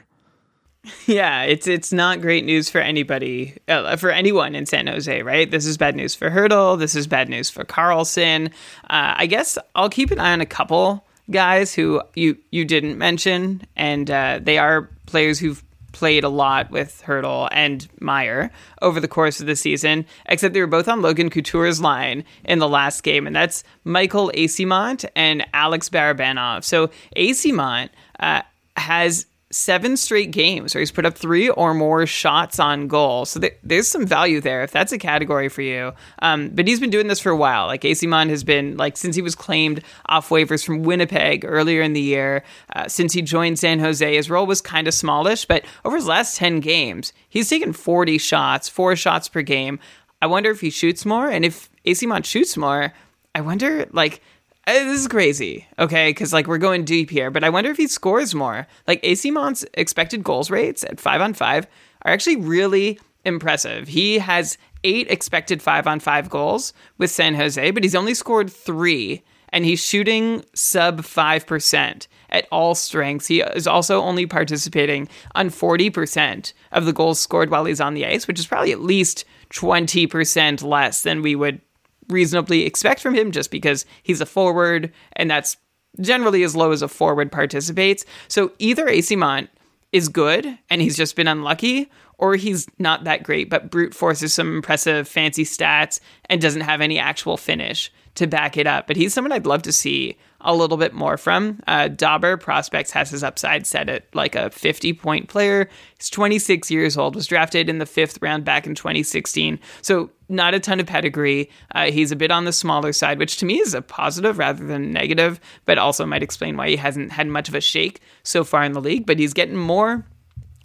Yeah, 1.06 1.42
it's 1.42 1.66
it's 1.66 1.92
not 1.92 2.20
great 2.20 2.44
news 2.44 2.70
for 2.70 2.78
anybody, 2.78 3.56
uh, 3.68 3.96
for 3.96 4.10
anyone 4.10 4.54
in 4.54 4.66
San 4.66 4.86
Jose, 4.86 5.22
right? 5.22 5.50
This 5.50 5.66
is 5.66 5.76
bad 5.76 5.96
news 5.96 6.14
for 6.14 6.30
Hertl. 6.30 6.78
This 6.78 6.94
is 6.94 7.06
bad 7.06 7.28
news 7.28 7.50
for 7.50 7.64
Karlsson. 7.64 8.48
Uh, 8.84 9.14
I 9.16 9.26
guess 9.26 9.58
I'll 9.74 9.90
keep 9.90 10.10
an 10.10 10.18
eye 10.18 10.32
on 10.32 10.40
a 10.40 10.46
couple 10.46 11.04
guys 11.30 11.74
who 11.74 12.02
you 12.14 12.36
you 12.50 12.64
didn't 12.64 12.98
mention, 12.98 13.62
and 13.76 14.10
uh, 14.10 14.40
they 14.42 14.58
are 14.58 14.90
players 15.06 15.38
who've 15.38 15.62
played 15.92 16.24
a 16.24 16.28
lot 16.28 16.70
with 16.70 17.02
Hertl 17.06 17.48
and 17.52 17.88
Meier 18.00 18.50
over 18.82 19.00
the 19.00 19.08
course 19.08 19.40
of 19.40 19.46
the 19.46 19.56
season, 19.56 20.04
except 20.26 20.52
they 20.52 20.60
were 20.60 20.66
both 20.66 20.88
on 20.88 21.00
Logan 21.00 21.30
Couture's 21.30 21.80
line 21.80 22.22
in 22.44 22.58
the 22.58 22.68
last 22.68 23.02
game, 23.02 23.26
and 23.26 23.34
that's 23.34 23.64
Michael 23.84 24.30
Eyssimont 24.34 25.06
and 25.16 25.46
Alex 25.54 25.88
Barabanov. 25.88 26.64
So 26.64 26.90
Eyssimont 27.16 27.88
uh, 28.20 28.42
has 28.76 29.26
seven 29.50 29.96
straight 29.96 30.32
games 30.32 30.74
where 30.74 30.80
he's 30.80 30.90
put 30.90 31.06
up 31.06 31.16
three 31.16 31.48
or 31.48 31.72
more 31.72 32.04
shots 32.04 32.58
on 32.58 32.88
goal. 32.88 33.24
So 33.24 33.40
th- 33.40 33.56
there's 33.62 33.86
some 33.86 34.04
value 34.04 34.40
there 34.40 34.62
if 34.64 34.72
that's 34.72 34.92
a 34.92 34.98
category 34.98 35.48
for 35.48 35.62
you. 35.62 35.92
Um, 36.20 36.50
but 36.50 36.66
he's 36.66 36.80
been 36.80 36.90
doing 36.90 37.06
this 37.06 37.20
for 37.20 37.30
a 37.30 37.36
while. 37.36 37.66
Like 37.66 37.82
Eyssimont 37.82 38.28
has 38.30 38.42
been 38.42 38.76
like 38.76 38.96
since 38.96 39.14
he 39.14 39.22
was 39.22 39.34
claimed 39.34 39.82
off 40.06 40.30
waivers 40.30 40.64
from 40.64 40.82
Winnipeg 40.82 41.44
earlier 41.44 41.80
in 41.80 41.92
the 41.92 42.00
year. 42.00 42.42
Uh, 42.74 42.88
since 42.88 43.12
he 43.12 43.22
joined 43.22 43.58
San 43.58 43.78
Jose, 43.78 44.16
his 44.16 44.28
role 44.28 44.46
was 44.46 44.60
kind 44.60 44.88
of 44.88 44.94
smallish, 44.94 45.44
but 45.44 45.64
over 45.84 45.96
his 45.96 46.06
last 46.06 46.36
ten 46.36 46.58
games, 46.60 47.12
he's 47.28 47.48
taken 47.48 47.72
40 47.72 48.18
shots, 48.18 48.68
four 48.68 48.96
shots 48.96 49.28
per 49.28 49.42
game. 49.42 49.78
I 50.20 50.26
wonder 50.26 50.50
if 50.50 50.60
he 50.60 50.70
shoots 50.70 51.06
more, 51.06 51.28
and 51.28 51.44
if 51.44 51.70
Eyssimont 51.84 52.24
shoots 52.24 52.56
more, 52.56 52.92
I 53.34 53.42
wonder 53.42 53.86
like 53.92 54.22
Uh, 54.68 54.72
this 54.72 55.00
is 55.00 55.08
crazy, 55.08 55.64
okay? 55.78 56.10
Because 56.10 56.32
like 56.32 56.48
we're 56.48 56.58
going 56.58 56.84
deep 56.84 57.08
here, 57.08 57.30
but 57.30 57.44
I 57.44 57.50
wonder 57.50 57.70
if 57.70 57.76
he 57.76 57.86
scores 57.86 58.34
more. 58.34 58.66
Like 58.88 59.00
Eyssimont 59.02 59.64
expected 59.74 60.24
goals 60.24 60.50
rates 60.50 60.82
at 60.82 60.98
five 60.98 61.20
on 61.20 61.34
five 61.34 61.68
are 62.02 62.12
actually 62.12 62.36
really 62.36 62.98
impressive. 63.24 63.86
He 63.86 64.18
has 64.18 64.58
eight 64.82 65.08
expected 65.08 65.62
five 65.62 65.86
on 65.86 66.00
five 66.00 66.28
goals 66.28 66.72
with 66.98 67.12
San 67.12 67.34
Jose, 67.36 67.70
but 67.70 67.84
he's 67.84 67.94
only 67.94 68.12
scored 68.12 68.50
three, 68.50 69.22
and 69.50 69.64
he's 69.64 69.84
shooting 69.84 70.44
sub 70.52 71.04
five 71.04 71.46
percent 71.46 72.08
at 72.30 72.48
all 72.50 72.74
strengths. 72.74 73.28
He 73.28 73.42
is 73.42 73.68
also 73.68 74.02
only 74.02 74.26
participating 74.26 75.08
on 75.36 75.50
forty 75.50 75.90
percent 75.90 76.52
of 76.72 76.86
the 76.86 76.92
goals 76.92 77.20
scored 77.20 77.50
while 77.50 77.66
he's 77.66 77.80
on 77.80 77.94
the 77.94 78.04
ice, 78.04 78.26
which 78.26 78.40
is 78.40 78.48
probably 78.48 78.72
at 78.72 78.80
least 78.80 79.24
twenty 79.48 80.08
percent 80.08 80.60
less 80.60 81.02
than 81.02 81.22
we 81.22 81.36
would 81.36 81.60
reasonably 82.08 82.64
expect 82.64 83.00
from 83.00 83.14
him 83.14 83.32
just 83.32 83.50
because 83.50 83.84
he's 84.02 84.20
a 84.20 84.26
forward 84.26 84.92
and 85.14 85.30
that's 85.30 85.56
generally 86.00 86.42
as 86.42 86.54
low 86.54 86.72
as 86.72 86.82
a 86.82 86.88
forward 86.88 87.32
participates. 87.32 88.04
So 88.28 88.52
either 88.58 88.86
Eyssimont 88.86 89.48
is 89.92 90.08
good 90.08 90.58
and 90.68 90.82
he's 90.82 90.96
just 90.96 91.16
been 91.16 91.28
unlucky, 91.28 91.90
or 92.18 92.34
he's 92.36 92.66
not 92.78 93.04
that 93.04 93.22
great, 93.22 93.50
but 93.50 93.70
brute 93.70 93.94
forces 93.94 94.32
some 94.32 94.54
impressive 94.54 95.06
fancy 95.06 95.44
stats 95.44 96.00
and 96.30 96.40
doesn't 96.40 96.62
have 96.62 96.80
any 96.80 96.98
actual 96.98 97.36
finish 97.36 97.92
to 98.14 98.26
back 98.26 98.56
it 98.56 98.66
up. 98.66 98.86
But 98.86 98.96
he's 98.96 99.12
someone 99.12 99.32
I'd 99.32 99.46
love 99.46 99.62
to 99.62 99.72
see 99.72 100.16
a 100.46 100.54
little 100.54 100.76
bit 100.76 100.94
more 100.94 101.18
from. 101.18 101.60
Uh, 101.66 101.88
Dobber 101.88 102.36
Prospects 102.36 102.92
has 102.92 103.10
his 103.10 103.24
upside 103.24 103.66
set 103.66 103.88
at 103.88 104.06
like 104.14 104.36
a 104.36 104.48
50 104.48 104.92
point 104.94 105.28
player. 105.28 105.68
He's 105.98 106.08
26 106.08 106.70
years 106.70 106.96
old, 106.96 107.16
was 107.16 107.26
drafted 107.26 107.68
in 107.68 107.78
the 107.78 107.84
fifth 107.84 108.18
round 108.22 108.44
back 108.44 108.66
in 108.66 108.74
2016. 108.74 109.58
So, 109.82 110.10
not 110.28 110.54
a 110.54 110.60
ton 110.60 110.80
of 110.80 110.86
pedigree. 110.86 111.50
Uh, 111.74 111.90
he's 111.90 112.10
a 112.10 112.16
bit 112.16 112.30
on 112.30 112.46
the 112.46 112.52
smaller 112.52 112.92
side, 112.92 113.18
which 113.18 113.36
to 113.38 113.46
me 113.46 113.60
is 113.60 113.74
a 113.74 113.82
positive 113.82 114.38
rather 114.38 114.64
than 114.64 114.92
negative, 114.92 115.38
but 115.66 115.78
also 115.78 116.06
might 116.06 116.22
explain 116.22 116.56
why 116.56 116.68
he 116.68 116.76
hasn't 116.76 117.12
had 117.12 117.28
much 117.28 117.48
of 117.48 117.54
a 117.54 117.60
shake 117.60 118.00
so 118.22 118.42
far 118.42 118.64
in 118.64 118.72
the 118.72 118.80
league. 118.80 119.06
But 119.06 119.18
he's 119.18 119.34
getting 119.34 119.56
more 119.56 120.04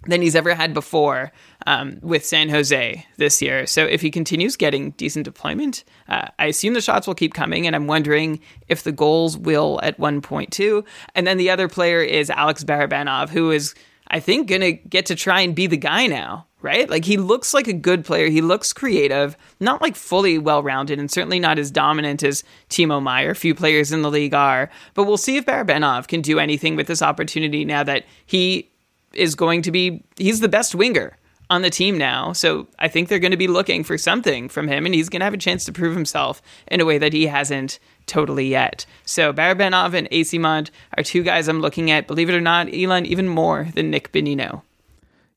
than 0.07 0.21
he's 0.21 0.35
ever 0.35 0.55
had 0.55 0.73
before 0.73 1.31
um, 1.67 1.99
with 2.01 2.25
San 2.25 2.49
Jose 2.49 3.05
this 3.17 3.41
year. 3.41 3.67
So 3.67 3.85
if 3.85 4.01
he 4.01 4.09
continues 4.09 4.55
getting 4.55 4.91
decent 4.91 5.25
deployment, 5.25 5.83
uh, 6.07 6.27
I 6.39 6.47
assume 6.47 6.73
the 6.73 6.81
shots 6.81 7.07
will 7.07 7.15
keep 7.15 7.33
coming, 7.33 7.67
and 7.67 7.75
I'm 7.75 7.87
wondering 7.87 8.39
if 8.67 8.83
the 8.83 8.91
goals 8.91 9.37
will 9.37 9.79
at 9.83 9.99
one 9.99 10.21
point 10.21 10.51
too. 10.51 10.83
And 11.13 11.27
then 11.27 11.37
the 11.37 11.49
other 11.49 11.67
player 11.67 12.01
is 12.01 12.29
Alex 12.29 12.63
Barabanov, 12.63 13.29
who 13.29 13.51
is, 13.51 13.75
I 14.07 14.19
think, 14.19 14.47
going 14.47 14.61
to 14.61 14.71
get 14.73 15.05
to 15.07 15.15
try 15.15 15.41
and 15.41 15.55
be 15.55 15.67
the 15.67 15.77
guy 15.77 16.07
now. 16.07 16.47
Right? 16.63 16.87
Like 16.87 17.05
he 17.05 17.17
looks 17.17 17.55
like 17.55 17.67
a 17.67 17.73
good 17.73 18.05
player. 18.05 18.27
He 18.27 18.39
looks 18.39 18.71
creative, 18.71 19.35
not 19.59 19.81
like 19.81 19.95
fully 19.95 20.37
well 20.37 20.61
rounded, 20.61 20.99
and 20.99 21.09
certainly 21.09 21.39
not 21.39 21.57
as 21.57 21.71
dominant 21.71 22.21
as 22.21 22.43
Timo 22.69 23.01
Meier. 23.01 23.33
Few 23.33 23.55
players 23.55 23.91
in 23.91 24.03
the 24.03 24.11
league 24.11 24.35
are. 24.35 24.69
But 24.93 25.05
we'll 25.05 25.17
see 25.17 25.37
if 25.37 25.47
Barabanov 25.47 26.07
can 26.07 26.21
do 26.21 26.37
anything 26.37 26.75
with 26.75 26.85
this 26.85 27.01
opportunity 27.01 27.65
now 27.65 27.81
that 27.85 28.05
he 28.27 28.70
is 29.13 29.35
going 29.35 29.61
to 29.63 29.71
be, 29.71 30.03
he's 30.17 30.39
the 30.39 30.49
best 30.49 30.75
winger 30.75 31.17
on 31.51 31.61
the 31.61 31.69
team 31.69 31.97
now. 31.97 32.31
So 32.31 32.67
I 32.79 32.87
think 32.87 33.09
they're 33.09 33.19
going 33.19 33.31
to 33.31 33.37
be 33.37 33.47
looking 33.47 33.83
for 33.83 33.97
something 33.97 34.47
from 34.47 34.69
him, 34.69 34.85
and 34.85 34.95
he's 34.95 35.09
going 35.09 35.19
to 35.19 35.25
have 35.25 35.33
a 35.33 35.37
chance 35.37 35.65
to 35.65 35.73
prove 35.73 35.93
himself 35.93 36.41
in 36.67 36.79
a 36.79 36.85
way 36.85 36.97
that 36.97 37.11
he 37.11 37.27
hasn't 37.27 37.77
totally 38.05 38.47
yet. 38.47 38.85
So 39.05 39.33
Barabanov 39.33 39.93
and 39.93 40.09
Eyssimont 40.11 40.71
are 40.97 41.03
two 41.03 41.23
guys 41.23 41.47
I'm 41.47 41.59
looking 41.59 41.91
at, 41.91 42.07
believe 42.07 42.29
it 42.29 42.35
or 42.35 42.41
not, 42.41 42.73
Elon, 42.73 43.05
even 43.05 43.27
more 43.27 43.67
than 43.75 43.91
Nick 43.91 44.13
Bonino. 44.13 44.61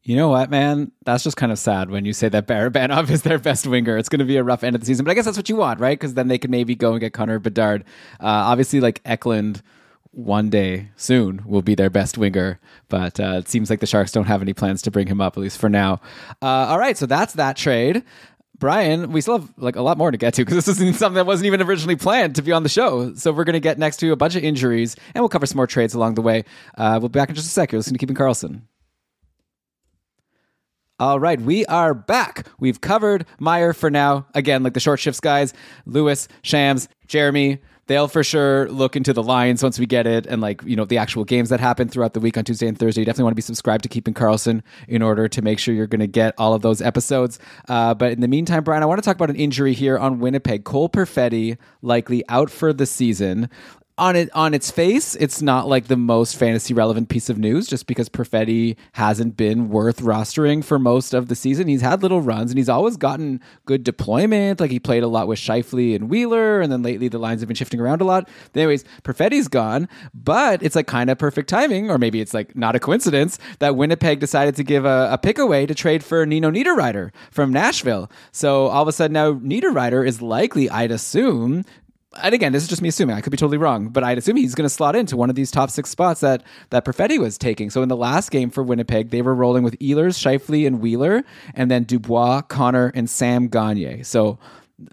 You 0.05 0.17
know 0.17 0.29
what, 0.29 0.51
man? 0.51 0.93
That's 1.05 1.25
just 1.25 1.39
kind 1.39 1.51
of 1.51 1.59
sad 1.59 1.91
when 1.91 2.05
you 2.05 2.13
say 2.13 2.29
that 2.29 2.47
Barabanov 2.47 3.11
is 3.11 3.23
their 3.23 3.39
best 3.39 3.67
winger. 3.67 3.97
It's 3.97 4.09
going 4.09 4.21
to 4.21 4.25
be 4.25 4.37
a 4.37 4.45
rough 4.45 4.63
end 4.63 4.77
of 4.77 4.83
the 4.83 4.87
season, 4.87 5.05
but 5.05 5.11
I 5.11 5.15
guess 5.15 5.25
that's 5.25 5.37
what 5.37 5.49
you 5.49 5.57
want, 5.57 5.81
right? 5.81 5.99
Because 5.99 6.15
then 6.15 6.29
they 6.29 6.39
can 6.39 6.51
maybe 6.51 6.77
go 6.77 6.93
and 6.93 7.01
get 7.01 7.13
Connor 7.13 7.41
Bedard. 7.41 7.83
Uh, 8.21 8.27
obviously, 8.27 8.81
like 8.81 9.01
Eklund 9.05 9.63
one 10.15 10.49
day 10.51 10.91
soon 10.97 11.43
will 11.45 11.63
be 11.63 11.75
their 11.75 11.91
best 11.91 12.17
winger. 12.17 12.61
But 12.89 13.19
uh, 13.21 13.37
it 13.39 13.49
seems 13.49 13.71
like 13.71 13.81
the 13.81 13.87
Sharks 13.87 14.13
don't 14.13 14.27
have 14.27 14.43
any 14.43 14.53
plans 14.53 14.83
to 14.83 14.91
bring 14.91 15.07
him 15.07 15.21
up, 15.21 15.37
at 15.37 15.41
least 15.41 15.59
for 15.59 15.69
now. 15.69 16.01
Uh, 16.41 16.47
all 16.47 16.79
right, 16.79 16.97
so 16.97 17.07
that's 17.07 17.35
that 17.35 17.57
trade. 17.57 18.05
Brian, 18.57 19.11
we 19.11 19.21
still 19.21 19.41
have 19.41 19.53
like 19.57 19.77
a 19.77 19.83
lot 19.83 19.99
more 19.99 20.11
to 20.11 20.17
get 20.17 20.35
to 20.35 20.45
because 20.45 20.65
this 20.65 20.69
isn't 20.69 20.95
something 20.95 21.17
that 21.17 21.27
wasn't 21.27 21.47
even 21.47 21.61
originally 21.61 21.97
planned 21.97 22.37
to 22.37 22.43
be 22.43 22.53
on 22.53 22.63
the 22.63 22.69
show. 22.69 23.13
So 23.15 23.33
we're 23.33 23.45
going 23.45 23.55
to 23.55 23.61
get 23.61 23.79
next 23.79 23.97
to 23.99 24.13
a 24.13 24.17
bunch 24.17 24.37
of 24.37 24.45
injuries, 24.45 24.97
and 25.15 25.23
we'll 25.23 25.29
cover 25.29 25.47
some 25.47 25.57
more 25.57 25.67
trades 25.67 25.95
along 25.95 26.15
the 26.15 26.23
way. 26.23 26.45
Uh, 26.79 26.99
we'll 27.01 27.09
be 27.09 27.19
back 27.19 27.29
in 27.29 27.35
just 27.35 27.49
a 27.49 27.51
sec. 27.51 27.73
You're 27.73 27.81
listening 27.81 27.95
to 27.95 27.99
Keeping 27.99 28.17
Karlsson. 28.17 28.63
All 31.01 31.19
right, 31.19 31.41
we 31.41 31.67
are 31.67 31.93
back. 31.93 32.47
We've 32.61 32.81
covered 32.81 33.27
Meier 33.41 33.73
for 33.73 33.91
now. 33.91 34.27
Again, 34.33 34.63
like 34.63 34.75
the 34.75 34.81
short 34.81 35.01
shifts 35.01 35.19
guys, 35.19 35.53
Lewis, 35.87 36.29
Shams, 36.43 36.89
Jeremy, 37.09 37.61
they'll 37.87 38.09
for 38.09 38.25
sure 38.25 38.69
look 38.71 38.97
into 38.97 39.13
the 39.13 39.23
lines 39.23 39.63
once 39.63 39.79
we 39.79 39.87
get 39.87 40.07
it 40.07 40.27
and 40.27 40.41
like 40.41 40.63
you 40.65 40.77
know 40.77 40.85
the 40.85 40.99
actual 40.99 41.25
games 41.25 41.49
that 41.49 41.61
happen 41.61 41.89
throughout 41.89 42.15
the 42.15 42.21
week 42.21 42.37
on 42.37 42.45
tuesday 42.45 42.67
and 42.67 42.79
thursday. 42.79 43.01
You 43.01 43.05
definitely 43.05 43.25
want 43.25 43.33
to 43.33 43.37
be 43.37 43.43
subscribed 43.43 43.83
to 43.85 43.89
keeping 43.89 44.15
Karlsson 44.15 44.63
in 44.89 45.03
order 45.03 45.29
to 45.29 45.43
make 45.43 45.59
sure 45.59 45.75
you're 45.75 45.87
going 45.87 46.01
to 46.01 46.07
get 46.07 46.35
all 46.39 46.55
of 46.55 46.63
those 46.63 46.81
episodes. 46.81 47.39
Uh, 47.69 47.95
but 47.95 48.13
in 48.13 48.21
the 48.21 48.29
meantime 48.29 48.65
brian 48.65 48.83
i 48.83 48.87
want 48.87 49.03
to 49.03 49.05
talk 49.05 49.17
about 49.17 49.31
an 49.31 49.37
injury 49.37 49.75
here 49.75 49.99
on 49.99 50.19
winnipeg. 50.19 50.65
Cole 50.65 50.89
perfetti 50.89 51.57
likely 51.83 52.25
out 52.29 52.51
for 52.51 52.73
the 52.73 52.87
season 52.87 53.49
on 53.97 54.17
it 54.17 54.29
on 54.35 54.55
its 54.55 54.73
face, 54.73 55.15
it's 55.15 55.41
not 55.41 55.69
like 55.69 55.87
the 55.87 55.97
most 55.97 56.37
fantasy 56.37 56.75
relevant 56.75 57.09
piece 57.09 57.31
of 57.31 57.39
news 57.39 57.69
just 57.69 57.87
because 57.87 58.09
Perfetti 58.09 58.77
hasn't 58.93 59.37
been 59.37 59.69
worth 59.69 60.01
rostering 60.01 60.65
for 60.65 60.81
most 60.81 61.15
of 61.15 61.29
the 61.29 61.37
season. 61.37 61.69
He's 61.69 61.81
had 61.81 62.03
little 62.03 62.21
runs 62.21 62.51
and 62.51 62.59
he's 62.59 62.69
always 62.69 62.97
gotten 62.97 63.41
good 63.67 63.85
deployment. 63.85 64.59
Like 64.59 64.73
he 64.73 64.81
played 64.81 65.05
a 65.05 65.09
lot 65.09 65.29
with 65.29 65.39
Scheifele 65.39 65.95
and 65.95 66.11
Wheeler, 66.11 66.61
and 66.61 66.73
then 66.73 66.83
lately 66.83 67.07
the 67.07 67.19
lines 67.19 67.41
have 67.41 67.49
been 67.49 67.55
shifting 67.55 67.79
around 67.79 68.01
a 68.01 68.05
lot. 68.05 68.29
But 68.53 68.61
anyways, 68.61 68.85
Perfetti's 69.05 69.47
gone, 69.47 69.89
but 70.13 70.61
it's 70.61 70.75
like 70.75 70.89
kind 70.89 71.09
of 71.09 71.19
perfect 71.19 71.49
timing, 71.49 71.89
or 71.89 71.97
maybe 71.97 72.21
it's 72.21 72.35
like 72.35 72.57
not 72.57 72.75
a 72.75 72.81
coincidence 72.81 73.39
that 73.61 73.77
Winnipeg 73.77 74.19
decided 74.19 74.57
to 74.57 74.65
give 74.65 74.85
a, 74.85 75.09
a 75.13 75.19
pick 75.19 75.39
away 75.39 75.67
to 75.67 75.75
trade 75.75 76.05
for 76.05 76.27
Nino 76.27 76.51
Niederreiter 76.51 77.13
from 77.31 77.53
Nashville. 77.53 78.11
So 78.33 78.67
all 78.67 78.83
of 78.83 78.89
a 78.89 78.93
sudden 78.93 79.13
now 79.13 79.35
Niederreiter 79.35 80.05
is 80.05 80.21
likely, 80.21 80.69
I'd 80.69 80.91
assume, 80.91 81.65
and 82.23 82.35
again, 82.35 82.53
this 82.53 82.63
is 82.63 82.69
just 82.69 82.83
me 82.83 82.89
assuming. 82.89 83.17
I 83.17 83.21
could 83.21 83.31
be 83.31 83.37
totally 83.37 83.59
wrong, 83.59 83.89
but 83.89 84.05
I'd 84.05 84.19
assume 84.19 84.37
he's 84.37 84.55
going 84.55 84.67
to 84.67 84.75
slot 84.75 84.97
into 84.97 85.17
one 85.17 85.31
of 85.31 85.37
these 85.37 85.51
top 85.51 85.71
six 85.71 85.91
spots 85.91 86.21
that 86.21 86.43
that 86.71 86.85
Perfetti 86.85 87.19
was 87.19 87.39
taking. 87.39 87.71
So 87.71 87.83
in 87.83 87.89
the 87.89 87.97
last 87.97 88.31
game 88.31 88.51
for 88.51 88.63
Winnipeg, 88.63 89.11
they 89.11 89.23
were 89.23 89.35
rolling 89.35 89.63
with 89.63 89.79
Ehlers, 89.79 90.19
Scheifele, 90.19 90.67
and 90.67 90.81
Wheeler, 90.81 91.25
and 91.55 91.71
then 91.71 91.85
Dubois, 91.85 92.43
Connor, 92.43 92.93
and 92.95 93.09
Sam 93.09 93.49
Gagner. 93.49 94.05
So 94.05 94.39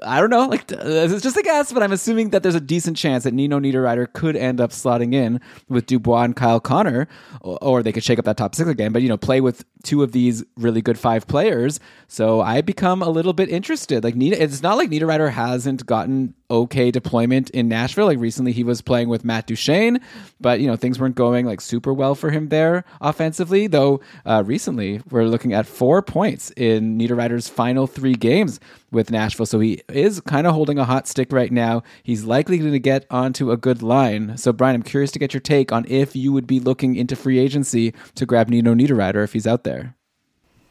I 0.04 0.20
don't 0.20 0.30
know. 0.30 0.46
Like 0.46 0.68
this 0.68 1.12
is 1.12 1.22
just 1.22 1.38
a 1.38 1.42
guess, 1.42 1.72
but 1.74 1.82
I'm 1.82 1.92
assuming 1.92 2.30
that 2.30 2.44
there's 2.44 2.56
a 2.56 2.62
decent 2.62 2.98
chance 2.98 3.24
that 3.24 3.34
Nino 3.34 3.60
Niederreiter 3.60 4.12
could 4.12 4.36
end 4.36 4.62
up 4.62 4.72
slotting 4.72 5.14
in 5.14 5.42
with 5.70 5.88
Dubois 5.88 6.24
and 6.24 6.36
Kyle 6.36 6.60
Connor, 6.60 7.08
or, 7.42 7.58
or 7.62 7.84
they 7.84 7.92
could 7.92 8.04
shake 8.04 8.20
up 8.20 8.26
that 8.26 8.38
top 8.38 8.54
six 8.54 8.70
again. 8.70 8.92
But 8.92 9.02
you 9.02 9.10
know, 9.10 9.18
play 9.18 9.42
with 9.42 9.66
two 9.84 10.04
of 10.04 10.12
these 10.12 10.44
really 10.56 10.82
good 10.82 11.00
five 11.00 11.28
players. 11.28 11.80
So 12.08 12.42
I 12.42 12.62
become 12.62 13.02
a 13.02 13.10
little 13.10 13.34
bit 13.34 13.50
interested. 13.50 14.04
Like 14.04 14.16
Nina, 14.16 14.36
it's 14.36 14.62
not 14.62 14.78
like 14.78 14.90
Niederreiter 14.90 15.32
hasn't 15.32 15.86
gotten 15.86 16.36
okay 16.52 16.92
deployment 16.92 17.50
in 17.52 17.68
Nashville. 17.68 18.06
Like 18.06 18.20
recently, 18.20 18.52
he 18.52 18.64
was 18.64 18.82
playing 18.82 19.10
with 19.10 19.26
Matt 19.26 19.48
Duchene, 19.48 20.00
but 20.40 20.60
you 20.60 20.68
know 20.68 20.76
things 20.76 21.00
weren't 21.00 21.16
going 21.16 21.46
like 21.46 21.62
super 21.62 21.94
well 21.94 22.14
for 22.14 22.30
him 22.30 22.50
there 22.50 22.84
offensively. 23.00 23.68
Though 23.68 24.02
uh, 24.26 24.44
recently, 24.46 25.02
we're 25.10 25.24
looking 25.26 25.54
at 25.54 25.66
four 25.66 26.02
points 26.02 26.52
in 26.52 26.98
Niederreiter's 27.00 27.48
final 27.48 27.88
three 27.88 28.16
games 28.16 28.60
with 28.92 29.10
Nashville. 29.10 29.46
So 29.46 29.60
he 29.60 29.82
is 29.90 30.20
kind 30.22 30.46
of 30.46 30.54
holding 30.54 30.78
a 30.78 30.86
hot 30.86 31.08
stick 31.08 31.32
right 31.32 31.52
now. 31.52 31.84
He's 32.04 32.26
likely 32.26 32.58
going 32.58 32.74
to 32.74 32.80
get 32.80 33.06
onto 33.10 33.52
a 33.52 33.58
good 33.58 33.82
line. 33.82 34.38
So 34.38 34.52
Brian, 34.52 34.76
I'm 34.76 34.84
curious 34.84 35.12
to 35.12 35.20
get 35.20 35.34
your 35.34 35.42
take 35.42 35.72
on 35.72 35.86
if 35.88 36.16
you 36.16 36.34
would 36.34 36.48
be 36.48 36.60
looking 36.60 36.96
into 36.96 37.16
free 37.16 37.40
agency 37.40 37.94
to 38.16 38.26
grab 38.26 38.50
Nino 38.50 38.76
Niederreiter 38.76 39.24
if 39.24 39.34
he's 39.34 39.48
out 39.48 39.64
there. 39.64 39.96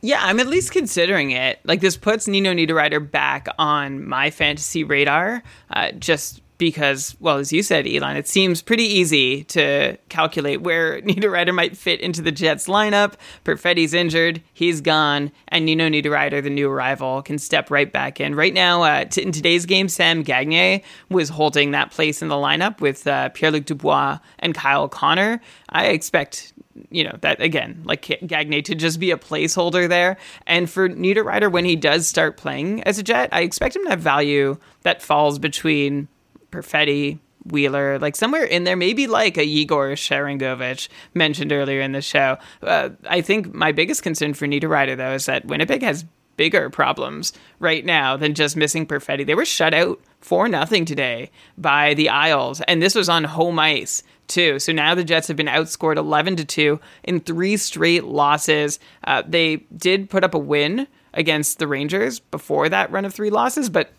Yeah, 0.02 0.20
I'm 0.22 0.40
at 0.40 0.46
least 0.46 0.72
considering 0.72 1.30
it. 1.32 1.60
Like 1.64 1.80
this 1.80 1.96
puts 1.96 2.26
Nino 2.26 2.52
Niederreiter 2.54 3.10
back 3.10 3.48
on 3.58 4.06
my 4.06 4.30
fantasy 4.30 4.82
radar, 4.82 5.42
uh, 5.70 5.92
just 5.92 6.40
because, 6.61 7.16
well, 7.20 7.38
as 7.38 7.55
you 7.55 7.62
said, 7.62 7.88
Elon, 7.88 8.18
it 8.18 8.29
seems 8.29 8.61
pretty 8.61 8.85
easy 8.85 9.44
to 9.44 9.96
calculate 10.11 10.61
where 10.61 11.01
Niederreiter 11.01 11.55
might 11.55 11.75
fit 11.75 12.03
into 12.03 12.20
the 12.20 12.31
Jets 12.31 12.68
lineup. 12.68 13.14
Perfetti's 13.44 13.94
injured, 13.94 14.42
he's 14.53 14.83
gone, 14.83 15.33
and 15.49 15.64
Nino 15.64 15.88
Niederreiter, 15.88 16.42
the 16.42 16.51
new 16.51 16.70
arrival, 16.70 17.23
can 17.23 17.38
step 17.38 17.70
right 17.70 17.90
back 17.90 18.20
in. 18.20 18.35
Right 18.35 18.53
now, 18.53 18.83
uh, 18.83 19.07
t- 19.07 19.23
in 19.23 19.33
today's 19.33 19.64
game, 19.64 19.88
Sam 19.88 20.23
Gagner 20.23 20.83
was 21.09 21.31
holding 21.31 21.70
that 21.70 21.92
place 21.92 22.20
in 22.20 22.29
the 22.29 22.35
lineup 22.35 22.83
with 22.83 23.07
uh, 23.07 23.31
Pierre-Luc 23.31 23.64
Dubois 23.64 24.18
and 24.38 24.55
Kyle 24.55 24.87
Connor. 24.87 25.40
I 25.70 25.87
expect 25.87 26.53
you 26.90 27.05
know 27.05 27.16
that 27.20 27.42
again 27.42 27.83
like 27.85 28.03
Gagner 28.27 28.62
to 28.62 28.75
just 28.75 29.01
be 29.01 29.11
a 29.11 29.16
placeholder 29.16 29.87
there 29.87 30.16
and 30.46 30.70
for 30.70 30.88
Niederreiter 30.88 31.51
when 31.51 31.64
he 31.64 31.77
does 31.77 32.07
start 32.07 32.38
playing 32.38 32.83
as 32.85 32.99
a 32.99 33.03
jet 33.03 33.29
I 33.33 33.42
expect 33.42 33.77
him 33.77 33.85
to 33.85 33.90
have 33.90 34.01
value 34.01 34.57
that 34.83 35.03
falls 35.03 35.38
between 35.38 36.09
Perfetti, 36.50 37.18
Wheeler, 37.46 37.98
like 37.98 38.16
somewhere 38.16 38.44
in 38.44 38.64
there, 38.64 38.76
maybe 38.76 39.06
like 39.06 39.38
a 39.38 39.44
Igor 39.44 39.90
Sharangovich 39.92 40.88
mentioned 41.14 41.52
earlier 41.52 41.80
in 41.80 41.92
the 41.92 42.02
show. 42.02 42.36
Uh, 42.62 42.90
I 43.08 43.20
think 43.20 43.54
my 43.54 43.72
biggest 43.72 44.02
concern 44.02 44.34
for 44.34 44.46
Niederreiter, 44.46 44.96
though, 44.96 45.14
is 45.14 45.26
that 45.26 45.46
Winnipeg 45.46 45.82
has 45.82 46.04
bigger 46.36 46.70
problems 46.70 47.32
right 47.58 47.84
now 47.84 48.16
than 48.16 48.34
just 48.34 48.56
missing 48.56 48.86
Perfetti. 48.86 49.26
They 49.26 49.34
were 49.34 49.44
shut 49.44 49.74
out 49.74 50.00
for 50.20 50.48
nothing 50.48 50.84
today 50.84 51.30
by 51.58 51.94
the 51.94 52.08
Isles, 52.08 52.60
and 52.62 52.80
this 52.80 52.94
was 52.94 53.08
on 53.08 53.24
home 53.24 53.58
ice 53.58 54.02
too. 54.26 54.58
So 54.58 54.72
now 54.72 54.94
the 54.94 55.04
Jets 55.04 55.28
have 55.28 55.36
been 55.36 55.46
outscored 55.48 55.96
11 55.96 56.36
to 56.36 56.44
2 56.44 56.80
in 57.02 57.20
three 57.20 57.56
straight 57.56 58.04
losses. 58.04 58.78
Uh, 59.04 59.22
they 59.26 59.56
did 59.76 60.08
put 60.08 60.24
up 60.24 60.32
a 60.32 60.38
win 60.38 60.86
against 61.12 61.58
the 61.58 61.66
Rangers 61.66 62.20
before 62.20 62.68
that 62.68 62.90
run 62.90 63.04
of 63.04 63.12
three 63.12 63.30
losses, 63.30 63.68
but 63.68 63.92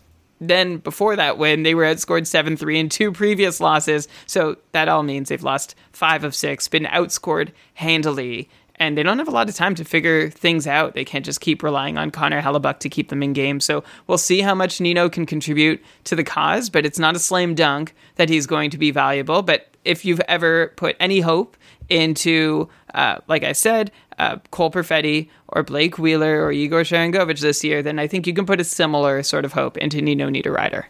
then 0.48 0.78
before 0.78 1.16
that 1.16 1.38
win, 1.38 1.62
they 1.62 1.74
were 1.74 1.84
outscored 1.84 2.26
7 2.26 2.56
3 2.56 2.78
in 2.78 2.88
two 2.88 3.12
previous 3.12 3.60
losses. 3.60 4.08
So 4.26 4.56
that 4.72 4.88
all 4.88 5.02
means 5.02 5.28
they've 5.28 5.42
lost 5.42 5.74
five 5.92 6.24
of 6.24 6.34
six, 6.34 6.68
been 6.68 6.84
outscored 6.84 7.52
handily, 7.74 8.48
and 8.76 8.98
they 8.98 9.02
don't 9.02 9.18
have 9.18 9.28
a 9.28 9.32
lot 9.32 9.48
of 9.48 9.54
time 9.54 9.74
to 9.76 9.84
figure 9.84 10.28
things 10.28 10.66
out. 10.66 10.94
They 10.94 11.04
can't 11.04 11.24
just 11.24 11.40
keep 11.40 11.62
relying 11.62 11.98
on 11.98 12.10
Connor 12.10 12.42
Hellebuyck 12.42 12.80
to 12.80 12.88
keep 12.88 13.10
them 13.10 13.22
in 13.22 13.32
game. 13.32 13.60
So 13.60 13.84
we'll 14.06 14.18
see 14.18 14.40
how 14.40 14.54
much 14.54 14.80
Nino 14.80 15.08
can 15.08 15.26
contribute 15.26 15.82
to 16.04 16.16
the 16.16 16.24
cause, 16.24 16.68
but 16.68 16.84
it's 16.84 16.98
not 16.98 17.14
a 17.14 17.20
slam 17.20 17.54
dunk 17.54 17.94
that 18.16 18.28
he's 18.28 18.46
going 18.46 18.70
to 18.70 18.78
be 18.78 18.90
valuable. 18.90 19.42
But 19.42 19.71
if 19.84 20.04
you've 20.04 20.20
ever 20.28 20.68
put 20.76 20.96
any 21.00 21.20
hope 21.20 21.56
into, 21.88 22.68
uh, 22.94 23.18
like 23.28 23.44
I 23.44 23.52
said, 23.52 23.90
uh, 24.18 24.38
Cole 24.50 24.70
Perfetti 24.70 25.28
or 25.48 25.62
Blake 25.62 25.98
Wheeler 25.98 26.44
or 26.44 26.52
Igor 26.52 26.82
Sharangovich 26.82 27.40
this 27.40 27.64
year, 27.64 27.82
then 27.82 27.98
I 27.98 28.06
think 28.06 28.26
you 28.26 28.34
can 28.34 28.46
put 28.46 28.60
a 28.60 28.64
similar 28.64 29.22
sort 29.22 29.44
of 29.44 29.52
hope 29.52 29.76
into 29.76 30.00
Nino 30.00 30.28
Niederreiter. 30.28 30.84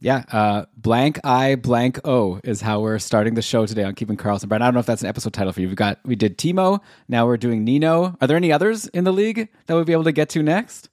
Yeah, 0.00 0.22
uh, 0.30 0.66
blank 0.76 1.18
I 1.24 1.56
blank 1.56 1.98
O 2.06 2.40
is 2.44 2.60
how 2.60 2.80
we're 2.80 3.00
starting 3.00 3.34
the 3.34 3.42
show 3.42 3.66
today 3.66 3.82
on 3.82 3.94
Keeping 3.94 4.16
Karlsson. 4.16 4.48
But 4.48 4.62
I 4.62 4.66
don't 4.66 4.74
know 4.74 4.80
if 4.80 4.86
that's 4.86 5.02
an 5.02 5.08
episode 5.08 5.32
title 5.32 5.52
for 5.52 5.60
you. 5.60 5.66
We've 5.66 5.76
got 5.76 5.98
we 6.04 6.14
did 6.14 6.38
Timo, 6.38 6.80
now 7.08 7.26
we're 7.26 7.36
doing 7.36 7.64
Nino. 7.64 8.16
Are 8.20 8.26
there 8.28 8.36
any 8.36 8.52
others 8.52 8.86
in 8.88 9.02
the 9.02 9.12
league 9.12 9.48
that 9.66 9.74
we'll 9.74 9.84
be 9.84 9.92
able 9.92 10.04
to 10.04 10.12
get 10.12 10.28
to 10.30 10.42
next? 10.42 10.88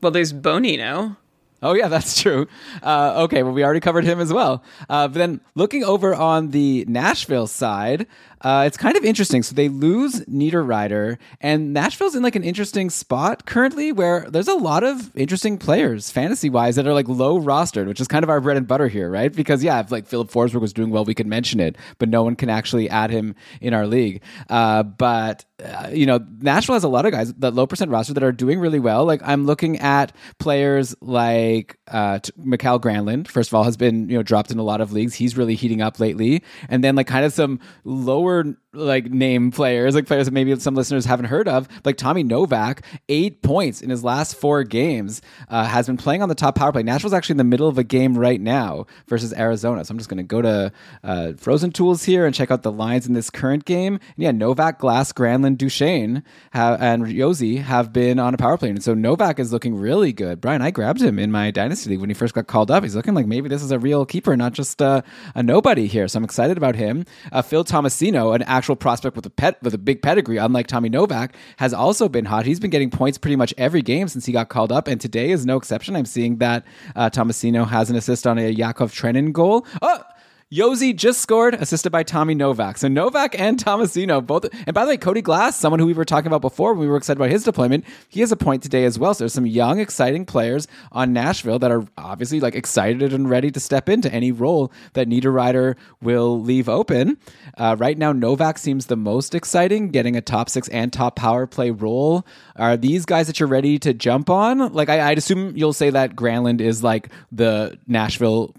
Well, 0.00 0.10
there's 0.10 0.32
Bonino. 0.32 1.16
Oh 1.62 1.74
yeah, 1.74 1.88
that's 1.94 2.20
true. 2.20 2.46
Uh, 2.82 3.22
okay, 3.24 3.42
well 3.42 3.52
we 3.52 3.64
already 3.64 3.80
covered 3.80 4.04
him 4.04 4.20
as 4.20 4.32
well. 4.32 4.62
Uh, 4.88 5.08
but 5.08 5.14
then 5.14 5.40
looking 5.54 5.84
over 5.84 6.14
on 6.14 6.50
the 6.50 6.84
Nashville 6.88 7.46
side, 7.46 8.06
uh, 8.42 8.64
it's 8.66 8.76
kind 8.76 8.96
of 8.96 9.04
interesting. 9.04 9.42
So 9.42 9.54
they 9.54 9.68
lose 9.68 10.20
Niederreiter, 10.22 11.18
and 11.40 11.72
Nashville's 11.72 12.14
in 12.14 12.22
like 12.22 12.36
an 12.36 12.42
interesting 12.42 12.90
spot 12.90 13.46
currently 13.46 13.92
where 13.92 14.28
there's 14.28 14.48
a 14.48 14.54
lot 14.54 14.82
of 14.82 15.14
interesting 15.16 15.58
players, 15.58 16.10
fantasy 16.10 16.50
wise, 16.50 16.76
that 16.76 16.86
are 16.86 16.94
like 16.94 17.08
low 17.08 17.40
rostered, 17.40 17.86
which 17.86 18.00
is 18.00 18.08
kind 18.08 18.24
of 18.24 18.30
our 18.30 18.40
bread 18.40 18.56
and 18.56 18.66
butter 18.66 18.88
here, 18.88 19.10
right? 19.10 19.32
Because 19.32 19.62
yeah, 19.62 19.80
if 19.80 19.92
like 19.92 20.06
Filip 20.06 20.30
Forsberg 20.30 20.60
was 20.60 20.72
doing 20.72 20.90
well, 20.90 21.04
we 21.04 21.14
could 21.14 21.26
mention 21.26 21.60
it, 21.60 21.76
but 21.98 22.08
no 22.08 22.22
one 22.22 22.34
can 22.34 22.50
actually 22.50 22.90
add 22.90 23.10
him 23.10 23.34
in 23.60 23.74
our 23.74 23.86
league. 23.86 24.22
Uh, 24.50 24.82
but 24.82 25.44
uh, 25.64 25.88
you 25.92 26.06
know, 26.06 26.18
Nashville 26.40 26.74
has 26.74 26.84
a 26.84 26.88
lot 26.88 27.06
of 27.06 27.12
guys 27.12 27.32
that 27.34 27.54
low 27.54 27.66
percent 27.66 27.90
roster 27.90 28.12
that 28.14 28.24
are 28.24 28.32
doing 28.32 28.58
really 28.58 28.80
well. 28.80 29.04
Like 29.04 29.20
I'm 29.24 29.46
looking 29.46 29.78
at 29.78 30.12
players 30.38 30.96
like 31.00 31.51
uh, 31.88 32.18
Mikael 32.36 32.80
Granlund. 32.80 33.28
First 33.28 33.50
of 33.50 33.54
all, 33.54 33.64
has 33.64 33.76
been 33.76 34.08
you 34.08 34.16
know 34.16 34.22
dropped 34.22 34.50
in 34.50 34.58
a 34.58 34.62
lot 34.62 34.80
of 34.80 34.92
leagues. 34.92 35.14
He's 35.14 35.36
really 35.36 35.54
heating 35.54 35.82
up 35.82 36.00
lately, 36.00 36.42
and 36.68 36.82
then 36.82 36.94
like 36.96 37.06
kind 37.06 37.24
of 37.24 37.32
some 37.32 37.60
lower 37.84 38.56
like 38.74 39.10
name 39.10 39.50
players, 39.50 39.94
like 39.94 40.06
players 40.06 40.24
that 40.26 40.32
maybe 40.32 40.58
some 40.58 40.74
listeners 40.74 41.04
haven't 41.04 41.26
heard 41.26 41.46
of, 41.46 41.68
like 41.84 41.96
Tommy 41.96 42.22
Novak, 42.22 42.82
eight 43.08 43.42
points 43.42 43.82
in 43.82 43.90
his 43.90 44.02
last 44.02 44.34
four 44.34 44.64
games, 44.64 45.20
uh, 45.48 45.64
has 45.64 45.86
been 45.86 45.98
playing 45.98 46.22
on 46.22 46.28
the 46.28 46.34
top 46.34 46.54
power 46.54 46.72
play. 46.72 46.82
Nashville's 46.82 47.12
actually 47.12 47.34
in 47.34 47.38
the 47.38 47.44
middle 47.44 47.68
of 47.68 47.76
a 47.76 47.84
game 47.84 48.16
right 48.16 48.40
now 48.40 48.86
versus 49.08 49.34
Arizona. 49.34 49.84
So 49.84 49.92
I'm 49.92 49.98
just 49.98 50.08
going 50.08 50.18
to 50.18 50.22
go 50.22 50.40
to 50.40 50.72
uh, 51.04 51.32
Frozen 51.36 51.72
Tools 51.72 52.04
here 52.04 52.24
and 52.24 52.34
check 52.34 52.50
out 52.50 52.62
the 52.62 52.72
lines 52.72 53.06
in 53.06 53.12
this 53.12 53.28
current 53.28 53.66
game. 53.66 53.94
And 53.94 54.16
yeah, 54.16 54.30
Novak, 54.30 54.78
Glass, 54.78 55.12
Granlund, 55.12 55.58
Duchene, 55.58 56.22
have, 56.52 56.80
and 56.80 57.04
Josi 57.04 57.60
have 57.60 57.92
been 57.92 58.18
on 58.18 58.32
a 58.32 58.38
power 58.38 58.56
play. 58.56 58.70
And 58.70 58.82
so 58.82 58.94
Novak 58.94 59.38
is 59.38 59.52
looking 59.52 59.74
really 59.74 60.14
good. 60.14 60.40
Brian, 60.40 60.62
I 60.62 60.70
grabbed 60.70 61.02
him 61.02 61.18
in 61.18 61.30
my 61.30 61.50
Dynasty 61.50 61.90
League 61.90 62.00
when 62.00 62.08
he 62.08 62.14
first 62.14 62.34
got 62.34 62.46
called 62.46 62.70
up. 62.70 62.84
He's 62.84 62.96
looking 62.96 63.14
like 63.14 63.26
maybe 63.26 63.50
this 63.50 63.62
is 63.62 63.70
a 63.70 63.78
real 63.78 64.06
keeper, 64.06 64.34
not 64.34 64.54
just 64.54 64.80
uh, 64.80 65.02
a 65.34 65.42
nobody 65.42 65.86
here. 65.88 66.08
So 66.08 66.16
I'm 66.16 66.24
excited 66.24 66.56
about 66.56 66.74
him. 66.74 67.04
Uh, 67.30 67.42
Phil 67.42 67.64
Tomasino, 67.64 68.34
an 68.34 68.42
actual 68.42 68.61
prospect 68.62 69.16
with 69.16 69.26
a 69.26 69.30
pet 69.30 69.62
with 69.62 69.74
a 69.74 69.78
big 69.78 70.02
pedigree, 70.02 70.36
unlike 70.36 70.66
Tommy 70.66 70.88
Novak, 70.88 71.34
has 71.58 71.74
also 71.74 72.08
been 72.08 72.24
hot. 72.24 72.46
He's 72.46 72.60
been 72.60 72.70
getting 72.70 72.90
points 72.90 73.18
pretty 73.18 73.36
much 73.36 73.52
every 73.58 73.82
game 73.82 74.08
since 74.08 74.26
he 74.26 74.32
got 74.32 74.48
called 74.48 74.72
up, 74.72 74.88
and 74.88 75.00
today 75.00 75.30
is 75.30 75.44
no 75.44 75.56
exception. 75.56 75.96
I'm 75.96 76.06
seeing 76.06 76.38
that 76.38 76.64
uh, 76.96 77.10
Tomasino 77.10 77.66
has 77.68 77.90
an 77.90 77.96
assist 77.96 78.26
on 78.26 78.38
a 78.38 78.48
Yakov 78.48 78.92
Trenin 78.92 79.32
goal. 79.32 79.66
Oh, 79.80 80.02
Josi 80.52 80.94
just 80.94 81.22
scored, 81.22 81.54
assisted 81.54 81.88
by 81.88 82.02
Tommy 82.02 82.34
Novak. 82.34 82.76
So 82.76 82.86
Novak 82.86 83.40
and 83.40 83.58
Tomasino 83.58 84.24
both. 84.24 84.44
And 84.66 84.74
by 84.74 84.84
the 84.84 84.90
way, 84.90 84.96
Cody 84.98 85.22
Glass, 85.22 85.56
someone 85.56 85.80
who 85.80 85.86
we 85.86 85.94
were 85.94 86.04
talking 86.04 86.26
about 86.26 86.42
before 86.42 86.74
we 86.74 86.86
were 86.86 86.98
excited 86.98 87.18
about 87.18 87.30
his 87.30 87.42
deployment, 87.42 87.86
he 88.10 88.20
has 88.20 88.32
a 88.32 88.36
point 88.36 88.62
today 88.62 88.84
as 88.84 88.98
well. 88.98 89.14
So 89.14 89.24
there's 89.24 89.32
some 89.32 89.46
young, 89.46 89.78
exciting 89.78 90.26
players 90.26 90.68
on 90.92 91.14
Nashville 91.14 91.58
that 91.60 91.70
are 91.70 91.86
obviously 91.96 92.38
like 92.38 92.54
excited 92.54 93.14
and 93.14 93.30
ready 93.30 93.50
to 93.50 93.60
step 93.60 93.88
into 93.88 94.12
any 94.12 94.30
role 94.30 94.70
that 94.92 95.08
Niederreiter 95.08 95.74
will 96.02 96.38
leave 96.38 96.68
open. 96.68 97.16
Uh, 97.56 97.74
right 97.78 97.96
now, 97.96 98.12
Novak 98.12 98.58
seems 98.58 98.86
the 98.86 98.96
most 98.96 99.34
exciting, 99.34 99.88
getting 99.88 100.16
a 100.16 100.20
top 100.20 100.50
six 100.50 100.68
and 100.68 100.92
top 100.92 101.16
power 101.16 101.46
play 101.46 101.70
role. 101.70 102.26
Are 102.56 102.76
these 102.76 103.06
guys 103.06 103.26
that 103.26 103.40
you're 103.40 103.48
ready 103.48 103.78
to 103.78 103.94
jump 103.94 104.28
on? 104.28 104.70
Like 104.74 104.90
I, 104.90 105.12
I'd 105.12 105.16
assume 105.16 105.56
you'll 105.56 105.72
say 105.72 105.88
that 105.88 106.14
Granlund 106.14 106.60
is 106.60 106.82
like 106.82 107.08
the 107.30 107.78
Nashville 107.86 108.54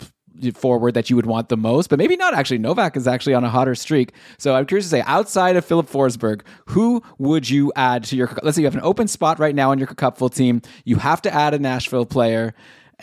forward 0.56 0.94
that 0.94 1.10
you 1.10 1.16
would 1.16 1.26
want 1.26 1.50
the 1.50 1.58
most, 1.58 1.90
but 1.90 2.00
maybe 2.00 2.16
not 2.16 2.34
actually. 2.34 2.58
Novak 2.58 2.98
is 2.98 3.08
actually 3.08 3.34
on 3.34 3.44
a 3.44 3.50
hotter 3.50 3.76
streak. 3.76 4.14
So 4.38 4.56
I'm 4.56 4.66
curious 4.66 4.86
to 4.86 4.90
say, 4.90 5.02
outside 5.06 5.56
of 5.56 5.66
Filip 5.66 5.88
Forsberg, 5.88 6.42
who 6.66 7.02
would 7.18 7.50
you 7.50 7.72
add 7.76 8.04
to 8.06 8.16
your? 8.16 8.36
Let's 8.42 8.56
say 8.56 8.62
you 8.62 8.68
have 8.68 8.76
an 8.76 8.82
open 8.84 9.08
spot 9.08 9.40
right 9.40 9.56
now 9.56 9.72
on 9.72 9.80
your 9.80 9.88
Cupful 9.88 10.30
team. 10.30 10.62
You 10.86 10.98
have 10.98 11.22
to 11.24 11.34
add 11.34 11.54
a 11.54 11.60
Nashville 11.60 12.06
player 12.06 12.54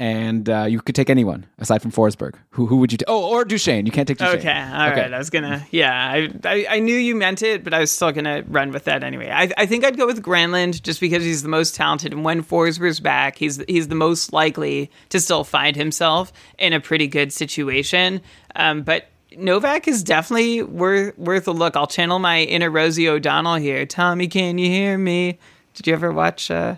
and 0.00 0.48
uh, 0.48 0.64
you 0.66 0.80
could 0.80 0.94
take 0.94 1.10
anyone 1.10 1.44
aside 1.58 1.82
from 1.82 1.92
Forsberg. 1.92 2.34
Who 2.52 2.64
who 2.64 2.78
would 2.78 2.90
you? 2.90 2.96
take? 2.96 3.04
oh, 3.06 3.28
or 3.28 3.44
Duchene. 3.44 3.84
You 3.84 3.92
can't 3.92 4.08
take 4.08 4.16
Duchene. 4.16 4.38
Okay, 4.38 4.48
all 4.50 4.88
okay. 4.88 5.02
right. 5.02 5.12
I 5.12 5.18
was 5.18 5.28
gonna. 5.28 5.66
Yeah, 5.70 5.92
I, 5.92 6.30
I, 6.46 6.66
I 6.70 6.78
knew 6.78 6.94
you 6.96 7.14
meant 7.14 7.42
it, 7.42 7.62
but 7.62 7.74
I 7.74 7.80
was 7.80 7.90
still 7.90 8.10
gonna 8.10 8.42
run 8.48 8.72
with 8.72 8.84
that 8.84 9.04
anyway. 9.04 9.30
I 9.30 9.50
I 9.58 9.66
think 9.66 9.84
I'd 9.84 9.98
go 9.98 10.06
with 10.06 10.22
Granlund 10.22 10.80
just 10.80 11.00
because 11.00 11.22
he's 11.22 11.42
the 11.42 11.50
most 11.50 11.74
talented, 11.74 12.14
and 12.14 12.24
when 12.24 12.42
Forsberg's 12.42 12.98
back, 12.98 13.36
he's 13.36 13.62
he's 13.68 13.88
the 13.88 13.94
most 13.94 14.32
likely 14.32 14.90
to 15.10 15.20
still 15.20 15.44
find 15.44 15.76
himself 15.76 16.32
in 16.58 16.72
a 16.72 16.80
pretty 16.80 17.06
good 17.06 17.30
situation. 17.30 18.22
Um, 18.56 18.80
but 18.82 19.08
Novak 19.36 19.86
is 19.86 20.02
definitely 20.02 20.62
worth 20.62 21.16
worth 21.18 21.46
a 21.46 21.52
look. 21.52 21.76
I'll 21.76 21.86
channel 21.86 22.18
my 22.18 22.40
inner 22.44 22.70
Rosie 22.70 23.06
O'Donnell 23.06 23.56
here. 23.56 23.84
Tommy, 23.84 24.28
can 24.28 24.56
you 24.56 24.70
hear 24.70 24.96
me? 24.96 25.38
Did 25.74 25.86
you 25.86 25.92
ever 25.92 26.10
watch? 26.10 26.50
Uh, 26.50 26.76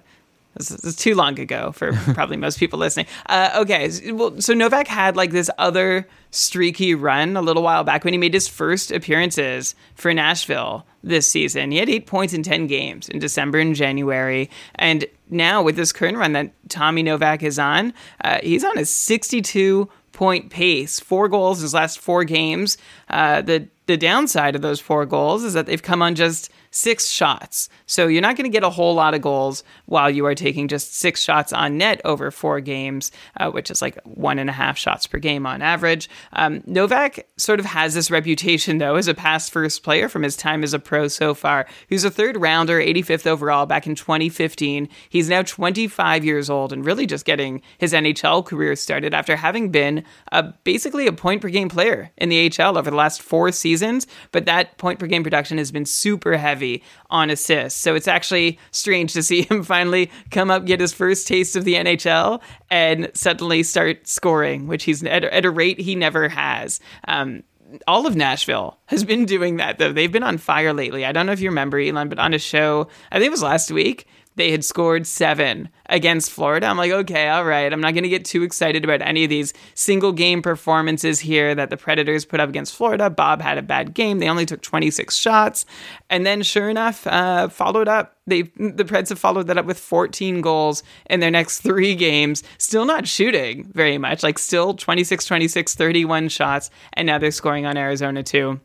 This 0.55 0.71
is, 0.71 0.97
too 0.97 1.15
long 1.15 1.39
ago 1.41 1.73
for 1.73 1.93
probably 2.15 2.37
most 2.37 2.59
people 2.59 2.79
listening. 2.79 3.07
Uh, 3.27 3.51
okay, 3.57 4.13
well, 4.13 4.41
so 4.41 4.53
Novak 4.53 4.87
had 4.87 5.17
like 5.17 5.31
this 5.31 5.51
other 5.59 6.07
streaky 6.31 6.95
run 6.95 7.37
a 7.37 7.43
little 7.43 7.63
while 7.63 7.85
back 7.85 8.05
when 8.05 8.13
he 8.13 8.19
made 8.19 8.35
his 8.35 8.49
first 8.49 8.91
appearances 8.91 9.75
for 9.95 10.13
Nashville 10.13 10.87
this 11.03 11.31
season. 11.31 11.71
He 11.71 11.79
had 11.79 11.89
eight 11.89 12.07
points 12.07 12.35
in 12.35 12.43
10 12.43 12.67
games 12.67 13.09
in 13.09 13.19
December 13.19 13.59
and 13.59 13.75
January. 13.75 14.51
And 14.77 15.07
now 15.31 15.63
with 15.63 15.77
this 15.77 15.93
current 15.93 16.19
run 16.19 16.33
that 16.33 16.53
Tommy 16.69 17.03
Novak 17.03 17.43
is 17.43 17.59
on, 17.59 17.95
uh, 18.23 18.39
he's 18.43 18.65
on 18.65 18.79
a 18.79 18.85
62 18.85 19.89
point 20.13 20.51
pace, 20.51 21.01
four 21.01 21.29
goals 21.29 21.59
in 21.59 21.63
his 21.65 21.75
last 21.75 21.99
four 21.99 22.25
games. 22.25 22.77
Uh, 23.09 23.43
the 23.43 23.69
the 23.87 23.97
downside 23.97 24.55
of 24.55 24.63
those 24.63 24.81
four 24.81 25.05
goals 25.05 25.43
is 25.43 25.55
that 25.55 25.67
they've 25.67 25.83
come 25.83 26.03
on 26.03 26.15
just 26.15 26.51
six 26.73 27.09
shots. 27.09 27.69
So 27.87 28.09
you're 28.09 28.23
not 28.23 28.37
going 28.37 28.51
to 28.51 28.53
get 28.53 28.65
a 28.65 28.71
whole 28.71 28.95
lot 28.95 29.15
of 29.15 29.21
goals 29.21 29.63
while 29.85 30.11
you 30.11 30.25
are 30.27 30.35
taking 30.35 30.69
just 30.69 30.95
six 30.95 31.23
shots 31.23 31.53
on 31.53 31.77
net 31.77 32.01
over 32.05 32.31
four 32.31 32.61
games, 32.61 33.13
uh, 33.39 33.51
which 33.51 33.71
is 33.71 33.83
like 33.83 33.99
one 34.05 34.39
and 34.39 34.49
a 34.49 34.55
half 34.55 34.79
shots 34.79 35.07
per 35.07 35.19
game 35.19 35.47
on 35.47 35.61
average. 35.61 36.09
Um, 36.33 36.63
Novak 36.67 37.27
sort 37.37 37.61
of 37.61 37.67
has 37.67 37.95
this 37.95 38.11
reputation, 38.11 38.79
though, 38.79 38.97
as 38.97 39.07
a 39.07 39.15
pass 39.15 39.51
first 39.51 39.83
player 39.83 40.09
from 40.09 40.23
his 40.23 40.37
time 40.37 40.65
as 40.65 40.73
a 40.73 40.79
pro 40.79 41.09
so 41.09 41.35
far. 41.35 41.67
He 41.89 41.95
was 41.95 42.05
a 42.05 42.11
third 42.11 42.41
rounder, 42.41 42.81
85th 42.81 43.27
overall 43.27 43.67
back 43.67 43.87
in 43.87 43.95
2015. 43.95 44.89
He's 45.11 45.29
now 45.29 45.43
25 45.43 46.25
years 46.25 46.49
old 46.49 46.73
and 46.73 46.85
really 46.85 47.07
just 47.07 47.27
getting 47.27 47.61
his 47.77 47.93
NHL 47.93 48.47
career 48.47 48.75
started 48.77 49.13
after 49.13 49.37
having 49.37 49.71
been 49.71 50.05
a, 50.33 50.43
basically 50.65 51.07
a 51.07 51.13
point 51.13 51.43
per 51.43 51.51
game 51.51 51.69
player 51.69 52.11
in 52.17 52.31
the 52.31 52.49
HL 52.49 52.79
over 52.79 52.91
the 52.91 52.97
last 52.97 53.21
four 53.21 53.53
seasons. 53.53 54.07
But 54.31 54.47
that 54.47 54.79
point 54.79 54.99
per 54.99 55.07
game 55.07 55.23
production 55.23 55.59
has 55.59 55.71
been 55.71 55.85
super 55.85 56.39
heavy 56.39 56.62
on 57.11 57.31
assists. 57.31 57.81
So 57.81 57.95
it's 57.95 58.09
actually 58.09 58.59
strange 58.71 59.13
to 59.15 59.23
see 59.23 59.43
him 59.51 59.63
finally 59.63 60.11
come 60.31 60.51
up, 60.51 60.65
get 60.65 60.81
his 60.81 60.93
first 60.93 61.27
taste 61.27 61.57
of 61.57 61.65
the 61.65 61.75
NHL, 61.75 62.41
and 62.71 63.11
suddenly 63.15 63.63
start 63.63 64.07
scoring, 64.07 64.67
which 64.67 64.85
he's 64.85 65.03
at, 65.05 65.25
at 65.25 65.45
a 65.45 65.51
rate 65.51 65.81
he 65.81 65.95
never 65.95 66.29
has. 66.29 66.81
Um, 67.09 67.43
all 67.87 68.07
of 68.07 68.17
Nashville 68.17 68.79
has 68.87 69.05
been 69.05 69.25
doing 69.25 69.57
that 69.57 69.79
though. 69.79 69.93
They've 69.93 70.13
been 70.13 70.23
on 70.23 70.39
fire 70.39 70.73
lately. 70.73 71.05
I 71.05 71.13
don't 71.13 71.27
know 71.27 71.33
if 71.33 71.41
you 71.41 71.49
remember 71.49 71.79
Elon, 71.79 72.09
but 72.09 72.19
on 72.19 72.35
a 72.35 72.39
show, 72.39 72.89
I 73.11 73.17
think 73.17 73.29
it 73.29 73.31
was 73.31 73.43
last 73.43 73.71
week, 73.71 74.07
they 74.37 74.51
had 74.51 74.65
scored 74.65 75.07
seven 75.07 75.69
against 75.87 76.31
Florida. 76.31 76.67
I'm 76.67 76.79
like, 76.79 76.91
okay, 76.91 77.29
all 77.29 77.45
right. 77.45 77.71
I'm 77.73 77.81
not 77.81 77.93
going 77.93 78.05
to 78.05 78.09
get 78.09 78.25
too 78.25 78.43
excited 78.43 78.83
about 78.83 79.03
any 79.03 79.25
of 79.25 79.31
these 79.31 79.53
single 79.75 80.13
game 80.13 80.41
performances 80.41 81.21
here 81.21 81.55
that 81.55 81.71
the 81.71 81.77
Predators 81.77 82.25
put 82.25 82.41
up 82.41 82.49
against 82.49 82.75
Florida. 82.75 83.11
Bob 83.11 83.43
had 83.43 83.59
a 83.59 83.63
bad 83.63 83.93
game. 83.95 84.19
They 84.19 84.29
only 84.29 84.47
took 84.47 84.63
26 84.63 85.15
shots. 85.15 85.67
And 86.09 86.25
then, 86.25 86.43
sure 86.43 86.71
enough, 86.71 87.07
uh, 87.07 87.49
followed 87.49 87.89
up. 87.89 88.17
They 88.27 88.43
the 88.43 88.85
Preds 88.85 89.09
have 89.09 89.19
followed 89.19 89.49
that 89.49 89.59
up 89.59 89.67
with 89.67 89.79
14 89.79 90.41
goals 90.41 90.83
in 91.11 91.21
their 91.21 91.31
next 91.31 91.61
three 91.61 91.95
games. 91.95 92.43
Still 92.57 92.85
not 92.85 93.09
shooting 93.09 93.71
very 93.75 93.99
much, 93.99 94.23
like 94.23 94.39
still 94.39 94.75
26, 94.75 95.25
26, 95.25 95.75
31 95.75 96.29
shots. 96.29 96.71
And 96.93 97.07
now 97.07 97.19
they're 97.19 97.33
scoring 97.33 97.67
on 97.67 97.77
Arizona 97.77 98.23
too. 98.23 98.61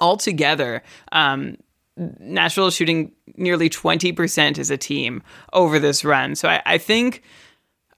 Altogether, 0.00 0.82
um, 1.12 1.56
Nashville 2.20 2.68
is 2.68 2.74
shooting 2.74 3.12
nearly 3.36 3.68
20% 3.68 4.58
as 4.58 4.70
a 4.70 4.76
team 4.76 5.22
over 5.52 5.78
this 5.78 6.04
run. 6.04 6.34
So 6.34 6.48
I, 6.48 6.62
I 6.64 6.78
think 6.78 7.22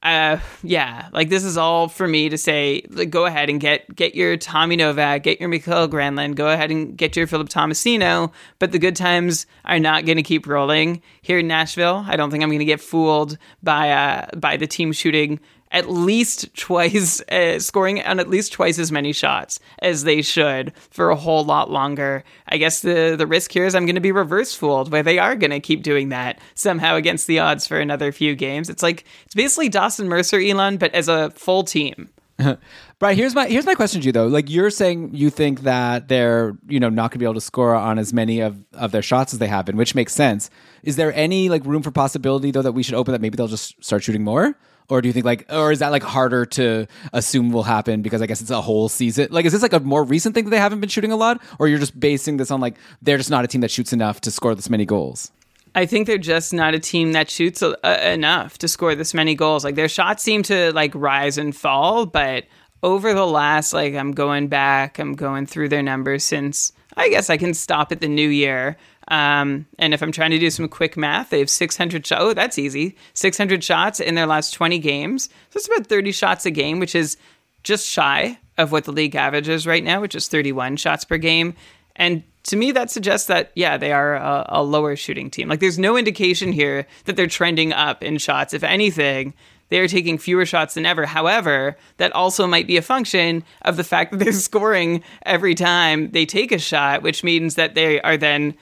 uh 0.03 0.39
yeah 0.63 1.11
like 1.13 1.29
this 1.29 1.45
is 1.45 1.59
all 1.59 1.87
for 1.87 2.09
me 2.09 2.31
to 2.31 2.39
say 2.39 2.83
like, 2.89 3.11
go 3.11 3.27
ahead 3.27 3.51
and 3.51 3.61
get 3.61 3.95
get 3.95 4.15
your 4.15 4.35
tommy 4.35 4.75
novak 4.75 5.23
get 5.23 5.39
your 5.39 5.49
Mikael 5.51 5.89
granlund 5.89 6.37
go 6.37 6.49
ahead 6.49 6.71
and 6.71 6.97
get 6.97 7.15
your 7.17 7.27
philip 7.27 7.51
tomasino 7.51 8.33
but 8.59 8.73
the 8.73 8.79
good 8.79 8.97
times 8.97 9.45
are 9.67 9.79
not 9.79 10.07
going 10.07 10.17
to 10.17 10.23
keep 10.23 10.47
rolling 10.47 11.03
here 11.21 11.41
in 11.41 11.47
nashville 11.47 12.03
i 12.09 12.17
don't 12.17 12.31
think 12.31 12.43
i'm 12.43 12.49
going 12.49 12.61
to 12.61 12.65
get 12.65 12.81
fooled 12.81 13.37
by 13.63 13.91
uh 13.91 14.27
by 14.39 14.57
the 14.57 14.67
team 14.67 14.91
shooting 14.93 15.39
at 15.73 15.91
least 15.91 16.55
twice, 16.57 17.21
uh, 17.31 17.59
scoring 17.59 18.03
on 18.03 18.21
at 18.21 18.29
least 18.29 18.53
twice 18.53 18.79
as 18.79 18.91
many 18.91 19.13
shots 19.13 19.61
as 19.81 20.05
they 20.05 20.23
should 20.23 20.73
for 20.91 21.11
a 21.11 21.17
whole 21.17 21.45
lot 21.45 21.71
longer. 21.71 22.25
I 22.49 22.57
guess 22.57 22.83
the 22.83 23.15
the 23.17 23.27
risk 23.27 23.53
here 23.53 23.67
is 23.67 23.75
I'm 23.75 23.87
going 23.87 23.95
to 23.95 24.01
be 24.01 24.13
reverse 24.13 24.55
fooled, 24.55 24.91
where 24.91 25.03
they 25.03 25.19
are 25.19 25.37
going 25.37 25.51
to 25.51 25.61
keep 25.61 25.83
doing 25.83 26.09
that 26.11 26.41
somehow 26.55 26.97
against 26.97 27.27
the 27.27 27.39
odds 27.39 27.67
for 27.67 27.79
another 27.79 28.13
few 28.13 28.35
games. 28.35 28.69
It's 28.69 28.83
like 28.83 29.05
it's 29.25 29.35
basically 29.35 29.69
Dawson 29.69 30.09
Mercer, 30.09 30.41
Elon, 30.41 30.77
but 30.77 30.95
as 30.95 31.09
a 31.09 31.31
full 31.31 31.63
team. 31.63 32.11
Right. 33.03 33.17
here's 33.17 33.35
my 33.35 33.47
here's 33.47 33.65
my 33.65 33.75
question 33.75 34.03
to 34.03 34.07
you 34.07 34.13
though. 34.13 34.27
Like 34.27 34.51
you're 34.51 34.69
saying 34.69 35.15
you 35.15 35.31
think 35.31 35.63
that 35.63 36.09
they're, 36.09 36.59
you 36.69 36.79
know, 36.79 36.91
not 36.91 37.11
gonna 37.11 37.19
be 37.19 37.25
able 37.25 37.35
to 37.35 37.41
score 37.41 37.75
on 37.75 37.99
as 37.99 38.13
many 38.13 38.41
of, 38.41 38.63
of 38.75 38.93
their 38.93 39.01
shots 39.01 39.33
as 39.33 39.39
they 39.39 39.47
have 39.47 39.65
been, 39.65 39.79
which 39.79 39.95
makes 39.95 40.13
sense. 40.13 40.51
Is 40.83 40.97
there 40.97 41.11
any 41.15 41.49
like 41.49 41.65
room 41.65 41.83
for 41.83 41.91
possibility 41.91 42.51
though 42.51 42.61
that 42.61 42.73
we 42.73 42.83
should 42.83 42.95
open 42.95 43.13
that 43.13 43.23
maybe 43.23 43.37
they'll 43.37 43.49
just 43.49 43.83
start 43.83 44.03
shooting 44.03 44.23
more? 44.23 44.55
Or 44.90 45.00
do 45.00 45.09
you 45.09 45.12
think 45.12 45.24
like 45.24 45.46
or 45.50 45.72
is 45.72 45.79
that 45.79 45.90
like 45.90 46.03
harder 46.03 46.44
to 46.46 46.87
assume 47.12 47.53
will 47.53 47.62
happen 47.62 48.03
because 48.03 48.20
I 48.20 48.26
guess 48.26 48.40
it's 48.40 48.50
a 48.50 48.61
whole 48.61 48.88
season? 48.88 49.29
Like 49.31 49.46
is 49.46 49.53
this 49.53 49.62
like 49.62 49.72
a 49.72 49.81
more 49.81 50.05
recent 50.05 50.35
thing 50.35 50.44
that 50.44 50.50
they 50.50 50.59
haven't 50.59 50.81
been 50.81 50.90
shooting 50.90 51.12
a 51.12 51.16
lot? 51.16 51.40
Or 51.59 51.68
you're 51.68 51.79
just 51.79 51.98
basing 51.98 52.37
this 52.37 52.50
on 52.50 52.61
like 52.61 52.76
they're 53.00 53.16
just 53.16 53.31
not 53.31 53.44
a 53.44 53.48
team 53.48 53.61
that 53.62 53.70
shoots 53.70 53.92
enough 53.92 54.20
to 54.22 54.31
score 54.31 54.55
this 54.55 54.68
many 54.68 54.85
goals? 54.85 55.31
I 55.74 55.87
think 55.87 56.07
they're 56.07 56.18
just 56.18 56.53
not 56.53 56.74
a 56.74 56.81
team 56.81 57.12
that 57.12 57.31
shoots 57.31 57.62
uh, 57.62 57.76
enough 58.03 58.59
to 58.59 58.68
score 58.68 58.94
this 58.96 59.14
many 59.14 59.37
goals. 59.37 59.64
Like 59.64 59.76
their 59.76 59.88
shots 59.88 60.22
seem 60.22 60.42
to 60.44 60.72
like 60.72 60.92
rise 60.94 61.38
and 61.38 61.55
fall, 61.55 62.07
but 62.07 62.44
over 62.83 63.14
the 63.14 63.26
last 63.26 63.72
like 63.72 63.94
I'm 63.94 64.12
going 64.12 64.48
back, 64.48 64.98
I'm 64.98 65.14
going 65.14 65.46
through 65.46 65.68
their 65.68 65.83
numbers 65.83 66.24
since 66.24 66.72
I 66.96 67.09
guess 67.09 67.31
I 67.31 67.37
can 67.37 67.55
stop 67.55 67.92
at 67.92 68.00
the 68.00 68.09
new 68.09 68.29
year. 68.29 68.76
Um, 69.11 69.66
and 69.79 69.92
if 69.92 70.03
I'm 70.03 70.12
trying 70.12 70.31
to 70.31 70.38
do 70.38 70.51
some 70.51 70.68
quick 70.68 70.96
math, 70.96 71.31
they 71.31 71.40
have 71.40 71.51
600 71.51 72.07
shots. 72.07 72.23
Oh, 72.23 72.33
that's 72.33 72.59
easy. 72.59 72.96
600 73.14 73.62
shots 73.62 73.99
in 73.99 74.14
their 74.14 74.27
last 74.27 74.53
20 74.53 74.79
games. 74.79 75.25
So 75.51 75.59
it's 75.59 75.66
about 75.66 75.88
30 75.88 76.12
shots 76.12 76.46
a 76.46 76.51
game, 76.51 76.79
which 76.79 76.94
is 76.94 77.16
just 77.64 77.87
shy 77.87 78.38
of 78.57 78.73
what 78.73 78.85
the 78.85 78.92
league 78.92 79.16
average 79.16 79.49
is 79.49 79.66
right 79.66 79.83
now, 79.83 80.01
which 80.01 80.14
is 80.14 80.29
31 80.29 80.77
shots 80.77 81.05
per 81.05 81.18
game. 81.18 81.55
And 81.96 82.23
to 82.44 82.57
me, 82.57 82.70
that 82.73 82.90
suggests 82.90 83.27
that, 83.27 83.51
yeah, 83.55 83.77
they 83.77 83.92
are 83.92 84.14
a, 84.14 84.46
a 84.49 84.62
lower 84.62 84.96
shooting 84.96 85.29
team. 85.29 85.49
Like, 85.49 85.61
there's 85.61 85.79
no 85.79 85.96
indication 85.96 86.53
here 86.53 86.87
that 87.05 87.16
they're 87.16 87.27
trending 87.27 87.73
up 87.73 88.03
in 88.03 88.16
shots. 88.18 88.55
If 88.55 88.62
anything, 88.62 89.35
they 89.70 89.81
are 89.81 89.88
taking 89.88 90.18
fewer 90.18 90.46
shots 90.46 90.75
than 90.75 90.87
ever. 90.87 91.05
However, 91.05 91.77
that 91.96 92.12
also 92.12 92.46
might 92.46 92.66
be 92.66 92.77
a 92.77 92.83
function 92.83 93.44
of 93.62 93.77
the 93.77 93.85
fact 93.85 94.12
that 94.12 94.18
they're 94.18 94.33
scoring 94.51 95.03
every 95.27 95.55
time 95.55 96.11
they 96.12 96.27
take 96.27 96.53
a 96.53 96.59
shot, 96.59 97.03
which 97.03 97.25
means 97.25 97.57
that 97.57 97.75
they 97.75 98.01
are 98.03 98.16
then 98.16 98.55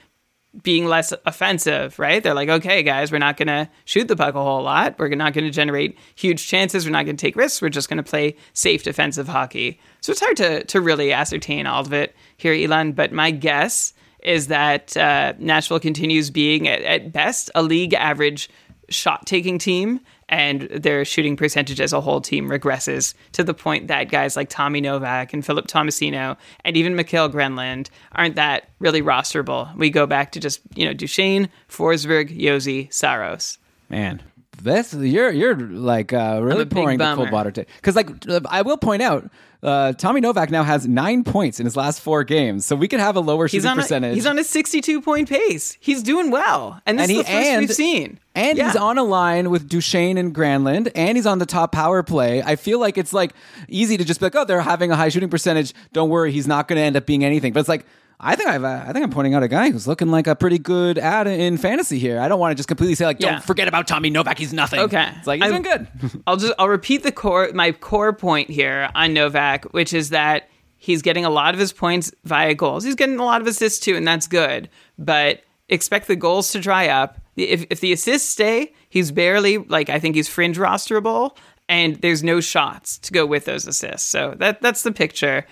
being 0.62 0.86
less 0.86 1.12
offensive, 1.26 1.98
right? 1.98 2.22
They're 2.22 2.34
like, 2.34 2.48
okay, 2.48 2.82
guys, 2.82 3.12
we're 3.12 3.18
not 3.18 3.36
going 3.36 3.48
to 3.48 3.68
shoot 3.84 4.08
the 4.08 4.16
puck 4.16 4.34
a 4.34 4.42
whole 4.42 4.62
lot. 4.62 4.98
We're 4.98 5.08
not 5.10 5.34
going 5.34 5.44
to 5.44 5.50
generate 5.50 5.98
huge 6.14 6.46
chances. 6.46 6.84
We're 6.84 6.92
not 6.92 7.04
going 7.04 7.16
to 7.16 7.20
take 7.20 7.36
risks. 7.36 7.60
We're 7.60 7.68
just 7.68 7.88
going 7.88 7.98
to 7.98 8.02
play 8.02 8.36
safe 8.54 8.82
defensive 8.82 9.28
hockey. 9.28 9.78
So 10.00 10.12
it's 10.12 10.20
hard 10.20 10.36
to, 10.38 10.64
to 10.64 10.80
really 10.80 11.12
ascertain 11.12 11.66
all 11.66 11.82
of 11.82 11.92
it 11.92 12.16
here, 12.38 12.54
Elon. 12.54 12.92
But 12.92 13.12
my 13.12 13.30
guess 13.30 13.92
is 14.22 14.48
that 14.48 14.96
uh, 14.96 15.34
Nashville 15.38 15.80
continues 15.80 16.30
being, 16.30 16.66
at, 16.66 16.82
at 16.82 17.12
best, 17.12 17.50
a 17.54 17.62
league 17.62 17.94
average 17.94 18.48
shot 18.88 19.26
taking 19.26 19.58
team 19.58 20.00
and 20.28 20.62
their 20.62 21.04
shooting 21.04 21.36
percentage 21.36 21.80
as 21.80 21.92
a 21.92 22.00
whole 22.00 22.20
team 22.20 22.48
regresses 22.48 23.14
to 23.32 23.42
the 23.42 23.54
point 23.54 23.88
that 23.88 24.04
guys 24.04 24.36
like 24.36 24.48
Tommy 24.48 24.80
Novak 24.80 25.32
and 25.32 25.44
Philip 25.44 25.66
Tomasino 25.66 26.36
and 26.64 26.76
even 26.76 26.94
Mikael 26.94 27.30
Granlund 27.30 27.88
aren't 28.12 28.36
that 28.36 28.68
really 28.78 29.02
rosterable. 29.02 29.74
We 29.76 29.90
go 29.90 30.06
back 30.06 30.32
to 30.32 30.40
just, 30.40 30.60
you 30.74 30.84
know, 30.84 30.92
Duchene, 30.92 31.48
Forsberg, 31.68 32.38
Josi, 32.38 32.92
Saros. 32.92 33.58
Man, 33.88 34.22
that's 34.62 34.92
you're 34.94 35.30
you're 35.30 35.56
like 35.56 36.12
uh, 36.12 36.40
really 36.42 36.64
pouring 36.66 36.98
the 36.98 37.14
cold 37.14 37.30
water. 37.30 37.50
Because 37.50 37.96
like 37.96 38.10
uh, 38.28 38.40
I 38.48 38.62
will 38.62 38.76
point 38.76 39.02
out, 39.02 39.30
uh, 39.62 39.92
Tommy 39.94 40.20
Novak 40.20 40.50
now 40.50 40.62
has 40.62 40.86
nine 40.86 41.24
points 41.24 41.58
in 41.60 41.66
his 41.66 41.76
last 41.76 42.00
four 42.00 42.24
games, 42.24 42.64
so 42.66 42.76
we 42.76 42.88
could 42.88 43.00
have 43.00 43.16
a 43.16 43.20
lower 43.20 43.44
He's 43.46 43.52
shooting 43.62 43.70
on 43.70 43.78
a, 43.78 43.82
percentage. 43.82 44.14
he's 44.14 44.26
on 44.26 44.38
a 44.38 44.44
62 44.44 45.00
point 45.02 45.28
pace. 45.28 45.76
He's 45.80 46.02
doing 46.02 46.30
well. 46.30 46.80
And 46.86 46.98
this 46.98 47.04
And 47.04 47.10
is 47.10 47.16
he- 47.16 47.22
the 47.22 47.28
first 47.28 47.48
and- 47.48 47.60
we've 47.60 47.72
seen. 47.74 48.18
and 48.34 48.58
he's 48.58 48.76
on 48.76 48.98
a 48.98 49.04
line 49.04 49.50
with 49.50 49.68
Duchene 49.68 50.16
and 50.18 50.34
Granlund, 50.34 50.90
and 50.94 51.16
he's 51.16 51.26
on 51.26 51.38
the 51.38 51.46
top 51.46 51.72
power 51.72 52.02
play. 52.02 52.42
I 52.42 52.56
feel 52.56 52.78
like 52.78 52.98
it's 52.98 53.12
like 53.12 53.32
easy 53.68 53.96
to 53.96 54.04
just 54.04 54.20
be 54.20 54.26
like, 54.26 54.36
oh, 54.36 54.44
they're 54.44 54.60
having 54.60 54.90
a 54.90 54.96
high 54.96 55.08
shooting 55.08 55.28
percentage. 55.30 55.72
Don't 55.92 56.08
worry, 56.10 56.30
he's 56.32 56.46
not 56.46 56.68
going 56.68 56.76
to 56.78 56.82
end 56.82 56.96
up 56.96 57.06
being 57.06 57.24
anything. 57.24 57.52
But 57.52 57.60
it's 57.60 57.68
like. 57.68 57.84
I 58.20 58.34
think 58.34 58.48
I've, 58.48 58.64
uh, 58.64 58.84
I 58.86 58.92
think 58.92 59.04
I'm 59.04 59.10
pointing 59.10 59.34
out 59.34 59.44
a 59.44 59.48
guy 59.48 59.70
who's 59.70 59.86
looking 59.86 60.08
like 60.10 60.26
a 60.26 60.34
pretty 60.34 60.58
good 60.58 60.98
add 60.98 61.28
in 61.28 61.56
fantasy 61.56 62.00
here. 62.00 62.18
I 62.18 62.26
don't 62.26 62.40
want 62.40 62.50
to 62.50 62.56
just 62.56 62.66
completely 62.68 62.96
say 62.96 63.04
like, 63.06 63.20
don't 63.20 63.44
forget 63.44 63.68
about 63.68 63.86
Tommy 63.86 64.10
Novak. 64.10 64.38
He's 64.38 64.52
nothing. 64.52 64.80
Okay. 64.80 65.12
it's 65.18 65.26
like 65.26 65.40
he's 65.42 65.52
I'm- 65.52 65.62
doing 65.62 65.76
good. 66.00 66.22
I'll 66.26 66.36
just 66.36 66.52
I'll 66.58 66.68
repeat 66.68 67.04
the 67.04 67.12
core 67.12 67.50
my 67.54 67.70
core 67.72 68.12
point 68.12 68.50
here 68.50 68.90
on 68.94 69.14
Novak, 69.14 69.66
which 69.72 69.92
is 69.92 70.10
that 70.10 70.48
he's 70.76 71.00
getting 71.02 71.24
a 71.24 71.30
lot 71.30 71.54
of 71.54 71.60
his 71.60 71.72
points 71.72 72.10
via 72.24 72.54
goals. 72.54 72.82
He's 72.84 72.96
getting 72.96 73.18
a 73.20 73.24
lot 73.24 73.40
of 73.40 73.46
assists 73.46 73.78
too, 73.78 73.94
and 73.96 74.06
that's 74.06 74.26
good. 74.26 74.68
But 74.98 75.42
expect 75.68 76.08
the 76.08 76.16
goals 76.16 76.50
to 76.52 76.60
dry 76.60 76.88
up. 76.88 77.18
If 77.36 77.66
if 77.70 77.78
the 77.80 77.92
assists 77.92 78.28
stay, 78.28 78.72
he's 78.88 79.12
barely 79.12 79.58
like 79.58 79.90
I 79.90 80.00
think 80.00 80.16
he's 80.16 80.28
fringe 80.28 80.58
rosterable, 80.58 81.36
and 81.68 81.94
there's 81.96 82.24
no 82.24 82.40
shots 82.40 82.98
to 82.98 83.12
go 83.12 83.26
with 83.26 83.44
those 83.44 83.64
assists. 83.68 84.08
So 84.08 84.34
that 84.38 84.60
that's 84.60 84.82
the 84.82 84.90
picture. 84.90 85.46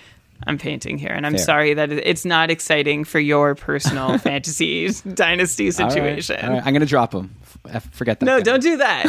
I'm 0.46 0.59
painting 0.59 0.99
here, 0.99 1.11
and 1.11 1.27
I'm 1.27 1.35
Fair. 1.37 1.44
sorry 1.44 1.75
that 1.75 1.90
it's 1.92 2.25
not 2.25 2.51
exciting 2.51 3.05
for 3.05 3.18
your 3.20 3.55
personal 3.55 4.18
fantasy 4.18 4.88
dynasty 5.14 5.64
All 5.66 5.85
right, 5.85 5.92
situation. 5.92 6.44
all 6.44 6.51
right, 6.51 6.59
I'm 6.64 6.72
going 6.72 6.81
to 6.81 6.87
drop 6.87 7.14
him. 7.14 7.35
F- 7.68 7.88
Forget 7.92 8.20
that. 8.20 8.27
No, 8.27 8.38
guy. 8.38 8.42
don't 8.42 8.62
do 8.62 8.77
that. 8.77 9.07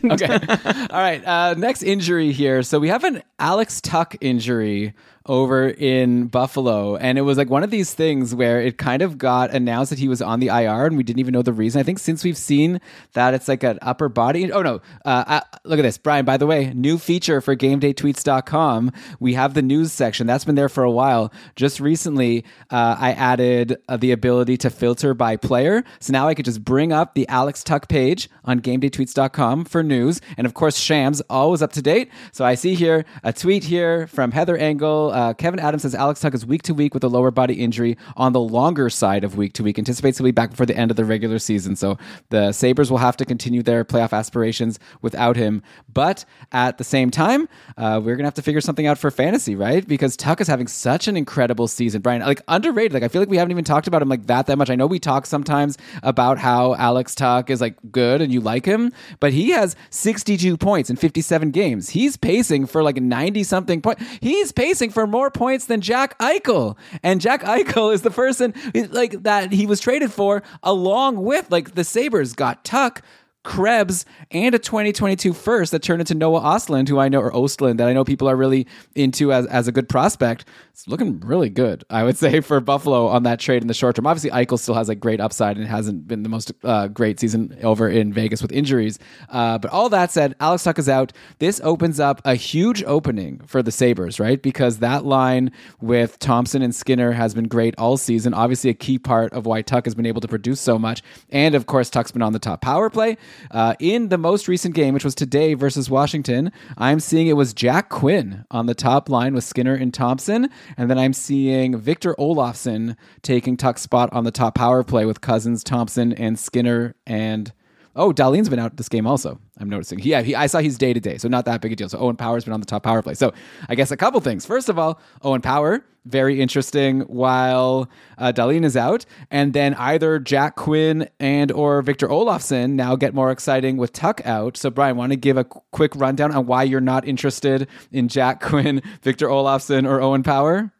okay. 0.12 0.86
All 0.90 1.00
right. 1.00 1.22
Uh, 1.26 1.54
next 1.54 1.82
injury 1.82 2.32
here. 2.32 2.62
So 2.62 2.78
we 2.78 2.88
have 2.88 3.04
an 3.04 3.22
Alex 3.38 3.80
Tuch 3.80 4.16
injury 4.20 4.94
over 5.26 5.68
in 5.68 6.26
Buffalo. 6.26 6.96
And 6.96 7.18
it 7.18 7.22
was 7.22 7.36
like 7.36 7.50
one 7.50 7.62
of 7.62 7.70
these 7.70 7.92
things 7.92 8.34
where 8.34 8.60
it 8.60 8.78
kind 8.78 9.02
of 9.02 9.18
got 9.18 9.50
announced 9.50 9.90
that 9.90 9.98
he 9.98 10.08
was 10.08 10.22
on 10.22 10.40
the 10.40 10.48
IR 10.48 10.86
and 10.86 10.96
we 10.96 11.02
didn't 11.02 11.20
even 11.20 11.32
know 11.32 11.42
the 11.42 11.52
reason. 11.52 11.78
I 11.78 11.82
think 11.82 11.98
since 11.98 12.24
we've 12.24 12.36
seen 12.36 12.80
that 13.12 13.34
it's 13.34 13.48
like 13.48 13.62
an 13.62 13.78
upper 13.82 14.08
body. 14.08 14.50
Oh, 14.50 14.62
no. 14.62 14.80
Uh, 15.04 15.24
uh, 15.26 15.40
look 15.64 15.78
at 15.78 15.82
this. 15.82 15.98
Brian, 15.98 16.24
by 16.24 16.36
the 16.36 16.46
way, 16.46 16.72
new 16.74 16.98
feature 16.98 17.40
for 17.40 17.54
GameDayTweets.com. 17.54 18.92
We 19.20 19.34
have 19.34 19.54
the 19.54 19.62
news 19.62 19.92
section. 19.92 20.26
That's 20.26 20.44
been 20.44 20.54
there 20.54 20.68
for 20.68 20.84
a 20.84 20.90
while. 20.90 21.32
Just 21.54 21.80
recently, 21.80 22.44
uh, 22.70 22.96
I 22.98 23.12
added 23.12 23.76
uh, 23.88 23.98
the 23.98 24.12
ability 24.12 24.56
to 24.58 24.70
filter 24.70 25.12
by 25.12 25.36
player. 25.36 25.84
So 26.00 26.12
now 26.12 26.28
I 26.28 26.34
could 26.34 26.46
just 26.46 26.64
bring 26.64 26.92
up 26.92 27.14
the 27.14 27.28
Alex 27.28 27.62
Tuch 27.62 27.88
page 27.88 28.30
on 28.44 28.60
GameDayTweets.com 28.60 29.66
for 29.66 29.82
news. 29.82 30.20
And 30.36 30.46
of 30.46 30.54
course, 30.54 30.78
Shams, 30.78 31.20
always 31.28 31.62
up 31.62 31.72
to 31.72 31.82
date. 31.82 32.10
So 32.32 32.44
I 32.44 32.54
see 32.54 32.74
here 32.74 33.04
a 33.22 33.32
tweet 33.32 33.64
here 33.64 34.06
from 34.06 34.32
Heather 34.32 34.56
Engel. 34.56 35.09
Uh, 35.10 35.34
Kevin 35.34 35.60
Adams 35.60 35.82
says 35.82 35.94
Alex 35.94 36.20
Tuch 36.20 36.34
is 36.34 36.46
week 36.46 36.62
to 36.62 36.74
week 36.74 36.94
with 36.94 37.04
a 37.04 37.08
lower 37.08 37.30
body 37.30 37.54
injury 37.54 37.96
on 38.16 38.32
the 38.32 38.40
longer 38.40 38.90
side 38.90 39.24
of 39.24 39.36
week 39.36 39.52
to 39.54 39.62
week. 39.62 39.78
Anticipates 39.78 40.18
he'll 40.18 40.24
be 40.24 40.30
back 40.30 40.50
before 40.50 40.66
the 40.66 40.76
end 40.76 40.90
of 40.90 40.96
the 40.96 41.04
regular 41.04 41.38
season. 41.38 41.76
So 41.76 41.98
the 42.30 42.52
Sabres 42.52 42.90
will 42.90 42.98
have 42.98 43.16
to 43.18 43.24
continue 43.24 43.62
their 43.62 43.84
playoff 43.84 44.12
aspirations 44.12 44.78
without 45.02 45.36
him. 45.36 45.62
But 45.92 46.24
at 46.52 46.78
the 46.78 46.84
same 46.84 47.10
time, 47.10 47.48
uh, 47.76 48.00
we're 48.02 48.16
going 48.16 48.24
to 48.24 48.28
have 48.28 48.34
to 48.34 48.42
figure 48.42 48.60
something 48.60 48.86
out 48.86 48.98
for 48.98 49.10
fantasy, 49.10 49.54
right? 49.54 49.86
Because 49.86 50.16
Tuch 50.16 50.40
is 50.40 50.48
having 50.48 50.66
such 50.66 51.08
an 51.08 51.16
incredible 51.16 51.68
season. 51.68 52.00
Brian, 52.00 52.22
like 52.22 52.42
underrated. 52.48 52.92
Like 52.92 53.02
I 53.02 53.08
feel 53.08 53.22
like 53.22 53.28
we 53.28 53.36
haven't 53.36 53.52
even 53.52 53.64
talked 53.64 53.86
about 53.86 54.02
him 54.02 54.08
like 54.08 54.26
that 54.26 54.46
that 54.46 54.56
much. 54.56 54.70
I 54.70 54.74
know 54.74 54.86
we 54.86 54.98
talk 54.98 55.26
sometimes 55.26 55.78
about 56.02 56.38
how 56.38 56.74
Alex 56.74 57.14
Tuch 57.14 57.50
is 57.50 57.60
like 57.60 57.76
good 57.90 58.20
and 58.20 58.32
you 58.32 58.40
like 58.40 58.64
him, 58.64 58.92
but 59.18 59.32
he 59.32 59.50
has 59.50 59.76
62 59.90 60.56
points 60.56 60.90
in 60.90 60.96
57 60.96 61.50
games. 61.50 61.90
He's 61.90 62.16
pacing 62.16 62.66
for 62.66 62.82
like 62.82 62.96
90 62.96 63.44
something 63.44 63.80
point. 63.80 64.00
He's 64.20 64.52
pacing 64.52 64.90
for 64.90 64.99
more 65.06 65.30
points 65.30 65.66
than 65.66 65.80
Jack 65.80 66.18
Eichel. 66.18 66.76
And 67.02 67.20
Jack 67.20 67.42
Eichel 67.42 67.92
is 67.92 68.02
the 68.02 68.10
person 68.10 68.54
like 68.90 69.22
that 69.22 69.52
he 69.52 69.66
was 69.66 69.80
traded 69.80 70.12
for 70.12 70.42
along 70.62 71.22
with 71.22 71.50
like 71.50 71.74
the 71.74 71.84
Sabres 71.84 72.32
got 72.32 72.64
Tuch 72.64 73.00
Krebs 73.42 74.04
and 74.30 74.54
a 74.54 74.58
2022 74.58 75.32
first 75.32 75.72
that 75.72 75.82
turned 75.82 76.00
into 76.00 76.14
Noah 76.14 76.42
Ostlund, 76.42 76.88
who 76.88 76.98
I 76.98 77.08
know, 77.08 77.20
or 77.20 77.32
Ostlund, 77.32 77.78
that 77.78 77.88
I 77.88 77.94
know 77.94 78.04
people 78.04 78.28
are 78.28 78.36
really 78.36 78.66
into 78.94 79.32
as, 79.32 79.46
as 79.46 79.66
a 79.66 79.72
good 79.72 79.88
prospect. 79.88 80.44
It's 80.72 80.86
looking 80.86 81.20
really 81.20 81.48
good, 81.48 81.82
I 81.88 82.04
would 82.04 82.18
say, 82.18 82.40
for 82.40 82.60
Buffalo 82.60 83.06
on 83.06 83.22
that 83.22 83.40
trade 83.40 83.62
in 83.62 83.68
the 83.68 83.74
short 83.74 83.96
term. 83.96 84.06
Obviously, 84.06 84.30
Eichel 84.30 84.58
still 84.58 84.74
has 84.74 84.88
like 84.88 85.00
great 85.00 85.20
upside 85.20 85.56
and 85.56 85.66
hasn't 85.66 86.06
been 86.06 86.22
the 86.22 86.28
most 86.28 86.52
uh, 86.64 86.88
great 86.88 87.18
season 87.18 87.56
over 87.62 87.88
in 87.88 88.12
Vegas 88.12 88.42
with 88.42 88.52
injuries. 88.52 88.98
Uh, 89.30 89.56
but 89.56 89.70
all 89.70 89.88
that 89.88 90.10
said, 90.10 90.34
Alex 90.38 90.64
Tuch 90.64 90.78
is 90.78 90.88
out. 90.88 91.12
This 91.38 91.60
opens 91.64 91.98
up 91.98 92.20
a 92.26 92.34
huge 92.34 92.82
opening 92.84 93.40
for 93.46 93.62
the 93.62 93.72
Sabres, 93.72 94.20
right? 94.20 94.42
Because 94.42 94.78
that 94.78 95.06
line 95.06 95.50
with 95.80 96.18
Thompson 96.18 96.60
and 96.60 96.74
Skinner 96.74 97.12
has 97.12 97.32
been 97.32 97.48
great 97.48 97.74
all 97.78 97.96
season. 97.96 98.34
Obviously, 98.34 98.68
a 98.68 98.74
key 98.74 98.98
part 98.98 99.32
of 99.32 99.46
why 99.46 99.62
Tuch 99.62 99.86
has 99.86 99.94
been 99.94 100.06
able 100.06 100.20
to 100.20 100.28
produce 100.28 100.60
so 100.60 100.78
much. 100.78 101.02
And 101.30 101.54
of 101.54 101.64
course, 101.64 101.88
Tuch's 101.88 102.12
been 102.12 102.22
on 102.22 102.34
the 102.34 102.38
top 102.38 102.60
power 102.60 102.90
play. 102.90 103.16
Uh, 103.50 103.74
in 103.78 104.08
the 104.08 104.18
most 104.18 104.48
recent 104.48 104.74
game, 104.74 104.94
which 104.94 105.04
was 105.04 105.14
today 105.14 105.54
versus 105.54 105.90
Washington, 105.90 106.52
I'm 106.76 107.00
seeing 107.00 107.26
it 107.26 107.36
was 107.36 107.54
Jack 107.54 107.88
Quinn 107.88 108.44
on 108.50 108.66
the 108.66 108.74
top 108.74 109.08
line 109.08 109.34
with 109.34 109.44
Skinner 109.44 109.74
and 109.74 109.92
Thompson. 109.92 110.48
And 110.76 110.90
then 110.90 110.98
I'm 110.98 111.12
seeing 111.12 111.78
Victor 111.78 112.14
Olofsson 112.18 112.96
taking 113.22 113.56
Tuch's 113.56 113.82
spot 113.82 114.12
on 114.12 114.24
the 114.24 114.30
top 114.30 114.54
power 114.54 114.82
play 114.82 115.04
with 115.04 115.20
Cozens, 115.20 115.64
Thompson, 115.64 116.12
and 116.12 116.38
Skinner 116.38 116.94
and. 117.06 117.52
Oh, 117.96 118.12
Dahlin's 118.12 118.48
been 118.48 118.58
out 118.60 118.76
this 118.76 118.88
game 118.88 119.06
also. 119.06 119.40
I'm 119.58 119.68
noticing. 119.68 119.98
Yeah, 119.98 120.22
he, 120.22 120.34
I 120.34 120.46
saw 120.46 120.60
he's 120.60 120.78
day 120.78 120.92
to 120.92 121.00
day, 121.00 121.18
so 121.18 121.28
not 121.28 121.44
that 121.46 121.60
big 121.60 121.72
a 121.72 121.76
deal. 121.76 121.88
So 121.88 121.98
Owen 121.98 122.16
Power's 122.16 122.44
been 122.44 122.52
on 122.52 122.60
the 122.60 122.66
top 122.66 122.84
power 122.84 123.02
play. 123.02 123.14
So 123.14 123.32
I 123.68 123.74
guess 123.74 123.90
a 123.90 123.96
couple 123.96 124.20
things. 124.20 124.46
First 124.46 124.68
of 124.68 124.78
all, 124.78 125.00
Owen 125.22 125.40
Power, 125.40 125.84
very 126.04 126.40
interesting 126.40 127.00
while 127.02 127.90
uh, 128.16 128.32
is 128.36 128.76
out, 128.76 129.04
and 129.30 129.52
then 129.52 129.74
either 129.74 130.18
Jack 130.20 130.54
Quinn 130.56 131.08
and 131.18 131.50
or 131.50 131.82
Victor 131.82 132.06
Olofsson 132.06 132.70
now 132.70 132.94
get 132.94 133.12
more 133.12 133.32
exciting 133.32 133.76
with 133.76 133.92
Tuch 133.92 134.24
out. 134.24 134.56
So 134.56 134.70
Brian, 134.70 134.96
want 134.96 135.10
to 135.12 135.16
give 135.16 135.36
a 135.36 135.44
quick 135.44 135.94
rundown 135.96 136.32
on 136.32 136.46
why 136.46 136.62
you're 136.62 136.80
not 136.80 137.06
interested 137.06 137.68
in 137.90 138.08
Jack 138.08 138.40
Quinn, 138.42 138.82
Victor 139.02 139.26
Olofsson, 139.26 139.86
or 139.86 140.00
Owen 140.00 140.22
Power? 140.22 140.72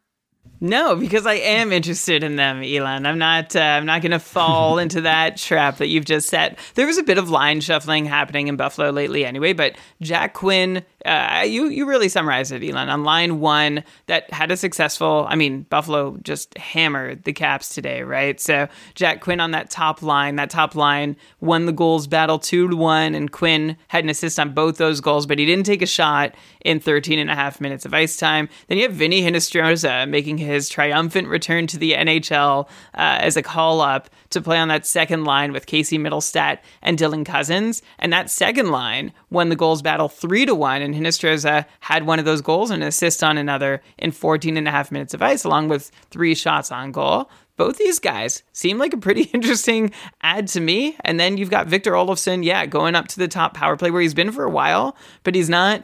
No, 0.62 0.94
because 0.94 1.24
I 1.24 1.34
am 1.34 1.72
interested 1.72 2.22
in 2.22 2.36
them, 2.36 2.62
Elon. 2.62 3.06
I'm 3.06 3.16
not. 3.16 3.56
Uh, 3.56 3.60
I'm 3.60 3.86
not 3.86 4.02
going 4.02 4.10
to 4.10 4.18
fall 4.18 4.78
into 4.78 5.00
that 5.02 5.38
trap 5.38 5.78
that 5.78 5.86
you've 5.86 6.04
just 6.04 6.28
set. 6.28 6.58
There 6.74 6.86
was 6.86 6.98
a 6.98 7.02
bit 7.02 7.16
of 7.16 7.30
line 7.30 7.62
shuffling 7.62 8.04
happening 8.04 8.48
in 8.48 8.56
Buffalo 8.56 8.90
lately, 8.90 9.24
anyway. 9.24 9.54
But 9.54 9.76
Jack 10.02 10.34
Quinn, 10.34 10.84
uh, 11.06 11.44
you 11.46 11.68
you 11.68 11.86
really 11.86 12.10
summarized 12.10 12.52
it, 12.52 12.62
Elon. 12.62 12.90
On 12.90 13.04
line 13.04 13.40
one, 13.40 13.84
that 14.06 14.30
had 14.32 14.50
a 14.50 14.56
successful. 14.56 15.26
I 15.30 15.34
mean, 15.34 15.62
Buffalo 15.70 16.18
just 16.22 16.56
hammered 16.58 17.24
the 17.24 17.32
Caps 17.32 17.70
today, 17.74 18.02
right? 18.02 18.38
So 18.38 18.68
Jack 18.94 19.22
Quinn 19.22 19.40
on 19.40 19.52
that 19.52 19.70
top 19.70 20.02
line. 20.02 20.36
That 20.36 20.50
top 20.50 20.74
line 20.74 21.16
won 21.40 21.64
the 21.64 21.72
goals 21.72 22.06
battle 22.06 22.38
two 22.38 22.68
to 22.68 22.76
one, 22.76 23.14
and 23.14 23.32
Quinn 23.32 23.78
had 23.88 24.04
an 24.04 24.10
assist 24.10 24.38
on 24.38 24.52
both 24.52 24.76
those 24.76 25.00
goals, 25.00 25.24
but 25.24 25.38
he 25.38 25.46
didn't 25.46 25.64
take 25.64 25.80
a 25.80 25.86
shot 25.86 26.34
in 26.62 26.80
13 26.80 27.18
and 27.18 27.30
a 27.30 27.34
half 27.34 27.62
minutes 27.62 27.86
of 27.86 27.94
ice 27.94 28.18
time. 28.18 28.48
Then 28.68 28.76
you 28.76 28.84
have 28.84 28.92
Vinny 28.92 29.22
Hinostroza 29.22 30.06
making 30.06 30.36
his 30.36 30.49
triumphant 30.68 31.28
return 31.28 31.66
to 31.68 31.78
the 31.78 31.92
NHL 31.92 32.68
uh, 32.94 33.18
as 33.20 33.36
a 33.36 33.42
call 33.42 33.80
up 33.80 34.10
to 34.30 34.40
play 34.40 34.58
on 34.58 34.68
that 34.68 34.86
second 34.86 35.24
line 35.24 35.52
with 35.52 35.66
Casey 35.66 35.98
Mittelstadt 35.98 36.58
and 36.82 36.98
Dylan 36.98 37.24
Cozens. 37.24 37.82
And 37.98 38.12
that 38.12 38.30
second 38.30 38.70
line 38.70 39.12
won 39.30 39.48
the 39.48 39.56
goals 39.56 39.82
battle 39.82 40.08
three 40.08 40.46
to 40.46 40.54
one, 40.54 40.82
and 40.82 40.94
Hinostroza 40.94 41.66
had 41.80 42.06
one 42.06 42.18
of 42.18 42.24
those 42.24 42.40
goals 42.40 42.70
and 42.70 42.82
an 42.82 42.88
assist 42.88 43.22
on 43.22 43.38
another 43.38 43.82
in 43.98 44.12
14 44.12 44.56
and 44.56 44.68
a 44.68 44.70
half 44.70 44.92
minutes 44.92 45.14
of 45.14 45.22
ice, 45.22 45.44
along 45.44 45.68
with 45.68 45.90
three 46.10 46.34
shots 46.34 46.72
on 46.72 46.92
goal 46.92 47.30
both 47.60 47.76
these 47.76 47.98
guys 47.98 48.42
seem 48.54 48.78
like 48.78 48.94
a 48.94 48.96
pretty 48.96 49.22
interesting 49.34 49.92
add 50.22 50.48
to 50.48 50.60
me. 50.60 50.96
And 51.04 51.20
then 51.20 51.36
you've 51.36 51.50
got 51.50 51.66
Victor 51.66 51.92
Olofsson, 51.92 52.42
yeah, 52.42 52.64
going 52.64 52.94
up 52.94 53.06
to 53.08 53.18
the 53.18 53.28
top 53.28 53.52
power 53.52 53.76
play 53.76 53.90
where 53.90 54.00
he's 54.00 54.14
been 54.14 54.32
for 54.32 54.44
a 54.44 54.50
while, 54.50 54.96
but 55.24 55.34
he's 55.34 55.50
not. 55.50 55.82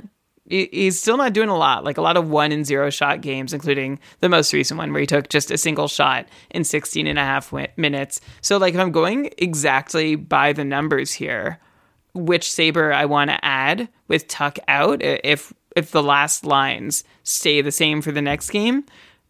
He- 0.48 0.68
He's 0.72 1.00
still 1.00 1.16
not 1.16 1.32
doing 1.32 1.48
a 1.48 1.56
lot, 1.56 1.84
like 1.84 1.98
a 1.98 2.02
lot 2.02 2.16
of 2.16 2.28
one 2.30 2.52
and 2.52 2.64
zero 2.64 2.90
shot 2.90 3.20
games, 3.20 3.52
including 3.52 3.98
the 4.20 4.28
most 4.28 4.52
recent 4.52 4.78
one 4.78 4.92
where 4.92 5.00
he 5.00 5.06
took 5.06 5.28
just 5.28 5.50
a 5.50 5.58
single 5.58 5.88
shot 5.88 6.26
in 6.50 6.64
16 6.64 7.06
and 7.06 7.18
a 7.18 7.22
half 7.24 7.52
minutes. 7.76 8.20
So, 8.40 8.56
like, 8.58 8.74
if 8.74 8.80
I'm 8.80 8.92
going 8.92 9.30
exactly 9.38 10.14
by 10.16 10.52
the 10.52 10.64
numbers 10.64 11.12
here, 11.12 11.58
which 12.14 12.50
Saber 12.50 12.92
I 12.92 13.04
want 13.04 13.30
to 13.30 13.44
add 13.44 13.88
with 14.08 14.28
Tuch 14.28 14.58
out, 14.68 15.02
if 15.02 15.52
if 15.74 15.90
the 15.90 16.02
last 16.02 16.46
lines 16.46 17.04
stay 17.22 17.60
the 17.60 17.70
same 17.72 18.00
for 18.00 18.10
the 18.12 18.22
next 18.22 18.48
game, 18.50 18.84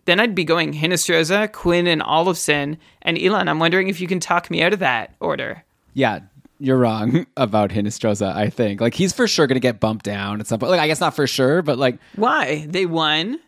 then 0.05 0.21
I'd 0.21 0.35
be 0.37 0.45
going 0.45 0.73
Hinostroza, 0.73 1.51
Quinn, 1.51 1.89
and 1.89 2.01
Olofsson. 2.03 2.77
And 3.03 3.19
Elon, 3.21 3.49
I'm 3.49 3.59
wondering 3.59 3.89
if 3.89 4.01
you 4.01 4.07
can 4.07 4.21
talk 4.21 4.49
me 4.49 4.63
out 4.63 4.73
of 4.73 4.79
that 4.79 5.15
order. 5.19 5.65
Yeah, 5.95 6.21
you're 6.59 6.77
wrong 6.79 7.27
about 7.37 7.71
Hinostroza, 7.71 8.35
I 8.35 8.51
think. 8.51 8.81
Like 8.81 8.95
he's 8.95 9.13
for 9.13 9.27
sure 9.29 9.47
gonna 9.47 9.61
get 9.61 9.81
bumped 9.81 10.05
down 10.05 10.41
at 10.41 10.47
some 10.47 10.59
point. 10.59 10.71
Like 10.71 10.81
I 10.81 10.87
guess 10.87 11.01
not 11.01 11.15
for 11.15 11.27
sure, 11.27 11.63
but 11.63 11.79
like 11.79 11.99
Why? 12.15 12.67
They 12.69 12.87
won. 12.87 13.41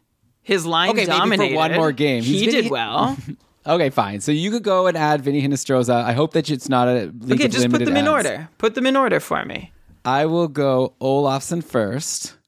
His 0.43 0.65
line 0.65 0.91
Okay, 0.91 1.07
maybe 1.07 1.37
for 1.37 1.55
one 1.55 1.75
more 1.75 1.93
game. 1.93 2.23
He's 2.23 2.41
He 2.41 2.47
did 2.47 2.71
well. 2.71 3.17
Okay, 3.67 3.91
fine. 3.91 4.23
So 4.23 4.33
you 4.33 4.51
could 4.51 4.63
go 4.63 4.87
and 4.87 4.97
add 4.97 5.21
Vinny 5.21 5.47
Hinostroza. 5.47 6.03
I 6.03 6.13
hope 6.13 6.33
that 6.33 6.49
it's 6.49 6.71
not 6.71 6.89
a 6.89 7.13
league 7.21 7.39
okay, 7.39 7.49
just 7.49 7.69
put 7.69 7.85
them 7.85 7.99
in 7.99 8.09
order. 8.09 8.49
Put 8.57 8.75
them 8.75 8.87
in 8.87 8.97
order 8.97 9.21
for 9.21 9.45
me. 9.45 9.73
I 10.07 10.25
will 10.25 10.49
go 10.49 10.95
Olofsson 11.03 11.63
first, 11.63 12.39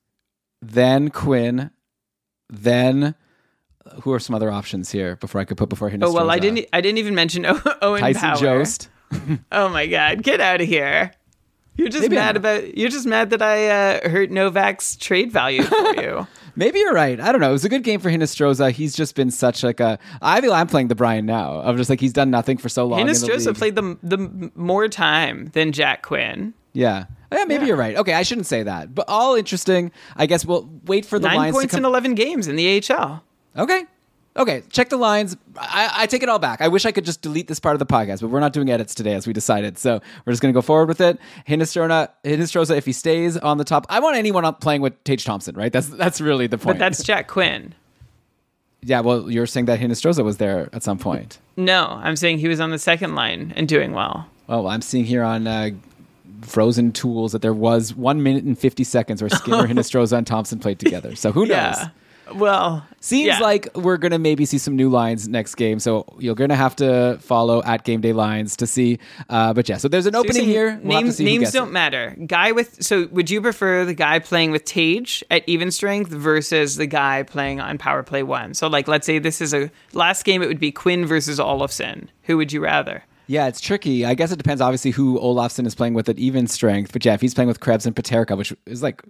then 0.62 1.11
Quinn, 1.11 1.70
then 2.49 3.14
who 4.03 4.12
are 4.12 4.18
some 4.18 4.35
other 4.35 4.51
options 4.51 4.90
here 4.90 5.16
before 5.16 5.42
I 5.42 5.44
could 5.44 5.59
put 5.59 5.68
before 5.68 5.90
Hinostroza? 5.90 6.05
Oh 6.07 6.12
well, 6.14 6.31
I 6.31 6.38
didn't. 6.38 6.66
I 6.73 6.81
didn't 6.81 6.99
even 6.99 7.14
mention 7.14 7.44
O- 7.44 7.61
Owen 7.83 8.01
Tyson 8.01 8.20
Power. 8.20 8.37
Jost. 8.38 8.88
Oh 9.53 9.68
my 9.68 9.87
God, 9.87 10.23
get 10.23 10.40
out 10.40 10.61
of 10.61 10.66
here! 10.68 11.12
You're 11.77 11.88
just 11.88 12.03
Maybe 12.03 12.16
mad 12.16 12.37
I'm- 12.37 12.37
about. 12.37 12.77
You're 12.77 12.90
just 12.90 13.07
mad 13.07 13.31
that 13.31 13.42
I 13.42 13.68
uh, 13.68 14.09
hurt 14.11 14.31
Novak's 14.31 14.96
trade 14.96 15.33
value 15.33 15.62
for 15.62 15.94
you. 16.03 16.27
Maybe 16.57 16.81
you're 16.81 16.92
right. 16.92 17.18
I 17.20 17.31
don't 17.33 17.40
know. 17.40 17.49
It 17.51 17.53
was 17.53 17.64
a 17.64 17.68
good 17.68 17.85
game 17.85 18.01
for 18.01 18.11
Hinostroza. 18.11 18.73
He's 18.73 18.94
just 18.94 19.14
been 19.14 19.31
such 19.31 19.62
like 19.62 19.81
a. 19.81 19.99
I 20.20 20.40
feel 20.40 20.53
I'm 20.53 20.66
playing 20.66 20.88
the 20.88 20.94
Brian 20.94 21.25
now. 21.27 21.61
I'm 21.61 21.77
just 21.77 21.88
like 21.88 22.01
he's 22.01 22.12
done 22.12 22.31
nothing 22.31 22.59
for 22.59 22.68
so 22.68 22.87
long. 22.87 23.01
Hinostroza 23.01 23.57
played 23.57 23.77
the 23.77 23.96
the 24.03 24.51
more 24.55 24.88
time 24.88 25.46
than 25.55 25.73
Jack 25.73 26.03
Quinn. 26.03 26.53
Yeah. 26.73 27.07
Yeah, 27.33 27.44
maybe 27.44 27.62
Yeah. 27.62 27.68
you're 27.68 27.77
right. 27.77 27.96
Okay, 27.96 28.12
I 28.14 28.23
shouldn't 28.25 28.46
say 28.49 28.64
that. 28.64 28.94
But 28.94 29.05
all 29.09 29.37
interesting. 29.37 29.92
I 30.16 30.27
guess 30.27 30.44
we'll 30.44 30.68
wait 30.87 31.07
for 31.07 31.18
the 31.20 31.29
Nine 31.29 31.37
lines 31.37 31.55
points 31.57 31.75
in 31.75 31.85
eleven 31.85 32.14
games 32.14 32.49
in 32.49 32.57
the 32.57 32.83
AHL. 32.92 33.23
okay. 33.57 33.85
Okay, 34.37 34.62
check 34.71 34.90
the 34.90 34.97
lines. 34.97 35.37
I, 35.57 35.90
I 35.93 36.07
take 36.07 36.23
it 36.23 36.29
all 36.29 36.38
back. 36.38 36.61
I 36.61 36.69
wish 36.69 36.87
I 36.87 36.93
could 36.93 37.05
just 37.05 37.21
delete 37.21 37.49
this 37.49 37.59
part 37.59 37.75
of 37.75 37.81
the 37.81 37.87
podcast, 37.87 38.21
but 38.21 38.29
we're 38.29 38.40
not 38.40 38.53
doing 38.53 38.71
edits 38.71 38.95
today 38.95 39.14
as 39.14 39.27
we 39.27 39.33
decided. 39.33 39.77
So 39.77 40.01
we're 40.25 40.33
just 40.33 40.40
going 40.40 40.55
to 40.55 40.57
go 40.57 40.62
forward 40.62 40.87
with 40.87 41.01
it. 41.01 41.19
Hinostroza, 41.49 42.11
Hinostroza, 42.25 42.77
if 42.77 42.87
he 42.87 42.93
stays 42.93 43.37
on 43.37 43.59
the 43.59 43.64
top, 43.64 43.87
I 43.88 43.99
want 43.99 44.16
anyone 44.16 44.53
playing 44.55 44.83
with 44.83 45.03
Tage 45.03 45.25
Thompson, 45.25 45.57
right? 45.57 45.73
That's 45.73 45.88
that's 45.88 46.21
really 46.21 46.46
the 46.46 46.59
point. 46.59 46.79
But 46.79 46.79
that's 46.79 47.02
Jack 47.02 47.27
Quinn. 47.27 47.75
Yeah, 48.83 49.00
well, 49.00 49.31
you're 49.31 49.46
saying 49.46 49.67
that 49.67 49.79
Hinostroza 49.81 50.25
was 50.25 50.38
there 50.38 50.71
at 50.73 50.83
some 50.83 50.98
point. 50.98 51.38
No, 51.57 51.87
I'm 51.87 52.17
saying 52.17 52.38
he 52.38 52.48
was 52.48 52.61
on 52.61 52.71
the 52.71 52.79
second 52.79 53.15
line 53.15 53.52
and 53.57 53.69
doing 53.69 53.92
well. 53.92 54.27
Well, 54.46 54.69
I'm 54.69 54.81
seeing 54.81 55.04
here 55.04 55.23
on 55.23 55.46
uh, 55.46 55.71
Frozen 56.42 56.92
Tools 56.92 57.33
that 57.33 57.42
there 57.42 57.52
was 57.52 57.94
one 57.94 58.23
minute 58.23 58.44
and 58.44 58.59
50 58.59 58.85
seconds 58.85 59.21
where 59.21 59.29
Skinner, 59.29 59.67
Hinostroza, 59.67 60.17
and 60.17 60.27
Thompson 60.27 60.59
played 60.61 60.79
together. 60.79 61.15
So 61.15 61.31
who 61.33 61.40
knows? 61.40 61.48
Yeah. 61.77 61.88
Well, 62.35 62.87
Seems 63.02 63.28
yeah. 63.28 63.38
like 63.38 63.74
we're 63.74 63.96
gonna 63.96 64.18
maybe 64.18 64.44
see 64.44 64.58
some 64.58 64.76
new 64.76 64.90
lines 64.90 65.26
next 65.26 65.54
game, 65.54 65.81
so 65.81 66.04
you're 66.18 66.35
gonna 66.35 66.54
have 66.54 66.76
to 66.76 67.18
follow 67.22 67.62
at 67.62 67.85
Game 67.85 68.02
Day 68.02 68.12
Lines 68.12 68.56
to 68.56 68.66
see. 68.66 68.98
Uh, 69.31 69.54
but 69.54 69.66
yeah, 69.70 69.78
so 69.78 69.88
there's 69.88 70.04
an 70.04 70.14
opening 70.14 70.44
here. 70.44 70.78
We'll 70.83 71.00
names 71.00 71.18
names 71.18 71.50
don't 71.50 71.68
it. 71.68 71.72
matter. 71.72 72.14
Guy 72.26 72.52
with 72.52 72.85
so 72.85 73.06
would 73.10 73.31
you 73.31 73.40
prefer 73.40 73.87
the 73.87 73.94
guy 73.94 74.18
playing 74.18 74.50
with 74.50 74.66
Tage 74.66 75.24
at 75.31 75.44
even 75.46 75.70
strength 75.70 76.10
versus 76.10 76.76
the 76.76 76.87
guy 76.87 77.22
playing 77.22 77.58
on 77.58 77.78
power 77.78 78.02
play 78.02 78.22
one? 78.22 78.52
So 78.52 78.68
like 78.68 78.87
let's 78.87 79.06
say 79.06 79.18
this 79.18 79.40
is 79.40 79.54
a 79.54 79.70
last 79.94 80.26
game 80.26 80.42
it 80.42 80.48
would 80.48 80.60
be 80.60 80.70
Quinn 80.70 81.06
versus 81.06 81.38
Olofsson. 81.38 82.08
Who 82.24 82.37
would 82.37 82.52
you 82.52 82.62
rather? 82.62 83.02
Yeah, 83.28 83.46
it's 83.46 83.62
tricky. 83.62 84.04
I 84.04 84.14
guess 84.14 84.33
it 84.33 84.37
depends, 84.37 84.60
obviously, 84.60 84.90
who 84.90 85.18
Olofsson 85.20 85.64
is 85.64 85.74
playing 85.74 85.94
with 85.94 86.08
at 86.08 86.18
even 86.18 86.48
strength. 86.48 86.92
But 86.92 87.04
yeah, 87.04 87.14
if 87.14 87.20
he's 87.20 87.33
playing 87.33 87.46
with 87.46 87.60
Krebs 87.60 87.87
and 87.87 87.94
Peterka, 87.94 88.37
which 88.37 88.52
is 88.66 88.83
like 88.83 89.00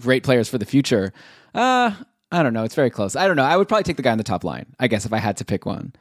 great 0.00 0.22
players 0.24 0.48
for 0.48 0.56
the 0.56 0.64
future, 0.64 1.12
uh, 1.54 1.94
I 2.34 2.42
don't 2.42 2.52
know. 2.52 2.64
It's 2.64 2.74
very 2.74 2.90
close. 2.90 3.14
I 3.14 3.28
don't 3.28 3.36
know. 3.36 3.44
I 3.44 3.56
would 3.56 3.68
probably 3.68 3.84
take 3.84 3.96
the 3.96 4.02
guy 4.02 4.10
on 4.10 4.18
the 4.18 4.24
top 4.24 4.42
line. 4.42 4.66
I 4.80 4.88
guess 4.88 5.06
if 5.06 5.12
I 5.12 5.18
had 5.18 5.36
to 5.36 5.44
pick 5.44 5.64
one. 5.64 5.92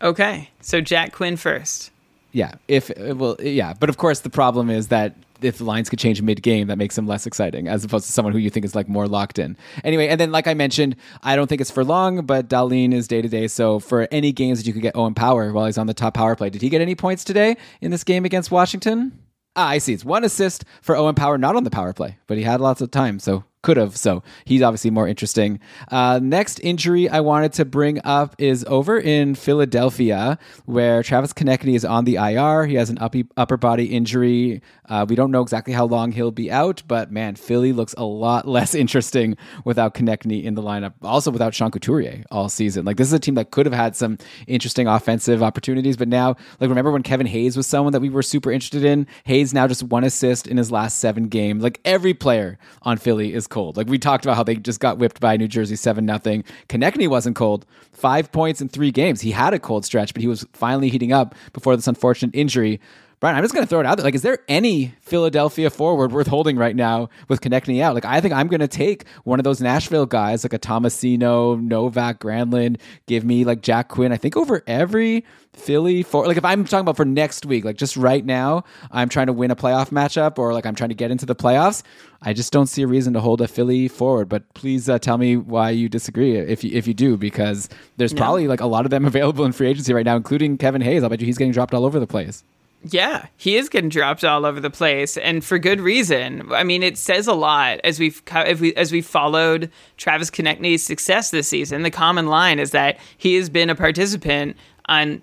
Okay. 0.00 0.50
So 0.60 0.80
Jack 0.80 1.12
Quinn 1.12 1.36
first. 1.36 1.90
Yeah, 2.32 2.54
if 2.68 2.90
well, 2.98 3.36
yeah, 3.40 3.72
but 3.72 3.88
of 3.88 3.96
course 3.96 4.20
the 4.20 4.30
problem 4.30 4.68
is 4.68 4.88
that 4.88 5.14
if 5.40 5.58
the 5.58 5.64
lines 5.64 5.88
could 5.88 5.98
change 5.98 6.20
mid 6.20 6.42
game, 6.42 6.66
that 6.68 6.76
makes 6.76 6.96
him 6.96 7.06
less 7.06 7.26
exciting 7.26 7.68
as 7.68 7.84
opposed 7.84 8.06
to 8.06 8.12
someone 8.12 8.32
who 8.32 8.38
you 8.38 8.50
think 8.50 8.64
is 8.64 8.74
like 8.74 8.88
more 8.88 9.06
locked 9.06 9.38
in. 9.38 9.56
Anyway, 9.84 10.08
and 10.08 10.20
then 10.20 10.32
like 10.32 10.46
I 10.46 10.54
mentioned, 10.54 10.96
I 11.22 11.36
don't 11.36 11.46
think 11.46 11.60
it's 11.60 11.70
for 11.70 11.84
long, 11.84 12.26
but 12.26 12.48
Dahlin 12.48 12.92
is 12.92 13.08
day 13.08 13.22
to 13.22 13.28
day. 13.28 13.46
So 13.46 13.78
for 13.78 14.08
any 14.10 14.32
games 14.32 14.58
that 14.58 14.66
you 14.66 14.72
could 14.72 14.82
get 14.82 14.96
Owen 14.96 15.14
Power 15.14 15.52
while 15.52 15.66
he's 15.66 15.78
on 15.78 15.86
the 15.86 15.94
top 15.94 16.14
power 16.14 16.36
play, 16.36 16.50
did 16.50 16.62
he 16.62 16.68
get 16.68 16.80
any 16.80 16.94
points 16.94 17.24
today 17.24 17.56
in 17.80 17.90
this 17.90 18.04
game 18.04 18.24
against 18.24 18.50
Washington? 18.50 19.18
Ah, 19.54 19.68
I 19.68 19.78
see. 19.78 19.94
It's 19.94 20.04
one 20.04 20.24
assist 20.24 20.64
for 20.82 20.96
Owen 20.96 21.14
Power, 21.14 21.38
not 21.38 21.56
on 21.56 21.64
the 21.64 21.70
power 21.70 21.94
play, 21.94 22.18
but 22.26 22.36
he 22.36 22.42
had 22.42 22.60
lots 22.60 22.82
of 22.82 22.90
time, 22.90 23.18
so 23.18 23.44
could 23.62 23.76
have. 23.76 23.96
So 23.96 24.22
he's 24.44 24.62
obviously 24.62 24.90
more 24.90 25.08
interesting. 25.08 25.60
Uh, 25.90 26.20
next 26.22 26.60
injury 26.60 27.08
I 27.08 27.20
wanted 27.20 27.52
to 27.54 27.64
bring 27.64 28.00
up 28.04 28.36
is 28.38 28.64
over 28.68 28.98
in 28.98 29.34
Philadelphia, 29.34 30.38
where 30.66 31.02
Travis 31.02 31.32
Konecny 31.32 31.74
is 31.74 31.84
on 31.84 32.04
the 32.04 32.14
IR. 32.14 32.66
He 32.66 32.76
has 32.76 32.90
an 32.90 32.98
uppy, 32.98 33.26
upper 33.36 33.56
body 33.56 33.86
injury. 33.86 34.62
Uh, 34.88 35.04
we 35.08 35.16
don't 35.16 35.30
know 35.30 35.42
exactly 35.42 35.72
how 35.72 35.84
long 35.84 36.12
he'll 36.12 36.30
be 36.30 36.50
out, 36.50 36.82
but 36.86 37.10
man, 37.10 37.34
Philly 37.34 37.72
looks 37.72 37.94
a 37.98 38.04
lot 38.04 38.46
less 38.56 38.74
interesting 38.74 39.36
without 39.64 39.94
Konecny 39.94 40.44
in 40.44 40.54
the 40.54 40.62
lineup. 40.62 40.94
Also 41.02 41.30
without 41.30 41.54
Sean 41.54 41.70
Couturier 41.70 42.22
all 42.30 42.48
season. 42.48 42.84
Like 42.84 42.96
this 42.96 43.08
is 43.08 43.12
a 43.12 43.18
team 43.18 43.34
that 43.34 43.50
could 43.50 43.66
have 43.66 43.74
had 43.74 43.96
some 43.96 44.18
interesting 44.46 44.86
offensive 44.86 45.42
opportunities, 45.42 45.96
but 45.96 46.08
now, 46.08 46.36
like 46.60 46.68
remember 46.68 46.92
when 46.92 47.02
Kevin 47.02 47.26
Hayes 47.26 47.56
was 47.56 47.66
someone 47.66 47.92
that 47.92 48.00
we 48.00 48.10
were 48.10 48.22
super 48.22 48.52
interested 48.52 48.84
in? 48.84 49.06
Hayes 49.24 49.52
now 49.52 49.66
just 49.66 49.82
one 49.82 50.04
assist 50.04 50.46
in 50.46 50.56
his 50.56 50.70
last 50.70 50.98
seven 50.98 51.28
games. 51.28 51.62
Like 51.62 51.80
every 51.84 52.14
player 52.14 52.58
on 52.82 52.96
Philly 52.98 53.34
is 53.34 53.45
cold. 53.46 53.76
Like 53.76 53.88
we 53.88 53.98
talked 53.98 54.24
about 54.24 54.36
how 54.36 54.42
they 54.42 54.56
just 54.56 54.80
got 54.80 54.98
whipped 54.98 55.20
by 55.20 55.36
New 55.36 55.48
Jersey 55.48 55.76
seven 55.76 56.04
nothing. 56.06 56.44
Konecny 56.68 57.08
wasn't 57.08 57.36
cold. 57.36 57.66
Five 57.92 58.32
points 58.32 58.60
in 58.60 58.68
three 58.68 58.90
games. 58.90 59.20
He 59.20 59.30
had 59.30 59.54
a 59.54 59.58
cold 59.58 59.84
stretch, 59.84 60.12
but 60.12 60.22
he 60.22 60.28
was 60.28 60.46
finally 60.52 60.88
heating 60.88 61.12
up 61.12 61.34
before 61.52 61.76
this 61.76 61.86
unfortunate 61.86 62.34
injury. 62.34 62.80
Brian, 63.18 63.34
I'm 63.34 63.42
just 63.42 63.54
going 63.54 63.64
to 63.64 63.68
throw 63.68 63.80
it 63.80 63.86
out 63.86 63.96
there. 63.96 64.04
Like, 64.04 64.14
is 64.14 64.20
there 64.20 64.40
any 64.46 64.94
Philadelphia 65.00 65.70
forward 65.70 66.12
worth 66.12 66.26
holding 66.26 66.58
right 66.58 66.76
now 66.76 67.08
with 67.28 67.40
Konecny 67.40 67.80
out? 67.80 67.94
Like, 67.94 68.04
I 68.04 68.20
think 68.20 68.34
I'm 68.34 68.46
going 68.46 68.60
to 68.60 68.68
take 68.68 69.06
one 69.24 69.40
of 69.40 69.44
those 69.44 69.58
Nashville 69.58 70.04
guys, 70.04 70.44
like 70.44 70.52
a 70.52 70.58
Tomasino, 70.58 71.58
Novak, 71.58 72.20
Granlund. 72.20 72.78
Give 73.06 73.24
me 73.24 73.44
like 73.44 73.62
Jack 73.62 73.88
Quinn. 73.88 74.12
I 74.12 74.18
think 74.18 74.36
over 74.36 74.62
every 74.66 75.24
Philly 75.54 76.02
for 76.02 76.26
like 76.26 76.36
if 76.36 76.44
I'm 76.44 76.64
talking 76.64 76.80
about 76.80 76.98
for 76.98 77.06
next 77.06 77.46
week, 77.46 77.64
like 77.64 77.78
just 77.78 77.96
right 77.96 78.22
now, 78.24 78.64
I'm 78.90 79.08
trying 79.08 79.28
to 79.28 79.32
win 79.32 79.50
a 79.50 79.56
playoff 79.56 79.88
matchup 79.88 80.38
or 80.38 80.52
like 80.52 80.66
I'm 80.66 80.74
trying 80.74 80.90
to 80.90 80.94
get 80.94 81.10
into 81.10 81.24
the 81.24 81.34
playoffs. 81.34 81.82
I 82.20 82.34
just 82.34 82.52
don't 82.52 82.66
see 82.66 82.82
a 82.82 82.86
reason 82.86 83.14
to 83.14 83.20
hold 83.20 83.40
a 83.40 83.48
Philly 83.48 83.88
forward. 83.88 84.28
But 84.28 84.52
please 84.52 84.88
uh, 84.90 84.98
tell 84.98 85.16
me 85.16 85.38
why 85.38 85.70
you 85.70 85.88
disagree 85.88 86.36
if 86.36 86.62
you 86.62 86.70
if 86.74 86.86
you 86.86 86.92
do, 86.92 87.16
because 87.16 87.70
there's 87.96 88.12
probably 88.12 88.46
like 88.46 88.60
a 88.60 88.66
lot 88.66 88.84
of 88.84 88.90
them 88.90 89.04
available 89.06 89.46
in 89.46 89.52
free 89.52 89.68
agency 89.68 89.94
right 89.94 90.04
now, 90.04 90.16
including 90.16 90.58
Kevin 90.58 90.82
Hayes. 90.82 91.02
I'll 91.02 91.08
bet 91.08 91.20
you 91.20 91.26
he's 91.26 91.38
getting 91.38 91.52
dropped 91.52 91.72
all 91.72 91.86
over 91.86 91.98
the 91.98 92.06
place. 92.06 92.44
Yeah, 92.88 93.26
he 93.36 93.56
is 93.56 93.68
getting 93.68 93.88
dropped 93.88 94.22
all 94.22 94.44
over 94.44 94.60
the 94.60 94.70
place, 94.70 95.16
and 95.16 95.44
for 95.44 95.58
good 95.58 95.80
reason. 95.80 96.52
I 96.52 96.62
mean, 96.62 96.82
it 96.82 96.98
says 96.98 97.26
a 97.26 97.32
lot 97.32 97.80
as 97.82 97.98
we've 97.98 98.22
if 98.30 98.60
we 98.60 98.74
as 98.74 98.92
we 98.92 99.00
followed 99.00 99.70
Travis 99.96 100.30
Konecny's 100.30 100.82
success 100.82 101.30
this 101.30 101.48
season. 101.48 101.82
The 101.82 101.90
common 101.90 102.26
line 102.26 102.58
is 102.58 102.70
that 102.72 102.98
he 103.16 103.34
has 103.36 103.48
been 103.48 103.70
a 103.70 103.74
participant 103.74 104.56
on, 104.88 105.22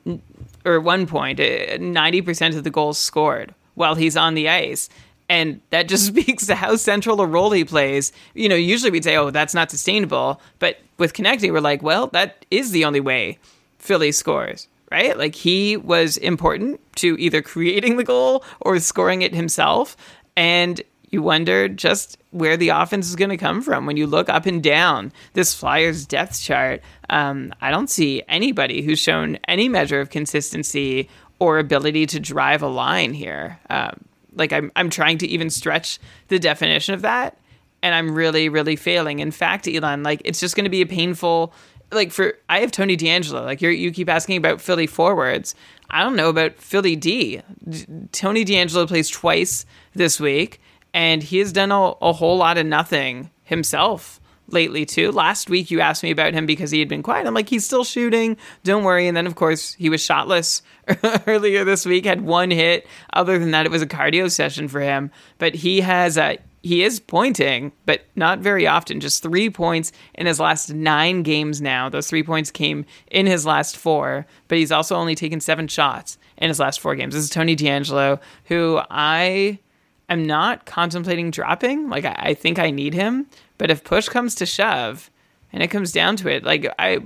or 0.65 0.75
at 0.77 0.83
one 0.83 1.05
point, 1.05 1.39
uh, 1.39 1.77
ninety 1.79 2.21
percent 2.21 2.55
of 2.55 2.63
the 2.63 2.71
goals 2.71 2.97
scored 2.97 3.53
while 3.75 3.95
he's 3.95 4.17
on 4.17 4.33
the 4.33 4.49
ice. 4.49 4.89
And 5.29 5.61
that 5.69 5.87
just 5.87 6.05
speaks 6.07 6.45
to 6.47 6.55
how 6.55 6.75
central 6.75 7.21
a 7.21 7.25
role 7.27 7.51
he 7.51 7.63
plays. 7.63 8.11
You 8.33 8.49
know, 8.49 8.55
usually 8.55 8.91
we'd 8.91 9.05
say, 9.05 9.15
oh, 9.15 9.29
that's 9.29 9.53
not 9.53 9.71
sustainable. 9.71 10.41
But 10.59 10.79
with 10.97 11.13
Konecny, 11.13 11.51
we're 11.51 11.61
like, 11.61 11.81
well, 11.81 12.07
that 12.07 12.45
is 12.51 12.71
the 12.71 12.83
only 12.83 12.99
way 12.99 13.37
Philly 13.77 14.11
scores 14.11 14.67
right? 14.93 15.17
Like 15.17 15.33
he 15.33 15.75
was 15.75 16.17
important 16.17 16.79
to 16.97 17.17
either 17.17 17.41
creating 17.41 17.97
the 17.97 18.03
goal 18.03 18.45
or 18.61 18.77
scoring 18.77 19.23
it 19.23 19.33
himself. 19.33 19.97
And 20.37 20.79
you 21.09 21.23
wonder 21.23 21.67
just 21.67 22.19
where 22.29 22.55
the 22.55 22.69
offense 22.69 23.09
is 23.09 23.15
going 23.15 23.31
to 23.31 23.37
come 23.37 23.63
from 23.63 23.87
when 23.87 23.97
you 23.97 24.05
look 24.05 24.29
up 24.29 24.45
and 24.45 24.61
down 24.61 25.11
this 25.33 25.55
Flyers 25.55 26.05
depth 26.05 26.39
chart. 26.39 26.83
Um, 27.09 27.53
I 27.59 27.71
don't 27.71 27.89
see 27.89 28.21
anybody 28.27 28.83
who's 28.83 28.99
shown 28.99 29.39
any 29.47 29.67
measure 29.67 29.99
of 29.99 30.11
consistency 30.11 31.09
or 31.39 31.57
ability 31.57 32.05
to 32.07 32.19
drive 32.19 32.61
a 32.61 32.67
line 32.67 33.13
here. 33.15 33.59
Um, 33.71 34.05
like 34.35 34.53
I'm, 34.53 34.71
I'm 34.75 34.91
trying 34.91 35.17
to 35.19 35.27
even 35.27 35.49
stretch 35.49 35.99
the 36.27 36.37
definition 36.37 36.93
of 36.93 37.01
that, 37.01 37.39
and 37.81 37.95
I'm 37.95 38.13
really, 38.13 38.47
really 38.47 38.75
failing. 38.75 39.19
In 39.19 39.31
fact, 39.31 39.67
Elon, 39.67 40.03
like 40.03 40.21
it's 40.23 40.39
just 40.39 40.55
going 40.55 40.65
to 40.65 40.69
be 40.69 40.81
a 40.81 40.87
painful 40.87 41.51
like 41.93 42.11
for 42.11 42.33
I 42.49 42.59
have 42.59 42.71
Tony 42.71 42.97
DeAngelo. 42.97 43.45
Like 43.45 43.61
you 43.61 43.91
keep 43.91 44.09
asking 44.09 44.37
about 44.37 44.61
Philly 44.61 44.87
forwards. 44.87 45.55
I 45.89 46.03
don't 46.03 46.15
know 46.15 46.29
about 46.29 46.57
Philly 46.57 46.95
D. 46.95 47.41
D- 47.67 47.85
Tony 48.11 48.43
DeAngelo 48.45 48.87
plays 48.87 49.09
twice 49.09 49.65
this 49.93 50.19
week, 50.19 50.59
and 50.93 51.21
he 51.21 51.39
has 51.39 51.51
done 51.51 51.71
a, 51.71 51.93
a 52.01 52.13
whole 52.13 52.37
lot 52.37 52.57
of 52.57 52.65
nothing 52.65 53.29
himself 53.43 54.19
lately 54.47 54.85
too. 54.85 55.11
Last 55.11 55.49
week 55.49 55.71
you 55.71 55.79
asked 55.79 56.03
me 56.03 56.11
about 56.11 56.33
him 56.33 56.45
because 56.45 56.71
he 56.71 56.79
had 56.79 56.89
been 56.89 57.03
quiet. 57.03 57.27
I'm 57.27 57.33
like 57.33 57.49
he's 57.49 57.65
still 57.65 57.83
shooting. 57.83 58.37
Don't 58.63 58.83
worry. 58.83 59.07
And 59.07 59.15
then 59.15 59.27
of 59.27 59.35
course 59.35 59.73
he 59.73 59.89
was 59.89 60.01
shotless 60.01 60.61
earlier 61.27 61.63
this 61.63 61.85
week. 61.85 62.05
Had 62.05 62.21
one 62.21 62.51
hit. 62.51 62.87
Other 63.13 63.39
than 63.39 63.51
that, 63.51 63.65
it 63.65 63.71
was 63.71 63.81
a 63.81 63.87
cardio 63.87 64.31
session 64.31 64.67
for 64.67 64.81
him. 64.81 65.11
But 65.37 65.55
he 65.55 65.81
has 65.81 66.17
a 66.17 66.37
he 66.63 66.81
is 66.81 67.01
pointing, 67.01 67.73
but 67.85 68.05
not 68.15 68.39
very 68.39 68.65
often. 68.65 69.01
Just 69.01 69.21
three 69.21 69.49
points 69.49 69.91
in 70.15 70.25
his 70.25 70.39
last 70.39 70.73
nine 70.73 71.21
games 71.21 71.61
now. 71.61 71.89
Those 71.89 72.07
three 72.07 72.23
points 72.23 72.51
came 72.51 72.85
in 73.11 73.25
his 73.25 73.45
last 73.45 73.75
four, 73.75 74.25
but 74.47 74.57
he's 74.57 74.71
also 74.71 74.95
only 74.95 75.13
taken 75.13 75.41
seven 75.41 75.67
shots 75.67 76.17
in 76.37 76.47
his 76.47 76.61
last 76.61 76.79
four 76.79 76.95
games. 76.95 77.13
This 77.13 77.25
is 77.25 77.29
Tony 77.29 77.57
DeAngelo, 77.57 78.19
who 78.45 78.79
I 78.89 79.59
am 80.07 80.25
not 80.25 80.65
contemplating 80.65 81.31
dropping. 81.31 81.89
Like, 81.89 82.05
I, 82.05 82.15
I 82.17 82.33
think 82.33 82.57
I 82.59 82.71
need 82.71 82.93
him, 82.93 83.27
but 83.57 83.69
if 83.69 83.83
push 83.83 84.07
comes 84.07 84.33
to 84.35 84.45
shove 84.45 85.11
and 85.51 85.61
it 85.61 85.67
comes 85.67 85.91
down 85.91 86.15
to 86.17 86.29
it, 86.29 86.45
like, 86.45 86.73
I, 86.79 86.99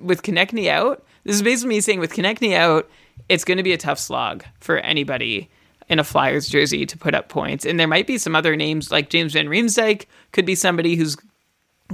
with 0.00 0.22
Konecny 0.22 0.68
out, 0.68 1.02
this 1.24 1.34
is 1.34 1.42
basically 1.42 1.76
me 1.76 1.80
saying 1.80 2.00
with 2.00 2.12
Konecny 2.12 2.54
out, 2.54 2.90
it's 3.30 3.44
going 3.44 3.56
to 3.56 3.62
be 3.62 3.72
a 3.72 3.78
tough 3.78 3.98
slog 3.98 4.44
for 4.60 4.76
anybody 4.78 5.48
in 5.88 5.98
a 5.98 6.04
Flyers 6.04 6.48
jersey 6.48 6.84
to 6.86 6.98
put 6.98 7.14
up 7.14 7.28
points. 7.28 7.64
And 7.64 7.78
there 7.78 7.88
might 7.88 8.06
be 8.06 8.18
some 8.18 8.36
other 8.36 8.56
names 8.56 8.90
like 8.90 9.10
James 9.10 9.32
Van 9.32 9.46
Riemsdyk 9.46 10.06
could 10.32 10.44
be 10.44 10.54
somebody 10.54 10.96
who's 10.96 11.16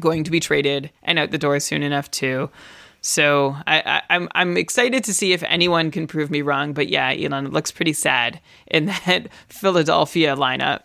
going 0.00 0.24
to 0.24 0.30
be 0.30 0.40
traded 0.40 0.90
and 1.02 1.18
out 1.18 1.30
the 1.30 1.38
door 1.38 1.60
soon 1.60 1.82
enough 1.82 2.10
too. 2.10 2.50
So 3.00 3.54
I, 3.66 3.82
I, 3.84 4.02
I'm 4.10 4.28
I'm 4.34 4.56
excited 4.56 5.04
to 5.04 5.14
see 5.14 5.34
if 5.34 5.42
anyone 5.42 5.90
can 5.90 6.06
prove 6.06 6.30
me 6.30 6.40
wrong. 6.40 6.72
But 6.72 6.88
yeah, 6.88 7.12
Elon, 7.12 7.46
it 7.46 7.52
looks 7.52 7.70
pretty 7.70 7.92
sad 7.92 8.40
in 8.66 8.86
that 9.06 9.28
Philadelphia 9.48 10.34
lineup. 10.36 10.82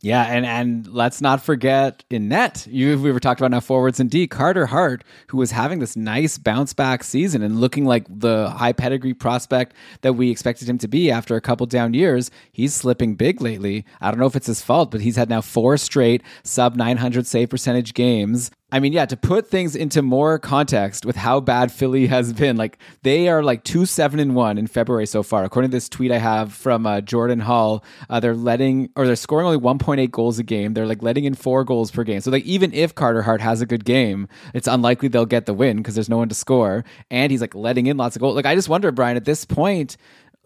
Yeah, 0.00 0.22
and 0.22 0.46
and 0.46 0.86
let's 0.86 1.20
not 1.20 1.42
forget 1.42 2.04
in 2.08 2.28
net. 2.28 2.68
You 2.70 3.00
we 3.00 3.10
were 3.10 3.18
talking 3.18 3.42
about 3.42 3.50
now 3.50 3.60
forwards 3.60 3.98
and 3.98 4.08
D. 4.08 4.28
Carter 4.28 4.66
Hart, 4.66 5.02
who 5.26 5.38
was 5.38 5.50
having 5.50 5.80
this 5.80 5.96
nice 5.96 6.38
bounce 6.38 6.72
back 6.72 7.02
season 7.02 7.42
and 7.42 7.60
looking 7.60 7.84
like 7.84 8.06
the 8.08 8.50
high 8.50 8.72
pedigree 8.72 9.12
prospect 9.14 9.74
that 10.02 10.12
we 10.12 10.30
expected 10.30 10.68
him 10.68 10.78
to 10.78 10.88
be 10.88 11.10
after 11.10 11.34
a 11.34 11.40
couple 11.40 11.66
down 11.66 11.94
years. 11.94 12.30
He's 12.52 12.74
slipping 12.74 13.16
big 13.16 13.40
lately. 13.40 13.84
I 14.00 14.12
don't 14.12 14.20
know 14.20 14.26
if 14.26 14.36
it's 14.36 14.46
his 14.46 14.62
fault, 14.62 14.92
but 14.92 15.00
he's 15.00 15.16
had 15.16 15.28
now 15.28 15.40
four 15.40 15.76
straight 15.76 16.22
sub 16.44 16.76
900 16.76 17.26
save 17.26 17.50
percentage 17.50 17.92
games. 17.92 18.52
I 18.70 18.80
mean, 18.80 18.92
yeah, 18.92 19.06
to 19.06 19.16
put 19.16 19.48
things 19.48 19.74
into 19.74 20.02
more 20.02 20.38
context 20.38 21.06
with 21.06 21.16
how 21.16 21.40
bad 21.40 21.72
Philly 21.72 22.06
has 22.08 22.34
been, 22.34 22.58
like 22.58 22.78
they 23.02 23.28
are 23.28 23.42
like 23.42 23.64
two 23.64 23.86
seven 23.86 24.20
and 24.20 24.34
one 24.34 24.58
in 24.58 24.66
February 24.66 25.06
so 25.06 25.22
far. 25.22 25.44
According 25.44 25.70
to 25.70 25.76
this 25.76 25.88
tweet 25.88 26.12
I 26.12 26.18
have 26.18 26.52
from 26.52 26.86
uh, 26.86 27.00
Jordan 27.00 27.40
Hall, 27.40 27.82
uh, 28.10 28.20
they're 28.20 28.34
letting 28.34 28.90
or 28.94 29.06
they're 29.06 29.16
scoring 29.16 29.46
only 29.46 29.56
one 29.56 29.78
point 29.78 30.00
eight 30.00 30.12
goals 30.12 30.38
a 30.38 30.42
game. 30.42 30.74
They're 30.74 30.86
like 30.86 31.02
letting 31.02 31.24
in 31.24 31.32
four 31.32 31.64
goals 31.64 31.90
per 31.90 32.04
game. 32.04 32.20
So 32.20 32.30
like 32.30 32.44
even 32.44 32.74
if 32.74 32.94
Carter 32.94 33.22
Hart 33.22 33.40
has 33.40 33.62
a 33.62 33.66
good 33.66 33.86
game, 33.86 34.28
it's 34.52 34.68
unlikely 34.68 35.08
they'll 35.08 35.24
get 35.24 35.46
the 35.46 35.54
win 35.54 35.78
because 35.78 35.94
there's 35.94 36.10
no 36.10 36.18
one 36.18 36.28
to 36.28 36.34
score, 36.34 36.84
and 37.10 37.32
he's 37.32 37.40
like 37.40 37.54
letting 37.54 37.86
in 37.86 37.96
lots 37.96 38.16
of 38.16 38.20
goals. 38.20 38.36
Like 38.36 38.44
I 38.44 38.54
just 38.54 38.68
wonder, 38.68 38.92
Brian, 38.92 39.16
at 39.16 39.24
this 39.24 39.46
point 39.46 39.96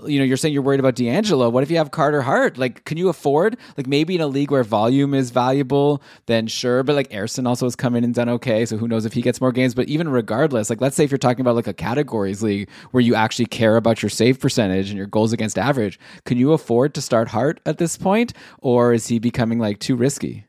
you 0.06 0.18
know, 0.18 0.24
you're 0.24 0.36
saying 0.36 0.54
you're 0.54 0.62
worried 0.62 0.80
about 0.80 0.94
DeAngelo. 0.94 1.50
What 1.50 1.62
if 1.62 1.70
you 1.70 1.76
have 1.76 1.90
Carter 1.90 2.22
Hart? 2.22 2.58
Like, 2.58 2.84
can 2.84 2.96
you 2.96 3.08
afford, 3.08 3.56
like, 3.76 3.86
maybe 3.86 4.14
in 4.14 4.20
a 4.20 4.26
league 4.26 4.50
where 4.50 4.64
volume 4.64 5.14
is 5.14 5.30
valuable, 5.30 6.02
then 6.26 6.46
sure. 6.46 6.82
But 6.82 6.96
like, 6.96 7.10
Ersson 7.10 7.46
also 7.46 7.66
has 7.66 7.76
come 7.76 7.94
in 7.94 8.04
and 8.04 8.14
done 8.14 8.28
okay. 8.28 8.66
So 8.66 8.76
who 8.76 8.88
knows 8.88 9.04
if 9.04 9.12
he 9.12 9.22
gets 9.22 9.40
more 9.40 9.52
games. 9.52 9.74
But 9.74 9.88
even 9.88 10.08
regardless, 10.08 10.70
like, 10.70 10.80
let's 10.80 10.96
say 10.96 11.04
if 11.04 11.10
you're 11.10 11.18
talking 11.18 11.40
about 11.40 11.54
like 11.54 11.66
a 11.66 11.74
categories 11.74 12.42
league 12.42 12.68
where 12.90 13.00
you 13.00 13.14
actually 13.14 13.46
care 13.46 13.76
about 13.76 14.02
your 14.02 14.10
save 14.10 14.40
percentage 14.40 14.88
and 14.88 14.98
your 14.98 15.06
goals 15.06 15.32
against 15.32 15.58
average, 15.58 15.98
can 16.24 16.38
you 16.38 16.52
afford 16.52 16.94
to 16.94 17.00
start 17.00 17.28
Hart 17.28 17.60
at 17.66 17.78
this 17.78 17.96
point? 17.96 18.32
Or 18.60 18.92
is 18.92 19.06
he 19.06 19.18
becoming 19.18 19.58
like 19.58 19.78
too 19.78 19.96
risky? 19.96 20.46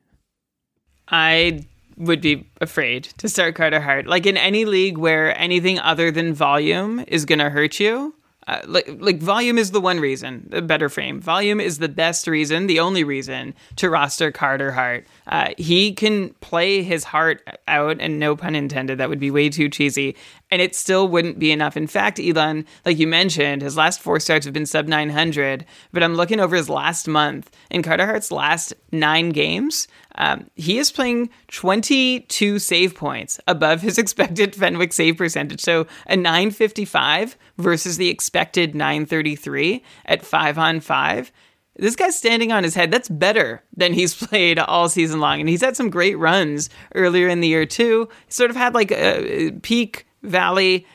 I 1.08 1.66
would 1.98 2.22
be 2.22 2.50
afraid 2.60 3.04
to 3.18 3.30
start 3.30 3.56
Carter 3.56 3.80
Hart. 3.80 4.08
Like 4.08 4.26
in 4.26 4.38
any 4.38 4.66
league 4.66 4.98
where 4.98 5.38
anything 5.38 5.80
other 5.80 6.12
than 6.12 6.34
volume 6.34 7.04
is 7.08 7.26
going 7.26 7.40
to 7.40 7.50
hurt 7.50 7.80
you, 7.80 8.16
uh, 8.48 8.62
like 8.66 8.90
like 9.00 9.20
volume 9.20 9.58
is 9.58 9.72
the 9.72 9.82
one 9.82 10.00
reason, 10.00 10.50
a 10.52 10.62
better 10.62 10.90
frame. 10.90 11.20
Volume 11.22 11.60
is 11.60 11.80
the 11.80 11.90
best 11.90 12.28
reason, 12.28 12.68
the 12.68 12.80
only 12.80 13.04
reason 13.04 13.54
to 13.78 13.90
roster 13.90 14.32
Carter 14.32 14.72
Hart. 14.72 15.08
Uh, 15.28 15.50
he 15.58 15.94
can 15.94 16.34
play 16.42 16.84
his 16.84 17.04
heart 17.04 17.42
out, 17.68 17.98
and 18.00 18.20
no 18.20 18.36
pun 18.36 18.56
intended. 18.56 18.98
That 18.98 19.10
would 19.10 19.20
be 19.20 19.32
way 19.32 19.50
too 19.50 19.70
cheesy, 19.70 20.16
and 20.52 20.62
it 20.62 20.76
still 20.76 21.08
wouldn't 21.08 21.40
be 21.40 21.52
enough. 21.52 21.78
In 21.78 21.88
fact, 21.88 22.20
Elon, 22.20 22.66
like 22.86 23.00
you 23.00 23.08
mentioned, 23.08 23.62
his 23.62 23.78
last 23.78 24.02
four 24.02 24.20
starts 24.20 24.46
have 24.46 24.54
been 24.54 24.66
sub 24.66 24.88
nine 24.88 25.10
hundred. 25.10 25.66
But 25.92 26.04
I'm 26.04 26.16
looking 26.16 26.40
over 26.40 26.56
his 26.56 26.70
last 26.70 27.08
month 27.08 27.50
in 27.70 27.84
Carter 27.84 28.06
Hart's 28.06 28.32
last 28.32 28.74
nine 28.92 29.30
games. 29.30 29.88
Um, 30.16 30.50
he 30.56 30.78
is 30.78 30.92
playing 30.92 31.30
22 31.50 32.60
save 32.60 32.96
points 32.96 33.40
above 33.48 33.82
his 33.82 33.98
expected 33.98 34.56
Fenwick 34.56 34.94
save 34.94 35.18
percentage. 35.18 35.62
So 35.62 35.88
a 36.08 36.16
955 36.16 37.38
versus 37.58 37.98
the 37.98 38.10
expected 38.10 38.76
933 38.76 39.84
at 40.06 40.26
five 40.26 40.58
on 40.58 40.80
five. 40.80 41.32
This 41.76 41.96
guy's 41.96 42.16
standing 42.16 42.52
on 42.52 42.64
his 42.64 42.76
head. 42.76 42.92
That's 42.92 43.10
better 43.10 43.64
than 43.76 43.94
he's 43.94 44.14
played 44.28 44.60
all 44.60 44.90
season 44.90 45.20
long. 45.20 45.40
And 45.40 45.50
he's 45.50 45.62
had 45.62 45.76
some 45.76 45.90
great 45.90 46.18
runs 46.18 46.70
earlier 46.94 47.28
in 47.28 47.42
the 47.42 47.48
year, 47.48 47.66
too. 47.66 48.08
He 48.28 48.32
sort 48.32 48.52
of 48.52 48.56
had 48.56 48.74
like 48.74 48.92
a 48.92 49.52
peak 49.64 50.06
valley 50.22 50.86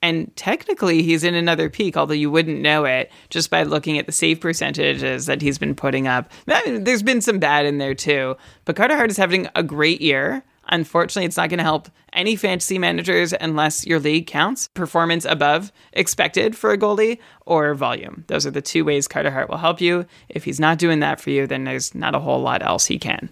and 0.00 0.34
technically, 0.36 1.02
he's 1.02 1.24
in 1.24 1.34
another 1.34 1.68
peak, 1.68 1.96
although 1.96 2.14
you 2.14 2.30
wouldn't 2.30 2.60
know 2.60 2.84
it 2.84 3.10
just 3.30 3.50
by 3.50 3.64
looking 3.64 3.98
at 3.98 4.06
the 4.06 4.12
save 4.12 4.40
percentages 4.40 5.26
that 5.26 5.42
he's 5.42 5.58
been 5.58 5.74
putting 5.74 6.06
up. 6.06 6.30
There's 6.46 7.02
been 7.02 7.20
some 7.20 7.40
bad 7.40 7.66
in 7.66 7.78
there 7.78 7.94
too. 7.94 8.36
But 8.64 8.76
Carter 8.76 8.96
Hart 8.96 9.10
is 9.10 9.16
having 9.16 9.48
a 9.56 9.62
great 9.62 10.00
year. 10.00 10.44
Unfortunately, 10.70 11.24
it's 11.24 11.36
not 11.38 11.48
going 11.48 11.58
to 11.58 11.64
help 11.64 11.88
any 12.12 12.36
fantasy 12.36 12.78
managers 12.78 13.32
unless 13.40 13.86
your 13.86 13.98
league 13.98 14.26
counts 14.26 14.68
performance 14.68 15.24
above 15.24 15.72
expected 15.94 16.56
for 16.56 16.72
a 16.72 16.78
goalie 16.78 17.18
or 17.46 17.74
volume. 17.74 18.24
Those 18.28 18.46
are 18.46 18.50
the 18.50 18.62
two 18.62 18.84
ways 18.84 19.08
Carter 19.08 19.30
Hart 19.30 19.48
will 19.48 19.56
help 19.56 19.80
you. 19.80 20.04
If 20.28 20.44
he's 20.44 20.60
not 20.60 20.78
doing 20.78 21.00
that 21.00 21.20
for 21.20 21.30
you, 21.30 21.46
then 21.46 21.64
there's 21.64 21.94
not 21.94 22.14
a 22.14 22.20
whole 22.20 22.40
lot 22.40 22.62
else 22.62 22.86
he 22.86 22.98
can. 22.98 23.30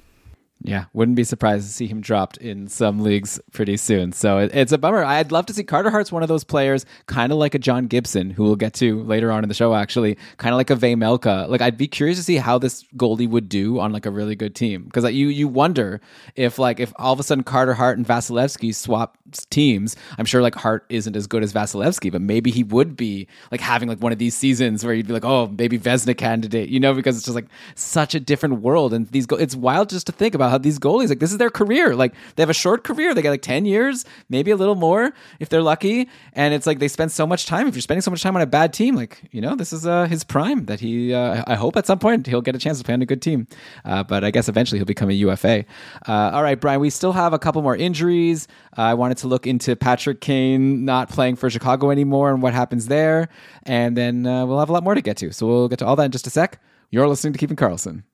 Yeah, 0.63 0.87
wouldn't 0.95 1.17
be 1.17 1.25
surprised 1.25 1.67
to 1.67 1.73
see 1.73 1.87
him 1.87 2.01
dropped 2.01 2.39
in 2.39 2.67
some 2.69 3.01
leagues 3.01 3.39
pretty 3.53 3.77
soon. 3.77 4.13
So 4.13 4.39
it, 4.39 4.55
it's 4.55 4.73
a 4.73 4.79
bummer. 4.79 5.05
I'd 5.05 5.31
love 5.31 5.47
to 5.47 5.55
see 5.55 5.63
Carter 5.63 5.91
Hart's 5.91 6.11
one 6.11 6.23
of 6.23 6.29
those 6.29 6.45
players, 6.45 6.87
kind 7.07 7.31
of 7.31 7.39
like 7.39 7.55
a 7.55 7.59
John 7.59 7.87
Gibson, 7.87 8.31
who 8.31 8.45
we'll 8.45 8.57
get 8.57 8.73
to 8.75 9.03
later 9.03 9.31
on 9.31 9.45
in 9.45 9.49
the 9.49 9.55
show. 9.55 9.75
Actually, 9.75 10.17
kind 10.39 10.55
of 10.55 10.57
like 10.57 10.71
a 10.71 10.77
Vejmelka. 10.77 11.49
Like 11.49 11.61
I'd 11.61 11.77
be 11.77 11.87
curious 11.87 12.19
to 12.19 12.25
see 12.25 12.37
how 12.37 12.59
this 12.59 12.85
goalie 12.97 13.29
would 13.29 13.49
do 13.49 13.79
on 13.81 13.93
like 13.93 14.07
a 14.07 14.11
really 14.11 14.35
good 14.35 14.55
team 14.55 14.85
because 14.85 15.05
like, 15.05 15.15
you 15.15 15.29
you 15.29 15.47
wonder 15.47 16.01
if 16.37 16.59
like 16.59 16.81
if 16.81 16.93
all 16.97 17.13
of 17.13 17.21
a 17.21 17.23
sudden 17.23 17.45
Carter 17.45 17.75
Hart 17.75 17.99
and 17.99 18.07
Vasilevskiy 18.07 18.75
swap 18.75 19.19
teams. 19.51 19.97
I'm 20.19 20.25
sure 20.25 20.43
like 20.43 20.55
Hart 20.55 20.85
isn't 20.89 21.17
as 21.17 21.27
good 21.27 21.43
as 21.43 21.53
Vasilevskiy, 21.53 22.13
but 22.13 22.21
maybe 22.21 22.51
he 22.51 22.65
would 22.65 22.97
be 22.97 23.27
like 23.51 23.61
having 23.61 23.89
like 23.89 24.01
one 24.01 24.13
of 24.13 24.19
these 24.19 24.35
seasons 24.37 24.85
where 24.85 24.95
you'd 24.95 25.07
be 25.07 25.13
like, 25.13 25.25
oh, 25.25 25.49
maybe 25.59 25.79
Vezina 25.79 26.17
candidate, 26.17 26.69
you 26.69 26.81
know, 26.81 26.95
because 26.95 27.17
it's 27.17 27.25
just 27.25 27.35
like 27.35 27.47
such 27.75 28.15
a 28.15 28.21
different 28.21 28.61
world. 28.61 28.93
And 28.93 29.09
these 29.09 29.27
go- 29.27 29.37
it's 29.37 29.57
wild 29.57 29.89
just 29.91 30.07
to 30.07 30.13
think 30.13 30.35
about 30.35 30.46
how 30.49 30.59
these 30.59 30.79
goalies 30.79 31.09
like 31.09 31.19
this 31.19 31.33
is 31.33 31.39
their 31.39 31.51
career. 31.51 31.95
Like 31.95 32.15
they 32.35 32.43
have 32.43 32.51
a 32.51 32.55
short 32.55 32.85
career. 32.85 33.15
They 33.15 33.23
got 33.23 33.31
like 33.31 33.43
10 33.43 33.65
years, 33.65 34.05
maybe 34.29 34.51
a 34.51 34.57
little 34.57 34.75
more 34.75 35.13
if 35.41 35.49
they're 35.49 35.63
lucky. 35.63 36.09
And 36.33 36.55
it's 36.55 36.67
like 36.67 36.79
they 36.79 36.89
spend 36.89 37.13
so 37.13 37.27
much 37.27 37.47
time. 37.47 37.67
If 37.67 37.75
you're 37.75 37.83
spending 37.83 38.03
so 38.03 38.11
much 38.11 38.23
time 38.23 38.37
on 38.37 38.43
a 38.43 38.47
bad 38.47 38.73
team, 38.73 38.95
like, 38.95 39.23
you 39.31 39.41
know, 39.41 39.55
this 39.55 39.73
is 39.73 39.87
uh, 39.87 40.07
his 40.07 40.25
prime 40.25 40.67
that 40.67 40.81
he, 40.81 41.15
uh, 41.15 41.43
I 41.47 41.55
hope 41.55 41.77
at 41.77 41.87
some 41.87 41.99
point 41.99 42.27
he'll 42.27 42.43
get 42.43 42.55
a 42.55 42.59
chance 42.59 42.79
to 42.79 42.85
play 42.85 42.95
on 42.95 43.03
a 43.03 43.07
good 43.07 43.23
team. 43.23 43.47
Uh, 43.85 44.03
but 44.03 44.25
I 44.25 44.31
guess 44.31 44.49
eventually 44.49 44.79
he'll 44.79 44.87
become 44.87 45.11
a 45.11 45.15
UFA. 45.15 45.65
Uh, 46.07 46.31
all 46.33 46.43
right, 46.43 46.61
Brian, 46.61 46.81
we 46.81 46.91
still 46.91 47.13
have 47.13 47.33
a 47.33 47.39
couple 47.39 47.63
more 47.63 47.77
injuries. 47.77 48.49
Uh, 48.77 48.83
I 48.83 48.95
wanted 48.95 49.19
to 49.19 49.29
look 49.29 49.47
into 49.47 49.77
Patrick 49.77 50.21
Kane 50.21 50.85
not 50.85 51.09
playing 51.09 51.37
for 51.37 51.51
Chicago 51.51 51.91
anymore 51.91 52.33
and 52.33 52.43
what 52.43 52.55
happens 52.55 52.87
there. 52.87 53.29
And 53.65 53.97
then 53.97 54.27
uh, 54.27 54.47
we'll 54.47 54.59
have 54.59 54.69
a 54.69 54.73
lot 54.73 54.85
more 54.85 54.95
to 54.95 55.03
get 55.03 55.17
to. 55.19 55.33
So 55.33 55.47
we'll 55.47 55.69
get 55.69 55.79
to 55.81 55.87
all 55.87 55.97
that 55.97 56.05
in 56.05 56.11
just 56.11 56.27
a 56.27 56.31
sec. 56.31 56.61
You're 56.91 57.09
listening 57.09 57.33
to 57.33 57.39
Keeping 57.39 57.57
Karlsson. 57.57 58.05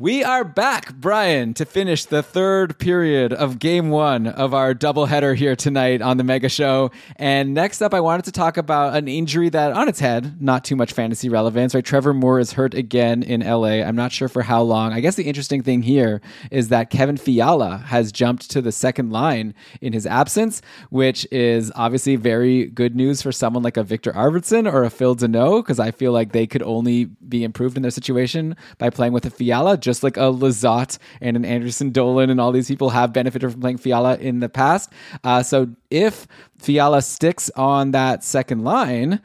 We 0.00 0.24
are 0.24 0.44
back, 0.44 0.94
Brian, 0.94 1.52
to 1.52 1.66
finish 1.66 2.06
the 2.06 2.22
third 2.22 2.78
period 2.78 3.34
of 3.34 3.58
game 3.58 3.90
one 3.90 4.26
of 4.26 4.54
our 4.54 4.74
doubleheader 4.74 5.36
here 5.36 5.54
tonight 5.54 6.00
on 6.00 6.16
the 6.16 6.24
Mega 6.24 6.48
Show. 6.48 6.90
And 7.16 7.52
next 7.52 7.82
up, 7.82 7.92
I 7.92 8.00
wanted 8.00 8.24
to 8.24 8.32
talk 8.32 8.56
about 8.56 8.96
an 8.96 9.08
injury 9.08 9.50
that, 9.50 9.74
on 9.74 9.90
its 9.90 10.00
head, 10.00 10.40
not 10.40 10.64
too 10.64 10.74
much 10.74 10.94
fantasy 10.94 11.28
relevance, 11.28 11.74
right? 11.74 11.84
Trevor 11.84 12.14
Moore 12.14 12.40
is 12.40 12.54
hurt 12.54 12.72
again 12.72 13.22
in 13.22 13.42
LA. 13.42 13.82
I'm 13.82 13.94
not 13.94 14.10
sure 14.10 14.28
for 14.28 14.40
how 14.40 14.62
long. 14.62 14.94
I 14.94 15.00
guess 15.00 15.16
the 15.16 15.24
interesting 15.24 15.62
thing 15.62 15.82
here 15.82 16.22
is 16.50 16.68
that 16.68 16.88
Kevin 16.88 17.18
Fiala 17.18 17.76
has 17.76 18.10
jumped 18.10 18.50
to 18.52 18.62
the 18.62 18.72
second 18.72 19.10
line 19.10 19.52
in 19.82 19.92
his 19.92 20.06
absence, 20.06 20.62
which 20.88 21.28
is 21.30 21.70
obviously 21.76 22.16
very 22.16 22.64
good 22.68 22.96
news 22.96 23.20
for 23.20 23.32
someone 23.32 23.62
like 23.62 23.76
a 23.76 23.82
Victor 23.82 24.12
Arvidsson 24.12 24.66
or 24.72 24.82
a 24.82 24.88
Phil 24.88 25.14
Danault, 25.14 25.62
because 25.62 25.78
I 25.78 25.90
feel 25.90 26.12
like 26.12 26.32
they 26.32 26.46
could 26.46 26.62
only 26.62 27.04
be 27.04 27.44
improved 27.44 27.76
in 27.76 27.82
their 27.82 27.90
situation 27.90 28.56
by 28.78 28.88
playing 28.88 29.12
with 29.12 29.26
a 29.26 29.30
Fiala 29.30 29.76
just 29.90 30.02
like 30.02 30.16
a 30.16 30.30
Lizotte 30.32 30.98
and 31.20 31.36
an 31.36 31.44
Anderson 31.44 31.90
Dolan 31.90 32.30
and 32.30 32.40
all 32.40 32.52
these 32.52 32.68
people 32.68 32.90
have 32.90 33.12
benefited 33.12 33.50
from 33.50 33.60
playing 33.60 33.78
Fiala 33.78 34.16
in 34.16 34.40
the 34.40 34.48
past. 34.48 34.92
Uh, 35.24 35.42
so 35.42 35.68
if 35.90 36.26
Fiala 36.58 37.02
sticks 37.02 37.50
on 37.56 37.90
that 37.90 38.22
second 38.22 38.62
line, 38.64 39.20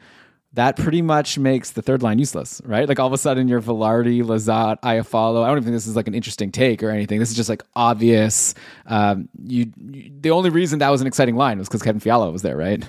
that 0.56 0.76
pretty 0.76 1.02
much 1.02 1.38
makes 1.38 1.70
the 1.72 1.82
third 1.82 2.02
line 2.02 2.18
useless, 2.18 2.62
right? 2.64 2.88
Like 2.88 2.98
all 2.98 3.06
of 3.06 3.12
a 3.12 3.18
sudden 3.18 3.46
you're 3.46 3.60
Vilardi, 3.60 4.22
Lizotte, 4.22 4.80
Iafallo. 4.80 5.44
I 5.44 5.48
don't 5.48 5.58
even 5.58 5.64
think 5.64 5.76
this 5.76 5.86
is 5.86 5.96
like 5.96 6.08
an 6.08 6.14
interesting 6.14 6.50
take 6.50 6.82
or 6.82 6.88
anything. 6.88 7.18
This 7.18 7.30
is 7.30 7.36
just 7.36 7.50
like 7.50 7.62
obvious. 7.74 8.54
Um, 8.86 9.28
you, 9.42 9.70
you 9.90 10.10
the 10.18 10.30
only 10.30 10.48
reason 10.50 10.78
that 10.78 10.88
was 10.88 11.02
an 11.02 11.06
exciting 11.06 11.36
line 11.36 11.58
was 11.58 11.68
because 11.68 11.82
Kevin 11.82 12.00
Fiala 12.00 12.30
was 12.30 12.40
there, 12.42 12.56
right? 12.56 12.82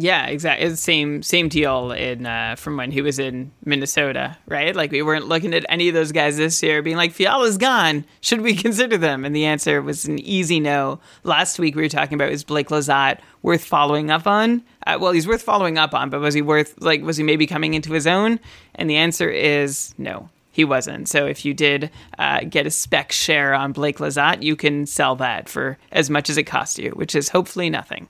Yeah, 0.00 0.26
exactly. 0.26 0.74
Same 0.76 1.22
same 1.22 1.48
deal 1.50 1.92
in 1.92 2.24
uh, 2.24 2.56
from 2.56 2.78
when 2.78 2.90
he 2.90 3.02
was 3.02 3.18
in 3.18 3.52
Minnesota, 3.64 4.38
right? 4.46 4.74
Like 4.74 4.90
we 4.92 5.02
weren't 5.02 5.26
looking 5.26 5.52
at 5.52 5.66
any 5.68 5.88
of 5.88 5.94
those 5.94 6.10
guys 6.10 6.38
this 6.38 6.62
year, 6.62 6.80
being 6.80 6.96
like 6.96 7.12
Fiala's 7.12 7.58
gone. 7.58 8.06
Should 8.22 8.40
we 8.40 8.54
consider 8.66 8.96
them? 8.96 9.26
And 9.26 9.36
the 9.36 9.44
answer 9.44 9.82
was 9.82 10.06
an 10.06 10.18
easy 10.18 10.58
no. 10.58 11.00
Last 11.22 11.58
week 11.58 11.76
we 11.76 11.82
were 11.82 11.88
talking 11.88 12.14
about 12.14 12.32
is 12.32 12.44
Blake 12.44 12.68
Lizotte 12.68 13.18
worth 13.42 13.62
following 13.62 14.10
up 14.10 14.26
on? 14.26 14.62
Uh, 14.86 14.96
well, 14.98 15.12
he's 15.12 15.28
worth 15.28 15.42
following 15.42 15.76
up 15.76 15.92
on, 15.92 16.08
but 16.08 16.20
was 16.20 16.34
he 16.34 16.40
worth 16.40 16.74
like 16.80 17.02
was 17.02 17.18
he 17.18 17.22
maybe 17.22 17.46
coming 17.46 17.74
into 17.74 17.92
his 17.92 18.06
own? 18.06 18.40
And 18.76 18.88
the 18.88 18.96
answer 18.96 19.28
is 19.28 19.94
no. 19.98 20.30
He 20.52 20.64
wasn't. 20.64 21.08
So 21.08 21.26
if 21.26 21.44
you 21.44 21.52
did 21.52 21.90
uh, 22.18 22.40
get 22.48 22.66
a 22.66 22.70
spec 22.70 23.12
share 23.12 23.54
on 23.54 23.72
Blake 23.72 23.98
Lizotte, 23.98 24.42
you 24.42 24.56
can 24.56 24.86
sell 24.86 25.14
that 25.16 25.48
for 25.48 25.78
as 25.92 26.08
much 26.10 26.30
as 26.30 26.38
it 26.38 26.44
cost 26.44 26.78
you, 26.78 26.90
which 26.92 27.14
is 27.14 27.28
hopefully 27.28 27.70
nothing. 27.70 28.08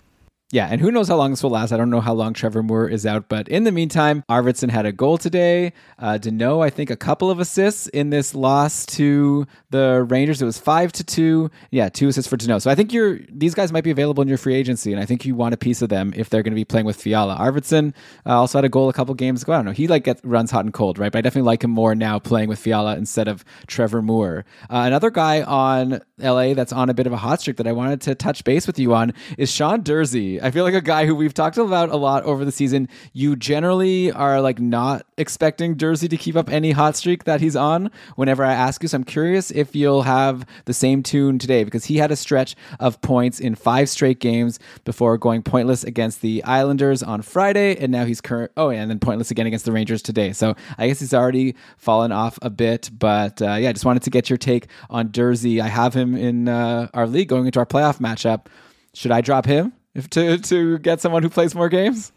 Yeah, 0.53 0.67
and 0.67 0.81
who 0.81 0.91
knows 0.91 1.07
how 1.07 1.15
long 1.15 1.31
this 1.31 1.45
will 1.45 1.51
last. 1.51 1.71
I 1.71 1.77
don't 1.77 1.91
know 1.91 2.01
how 2.01 2.13
long 2.13 2.35
Trevor 2.35 2.65
Moore 2.65 2.89
is 2.89 3.07
out, 3.07 3.29
but 3.29 3.47
in 3.47 3.63
the 3.63 3.71
meantime, 3.71 4.25
Arvidsson 4.29 4.69
had 4.69 4.85
a 4.85 4.91
goal 4.91 5.17
today. 5.17 5.73
Uh, 5.97 6.19
Danault, 6.21 6.65
I 6.65 6.71
think, 6.71 6.91
a 6.91 6.97
couple 6.97 7.31
of 7.31 7.39
assists 7.39 7.87
in 7.87 8.11
this 8.11 8.35
loss 8.35 8.85
to 8.87 9.47
the 9.71 10.05
Rangers. 10.09 10.43
It 10.43 10.47
was 10.47 10.59
five 10.59 10.91
to 10.93 11.05
two. 11.05 11.53
Yeah, 11.71 11.89
two 11.89 12.09
assists 12.09 12.29
for 12.29 12.37
Danault. 12.37 12.63
So 12.63 12.71
I 12.71 12.75
think 12.75 12.93
you're 12.93 13.21
these 13.29 13.55
guys 13.55 13.71
might 13.71 13.85
be 13.85 13.93
available 13.93 14.23
in 14.23 14.29
your 14.29 14.39
free 14.39 14.57
agency, 14.57 14.93
and 14.93 15.01
I 15.01 15.07
think 15.07 15.25
you 15.25 15.37
want 15.37 15.55
a 15.55 15.57
piece 15.57 15.83
of 15.83 15.89
them 15.89 16.13
if 16.17 16.31
they're 16.31 16.43
going 16.43 16.51
to 16.51 16.57
be 16.57 16.65
playing 16.65 16.87
with 16.87 17.01
Fiala. 17.01 17.37
Arvidsson 17.37 17.95
uh, 18.27 18.41
also 18.41 18.59
had 18.59 18.65
a 18.65 18.69
goal 18.69 18.89
a 18.89 18.93
couple 18.93 19.15
games 19.15 19.45
ago. 19.45 19.53
I 19.53 19.57
don't 19.57 19.67
know. 19.67 19.71
He 19.71 19.87
like 19.87 20.03
gets, 20.03 20.21
runs 20.25 20.51
hot 20.51 20.65
and 20.65 20.75
cold, 20.75 20.99
right? 20.99 21.13
But 21.13 21.19
I 21.19 21.23
definitely 21.23 21.47
like 21.47 21.63
him 21.63 21.71
more 21.71 21.95
now 21.95 22.19
playing 22.19 22.49
with 22.49 22.59
Fiala 22.59 22.97
instead 22.97 23.29
of 23.29 23.45
Trevor 23.69 24.03
Moore. 24.03 24.45
Uh, 24.63 24.83
another 24.85 25.11
guy 25.11 25.43
on 25.43 26.01
LA 26.19 26.55
that's 26.55 26.73
on 26.73 26.91
a 26.91 26.95
bit 26.95 27.07
of 27.07 27.13
a 27.13 27.19
hot 27.19 27.41
streak 27.41 27.57
that 27.59 27.69
I 27.69 27.73
wanted 27.73 28.01
to 28.03 28.17
touch 28.17 28.43
base 28.43 28.67
with 28.67 28.81
you 28.81 28.95
on 28.95 29.13
is 29.39 29.49
Sean 29.49 29.83
Durzi. 29.83 30.40
I 30.43 30.51
feel 30.51 30.65
like 30.65 30.75
a 30.75 30.81
guy 30.81 31.07
who 31.07 31.15
we've 31.15 31.35
talked 31.35 31.59
about 31.59 31.91
a 31.91 31.97
lot 31.97 32.25
over 32.25 32.45
the 32.45 32.53
season. 32.53 32.89
You 33.13 33.37
generally 33.37 34.11
are 34.13 34.41
like 34.41 34.59
not 34.59 35.07
expecting 35.17 35.77
Durzi 35.77 36.09
to 36.09 36.17
keep 36.17 36.37
up 36.37 36.51
any 36.51 36.71
hot 36.71 36.97
streak 36.97 37.25
that 37.25 37.41
he's 37.41 37.57
on 37.57 37.91
whenever 38.17 38.45
I 38.45 38.53
ask 38.53 38.83
you. 38.83 38.89
So 38.89 38.97
I'm 38.97 39.05
curious 39.05 39.51
if 39.51 39.77
you'll 39.77 40.03
have 40.03 40.47
the 40.65 40.75
same 40.75 41.03
tune 41.03 41.39
today 41.39 41.65
because 41.65 41.85
he 41.85 41.97
had 41.97 42.11
a 42.11 42.17
stretch 42.17 42.57
of 42.79 43.01
points 43.03 43.41
in 43.41 43.55
five 43.55 43.89
straight 43.89 44.21
games 44.21 44.59
before 44.85 45.19
going 45.19 45.43
pointless 45.43 45.85
against 45.85 46.21
the 46.21 46.43
Islanders 46.45 47.03
on 47.03 47.23
Friday, 47.23 47.77
and 47.77 47.93
now 47.93 48.05
he's 48.05 48.21
current. 48.21 48.53
Oh, 48.57 48.71
and 48.71 48.91
then 48.91 48.99
pointless 48.99 49.31
again 49.31 49.47
against 49.47 49.65
the 49.65 49.73
Rangers 49.73 50.03
today. 50.03 50.33
So 50.33 50.55
I 50.79 50.89
guess 50.89 51.01
he's 51.01 51.15
already 51.15 51.55
fallen 51.77 52.13
off 52.13 52.39
a 52.43 52.51
bit. 52.51 52.91
But 52.99 53.43
uh, 53.43 53.55
yeah, 53.55 53.73
just 53.73 53.85
wanted 53.85 54.03
to 54.05 54.11
get 54.11 54.31
your 54.31 54.37
take 54.37 54.69
on 54.89 55.09
Durzi. 55.09 55.61
I 55.61 55.69
have 55.69 55.95
him 55.95 56.15
in 56.15 56.49
uh, 56.49 56.89
our 56.95 57.07
league 57.07 57.29
going 57.29 57.47
into 57.47 57.59
our 57.59 57.67
playoff 57.67 57.99
matchup. 57.99 58.47
Should 58.93 59.13
I 59.13 59.21
drop 59.21 59.47
him 59.47 59.73
if 59.95 60.09
to 60.11 60.39
to 60.39 60.79
get 60.79 61.01
someone 61.01 61.23
who 61.23 61.31
plays 61.31 61.55
more 61.55 61.69
games? 61.69 62.13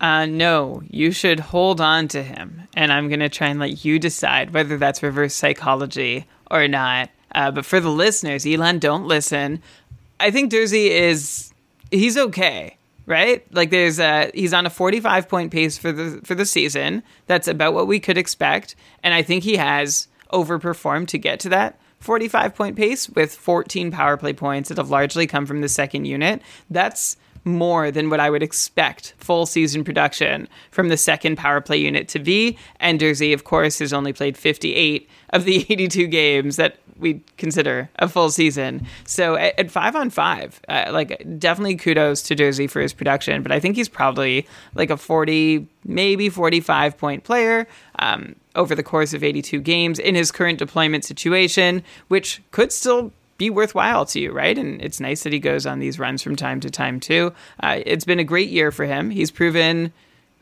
Uh, 0.00 0.26
no, 0.26 0.82
you 0.90 1.10
should 1.10 1.40
hold 1.40 1.80
on 1.80 2.08
to 2.08 2.22
him, 2.22 2.62
and 2.74 2.92
I'm 2.92 3.08
gonna 3.08 3.28
try 3.28 3.48
and 3.48 3.58
let 3.58 3.84
you 3.84 3.98
decide 3.98 4.52
whether 4.52 4.76
that's 4.76 5.02
reverse 5.02 5.34
psychology 5.34 6.26
or 6.50 6.68
not. 6.68 7.10
Uh, 7.34 7.50
but 7.50 7.64
for 7.64 7.80
the 7.80 7.90
listeners, 7.90 8.46
Elon, 8.46 8.78
don't 8.78 9.06
listen. 9.06 9.62
I 10.20 10.30
think 10.30 10.52
Durzi 10.52 10.88
is 10.88 11.52
he's 11.90 12.16
okay, 12.16 12.76
right? 13.06 13.46
Like 13.54 13.70
there's 13.70 13.98
a 13.98 14.30
he's 14.34 14.52
on 14.52 14.66
a 14.66 14.70
45 14.70 15.28
point 15.28 15.50
pace 15.50 15.78
for 15.78 15.92
the 15.92 16.20
for 16.24 16.34
the 16.34 16.46
season. 16.46 17.02
That's 17.26 17.48
about 17.48 17.74
what 17.74 17.86
we 17.86 17.98
could 18.00 18.18
expect, 18.18 18.76
and 19.02 19.14
I 19.14 19.22
think 19.22 19.44
he 19.44 19.56
has 19.56 20.08
overperformed 20.32 21.08
to 21.08 21.18
get 21.18 21.40
to 21.40 21.48
that. 21.50 21.78
45 22.06 22.54
point 22.54 22.76
pace 22.76 23.08
with 23.10 23.34
14 23.34 23.90
power 23.90 24.16
play 24.16 24.32
points 24.32 24.68
that 24.68 24.78
have 24.78 24.90
largely 24.90 25.26
come 25.26 25.44
from 25.44 25.60
the 25.60 25.68
second 25.68 26.04
unit. 26.04 26.40
That's 26.70 27.16
more 27.44 27.90
than 27.90 28.10
what 28.10 28.20
I 28.20 28.30
would 28.30 28.44
expect 28.44 29.14
full 29.18 29.44
season 29.44 29.82
production 29.82 30.48
from 30.70 30.88
the 30.88 30.96
second 30.96 31.36
power 31.36 31.60
play 31.60 31.78
unit 31.78 32.06
to 32.08 32.20
be. 32.20 32.56
And 32.78 33.00
Durzi, 33.00 33.34
of 33.34 33.42
course, 33.42 33.80
has 33.80 33.92
only 33.92 34.12
played 34.12 34.36
58 34.36 35.08
of 35.30 35.44
the 35.44 35.66
82 35.68 36.06
games 36.06 36.56
that 36.56 36.78
we 36.98 37.22
consider 37.38 37.90
a 37.96 38.08
full 38.08 38.30
season. 38.30 38.86
So 39.04 39.34
at, 39.34 39.58
at 39.58 39.70
five 39.70 39.96
on 39.96 40.10
five, 40.10 40.60
uh, 40.68 40.90
like 40.92 41.24
definitely 41.38 41.76
kudos 41.76 42.22
to 42.22 42.36
Durzi 42.36 42.70
for 42.70 42.80
his 42.80 42.92
production, 42.92 43.42
but 43.42 43.52
I 43.52 43.60
think 43.60 43.76
he's 43.76 43.88
probably 43.88 44.46
like 44.74 44.90
a 44.90 44.96
40, 44.96 45.66
maybe 45.84 46.28
45 46.28 46.96
point 46.96 47.24
player. 47.24 47.66
Um, 47.98 48.36
over 48.56 48.74
the 48.74 48.82
course 48.82 49.14
of 49.14 49.22
82 49.22 49.60
games 49.60 49.98
in 49.98 50.14
his 50.14 50.32
current 50.32 50.58
deployment 50.58 51.04
situation, 51.04 51.82
which 52.08 52.42
could 52.50 52.72
still 52.72 53.12
be 53.38 53.50
worthwhile 53.50 54.06
to 54.06 54.20
you, 54.20 54.32
right? 54.32 54.56
And 54.56 54.80
it's 54.82 55.00
nice 55.00 55.22
that 55.22 55.32
he 55.32 55.38
goes 55.38 55.66
on 55.66 55.78
these 55.78 55.98
runs 55.98 56.22
from 56.22 56.36
time 56.36 56.60
to 56.60 56.70
time 56.70 57.00
too. 57.00 57.32
Uh, 57.62 57.80
it's 57.84 58.04
been 58.04 58.18
a 58.18 58.24
great 58.24 58.48
year 58.48 58.72
for 58.72 58.84
him. 58.84 59.10
He's 59.10 59.30
proven, 59.30 59.92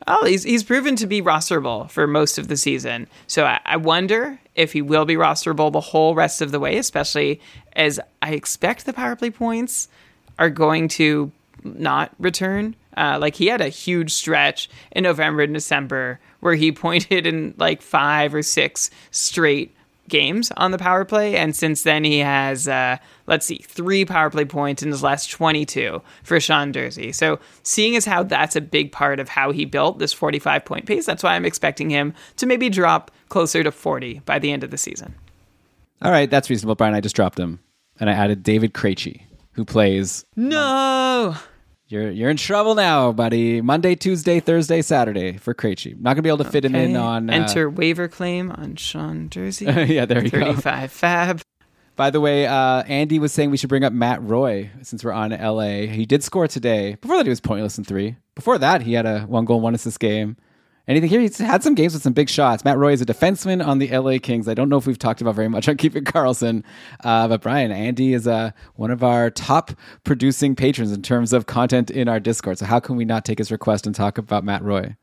oh, 0.07 0.25
he's 0.25 0.43
he's 0.43 0.63
proven 0.63 0.95
to 0.97 1.07
be 1.07 1.21
rosterable 1.21 1.89
for 1.91 2.07
most 2.07 2.37
of 2.37 2.47
the 2.47 2.57
season. 2.57 3.07
So 3.27 3.45
I, 3.45 3.59
I 3.65 3.77
wonder 3.77 4.39
if 4.55 4.73
he 4.73 4.81
will 4.81 5.05
be 5.05 5.15
rosterable 5.15 5.71
the 5.71 5.81
whole 5.81 6.15
rest 6.15 6.41
of 6.41 6.51
the 6.51 6.59
way, 6.59 6.77
especially 6.77 7.41
as 7.73 7.99
I 8.21 8.31
expect 8.31 8.85
the 8.85 8.93
power 8.93 9.15
play 9.15 9.29
points 9.29 9.89
are 10.39 10.49
going 10.49 10.87
to 10.89 11.31
not 11.63 12.11
return. 12.19 12.75
Uh, 12.97 13.17
like 13.19 13.35
he 13.35 13.47
had 13.47 13.61
a 13.61 13.69
huge 13.69 14.13
stretch 14.13 14.69
in 14.91 15.03
November 15.03 15.43
and 15.43 15.53
December 15.53 16.19
where 16.39 16.55
he 16.55 16.71
pointed 16.71 17.27
in 17.27 17.53
like 17.57 17.81
five 17.81 18.33
or 18.33 18.41
six 18.41 18.89
straight 19.11 19.75
games 20.07 20.51
on 20.57 20.71
the 20.71 20.77
power 20.77 21.05
play. 21.05 21.35
And 21.35 21.55
since 21.55 21.83
then, 21.83 22.03
he 22.03 22.19
has, 22.19 22.67
uh, 22.67 22.97
let's 23.27 23.45
see, 23.45 23.57
three 23.57 24.05
power 24.05 24.29
play 24.29 24.45
points 24.45 24.83
in 24.83 24.89
his 24.89 25.03
last 25.03 25.31
22 25.31 26.01
for 26.23 26.39
Sean 26.39 26.71
Durzi. 26.71 27.13
So, 27.13 27.39
seeing 27.63 27.95
as 27.95 28.05
how 28.05 28.23
that's 28.23 28.55
a 28.55 28.61
big 28.61 28.91
part 28.91 29.19
of 29.19 29.29
how 29.29 29.51
he 29.51 29.65
built 29.65 29.99
this 29.99 30.13
45 30.13 30.65
point 30.65 30.85
pace, 30.85 31.05
that's 31.05 31.23
why 31.23 31.35
I'm 31.35 31.45
expecting 31.45 31.89
him 31.89 32.13
to 32.37 32.45
maybe 32.45 32.69
drop 32.69 33.11
closer 33.29 33.63
to 33.63 33.71
40 33.71 34.21
by 34.25 34.39
the 34.39 34.51
end 34.51 34.63
of 34.63 34.71
the 34.71 34.77
season. 34.77 35.15
All 36.01 36.11
right, 36.11 36.29
that's 36.29 36.49
reasonable, 36.49 36.75
Brian. 36.75 36.93
I 36.93 37.01
just 37.01 37.15
dropped 37.15 37.39
him. 37.39 37.59
And 37.99 38.09
I 38.09 38.13
added 38.13 38.43
David 38.43 38.73
Krejci, 38.73 39.21
who 39.53 39.63
plays. 39.63 40.25
No! 40.35 41.35
You're 41.87 42.09
you're 42.09 42.31
in 42.31 42.37
trouble 42.37 42.73
now, 42.73 43.11
buddy. 43.11 43.61
Monday, 43.61 43.93
Tuesday, 43.93 44.39
Thursday, 44.39 44.81
Saturday 44.81 45.37
for 45.37 45.53
Krejci. 45.53 45.99
Not 45.99 46.13
gonna 46.13 46.23
be 46.23 46.29
able 46.29 46.43
to 46.43 46.49
fit 46.49 46.65
him 46.65 46.73
in 46.73 46.95
on. 46.95 47.29
Uh, 47.29 47.33
Enter 47.33 47.69
waiver 47.69 48.07
claim 48.07 48.51
on 48.51 48.75
Sean 48.75 49.29
Durzi. 49.29 49.67
yeah, 49.89 50.05
there 50.05 50.23
you 50.23 50.31
go. 50.31 50.39
35 50.39 50.91
fab. 50.91 51.41
By 51.95 52.09
the 52.09 52.19
way, 52.19 52.47
uh, 52.47 52.83
Andy 52.83 53.19
was 53.19 53.31
saying 53.31 53.51
we 53.51 53.57
should 53.57 53.69
bring 53.69 53.83
up 53.83 53.93
Matt 53.93 54.21
Roy 54.21 54.69
since 54.81 55.03
we're 55.03 55.13
on 55.13 55.29
LA. 55.29 55.87
He 55.87 56.05
did 56.05 56.23
score 56.23 56.47
today. 56.47 56.95
Before 56.95 57.17
that, 57.17 57.25
he 57.25 57.29
was 57.29 57.39
pointless 57.39 57.77
in 57.77 57.83
three. 57.83 58.17
Before 58.33 58.57
that, 58.57 58.81
he 58.81 58.93
had 58.93 59.05
a 59.05 59.21
one 59.21 59.45
goal, 59.45 59.61
one 59.61 59.75
assist 59.75 59.99
game. 59.99 60.35
Anything 60.87 61.09
here? 61.09 61.19
He's 61.19 61.39
had 61.39 61.63
some 61.63 61.73
games 61.73 61.93
with 61.93 62.03
some 62.03 62.13
big 62.13 62.29
shots. 62.29 62.63
Matt 62.63 62.77
Roy 62.77 62.93
is 62.93 63.01
a 63.01 63.05
defenseman 63.05 63.65
on 63.65 63.79
the 63.79 63.89
LA 63.89 64.19
Kings. 64.21 64.47
I 64.47 64.53
don't 64.53 64.69
know 64.69 64.77
if 64.77 64.85
we've 64.85 64.99
talked 64.99 65.19
about 65.19 65.33
very 65.33 65.47
much 65.47 65.67
on 65.67 65.77
Keeping 65.77 66.03
Karlsson, 66.03 66.63
uh, 67.03 67.27
but 67.27 67.41
Brian, 67.41 67.71
Andy 67.71 68.13
is 68.13 68.27
uh, 68.27 68.51
one 68.75 68.91
of 68.91 69.03
our 69.03 69.31
top 69.31 69.71
producing 70.03 70.55
patrons 70.55 70.91
in 70.91 71.01
terms 71.01 71.33
of 71.33 71.47
content 71.47 71.89
in 71.89 72.07
our 72.07 72.19
Discord. 72.19 72.59
So 72.59 72.65
how 72.65 72.79
can 72.79 72.97
we 72.97 73.05
not 73.05 73.25
take 73.25 73.39
his 73.39 73.51
request 73.51 73.87
and 73.87 73.95
talk 73.95 74.19
about 74.19 74.43
Matt 74.43 74.61
Roy? 74.61 74.95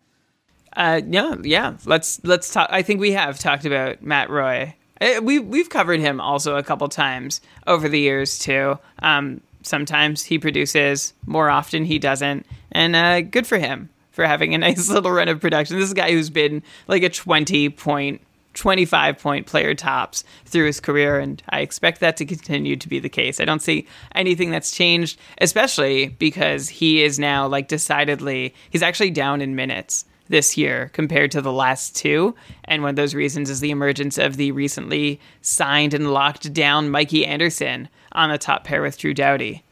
Uh, 0.77 1.01
yeah, 1.07 1.35
yeah. 1.43 1.77
Let's 1.85 2.23
let's 2.25 2.53
talk. 2.53 2.69
I 2.71 2.83
think 2.83 3.01
we 3.01 3.13
have 3.13 3.39
talked 3.39 3.65
about 3.65 4.03
Matt 4.03 4.31
Roy. 4.31 4.75
Uh, 5.01 5.21
we 5.21 5.41
we've 5.41 5.69
covered 5.69 6.01
him 6.01 6.21
also 6.21 6.57
a 6.57 6.63
couple 6.63 6.89
times 6.89 7.41
over 7.67 7.89
the 7.89 7.99
years 7.99 8.39
too. 8.39 8.79
Um, 9.01 9.41
sometimes 9.63 10.23
he 10.23 10.39
produces, 10.39 11.13
more 11.27 11.51
often 11.51 11.85
he 11.85 11.99
doesn't, 11.99 12.47
and 12.71 12.97
uh, 12.97 13.21
good 13.21 13.47
for 13.47 13.59
him 13.59 13.91
for 14.13 14.27
having 14.27 14.55
a 14.55 14.59
nice 14.59 14.89
little 14.91 15.11
run 15.11 15.29
of 15.29 15.41
production. 15.41 15.77
This 15.77 15.87
is 15.87 15.93
a 15.93 15.97
guy 15.97 16.13
who's 16.13 16.31
been 16.31 16.63
like 16.87 17.03
a 17.03 17.09
20 17.09 17.71
point, 17.71 18.21
25 18.55 19.19
point 19.19 19.47
player 19.47 19.75
tops 19.75 20.25
through 20.45 20.67
his 20.67 20.81
career, 20.81 21.19
and 21.19 21.43
I 21.49 21.61
expect 21.61 22.01
that 22.01 22.17
to 22.19 22.25
continue 22.25 22.77
to 22.77 22.89
be 22.89 22.99
the 22.99 23.09
case. 23.09 23.41
I 23.41 23.45
don't 23.45 23.63
see 23.63 23.87
anything 24.15 24.51
that's 24.51 24.71
changed, 24.71 25.19
especially 25.41 26.09
because 26.09 26.69
he 26.69 27.03
is 27.03 27.19
now 27.19 27.47
like 27.47 27.69
decidedly, 27.69 28.55
he's 28.71 28.83
actually 28.83 29.11
down 29.11 29.41
in 29.41 29.57
minutes 29.57 30.05
this 30.29 30.57
year 30.57 30.91
compared 30.93 31.31
to 31.31 31.43
the 31.43 31.53
last 31.53 31.95
two. 31.95 32.35
And 32.65 32.83
one 32.83 32.91
of 32.91 32.97
those 32.97 33.15
reasons 33.15 33.51
is 33.51 33.61
the 33.61 33.71
emergence 33.71 34.19
of 34.19 34.37
the 34.37 34.53
recently 34.53 35.21
signed 35.43 35.95
and 35.95 36.13
locked 36.13 36.53
down 36.53 36.91
Mikey 36.91 37.27
Anderson 37.27 37.89
on 38.13 38.31
the 38.31 38.39
top 38.39 38.65
pair 38.65 38.83
with 38.83 38.99
Drew 38.99 39.15
Doughty. 39.15 39.63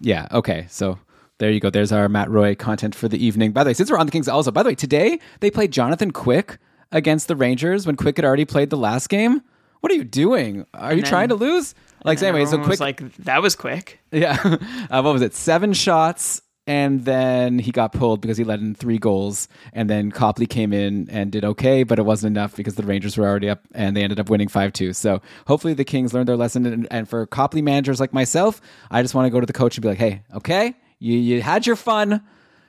Yeah. 0.00 0.26
Okay. 0.32 0.66
So 0.68 0.98
there 1.40 1.50
you 1.50 1.58
go. 1.58 1.70
There's 1.70 1.90
our 1.90 2.08
Matt 2.08 2.30
Roy 2.30 2.54
content 2.54 2.94
for 2.94 3.08
the 3.08 3.22
evening. 3.24 3.50
By 3.52 3.64
the 3.64 3.70
way, 3.70 3.74
since 3.74 3.90
we're 3.90 3.98
on 3.98 4.06
the 4.06 4.12
Kings, 4.12 4.28
also, 4.28 4.50
by 4.52 4.62
the 4.62 4.68
way, 4.68 4.74
today 4.76 5.18
they 5.40 5.50
played 5.50 5.72
Jonathan 5.72 6.12
Quick 6.12 6.58
against 6.92 7.26
the 7.28 7.34
Rangers 7.34 7.86
when 7.86 7.96
Quick 7.96 8.16
had 8.16 8.24
already 8.24 8.44
played 8.44 8.70
the 8.70 8.76
last 8.76 9.08
game. 9.08 9.42
What 9.80 9.90
are 9.90 9.96
you 9.96 10.04
doing? 10.04 10.66
Are 10.74 10.92
you 10.92 11.02
then- 11.02 11.10
trying 11.10 11.28
to 11.30 11.34
lose? 11.34 11.74
Like, 12.04 12.22
anyway, 12.22 12.46
so 12.46 12.58
Quick, 12.62 12.80
like 12.80 13.16
that 13.18 13.42
was 13.42 13.56
quick. 13.56 14.00
yeah. 14.12 14.38
Uh, 14.90 15.02
what 15.02 15.12
was 15.12 15.20
it? 15.22 15.34
Seven 15.34 15.72
shots, 15.74 16.40
and 16.66 17.04
then 17.04 17.58
he 17.58 17.72
got 17.72 17.92
pulled 17.92 18.20
because 18.22 18.38
he 18.38 18.44
let 18.44 18.60
in 18.60 18.74
three 18.74 18.98
goals. 18.98 19.48
And 19.72 19.88
then 19.90 20.10
Copley 20.10 20.46
came 20.46 20.72
in 20.72 21.08
and 21.10 21.30
did 21.32 21.44
okay, 21.44 21.82
but 21.82 21.98
it 21.98 22.02
wasn't 22.02 22.36
enough 22.36 22.56
because 22.56 22.74
the 22.76 22.82
Rangers 22.84 23.16
were 23.18 23.26
already 23.26 23.48
up 23.50 23.60
and 23.74 23.96
they 23.96 24.02
ended 24.02 24.18
up 24.20 24.30
winning 24.30 24.48
5 24.48 24.72
2. 24.72 24.92
So 24.94 25.20
hopefully 25.46 25.74
the 25.74 25.84
Kings 25.84 26.14
learned 26.14 26.28
their 26.28 26.36
lesson. 26.36 26.64
And, 26.66 26.86
and 26.90 27.08
for 27.08 27.26
Copley 27.26 27.60
managers 27.62 27.98
like 28.00 28.12
myself, 28.12 28.60
I 28.90 29.02
just 29.02 29.14
want 29.14 29.26
to 29.26 29.30
go 29.30 29.40
to 29.40 29.46
the 29.46 29.52
coach 29.52 29.76
and 29.76 29.82
be 29.82 29.88
like, 29.88 29.98
hey, 29.98 30.22
okay, 30.34 30.74
you, 31.00 31.18
you 31.18 31.42
had 31.42 31.66
your 31.66 31.76
fun. 31.76 32.22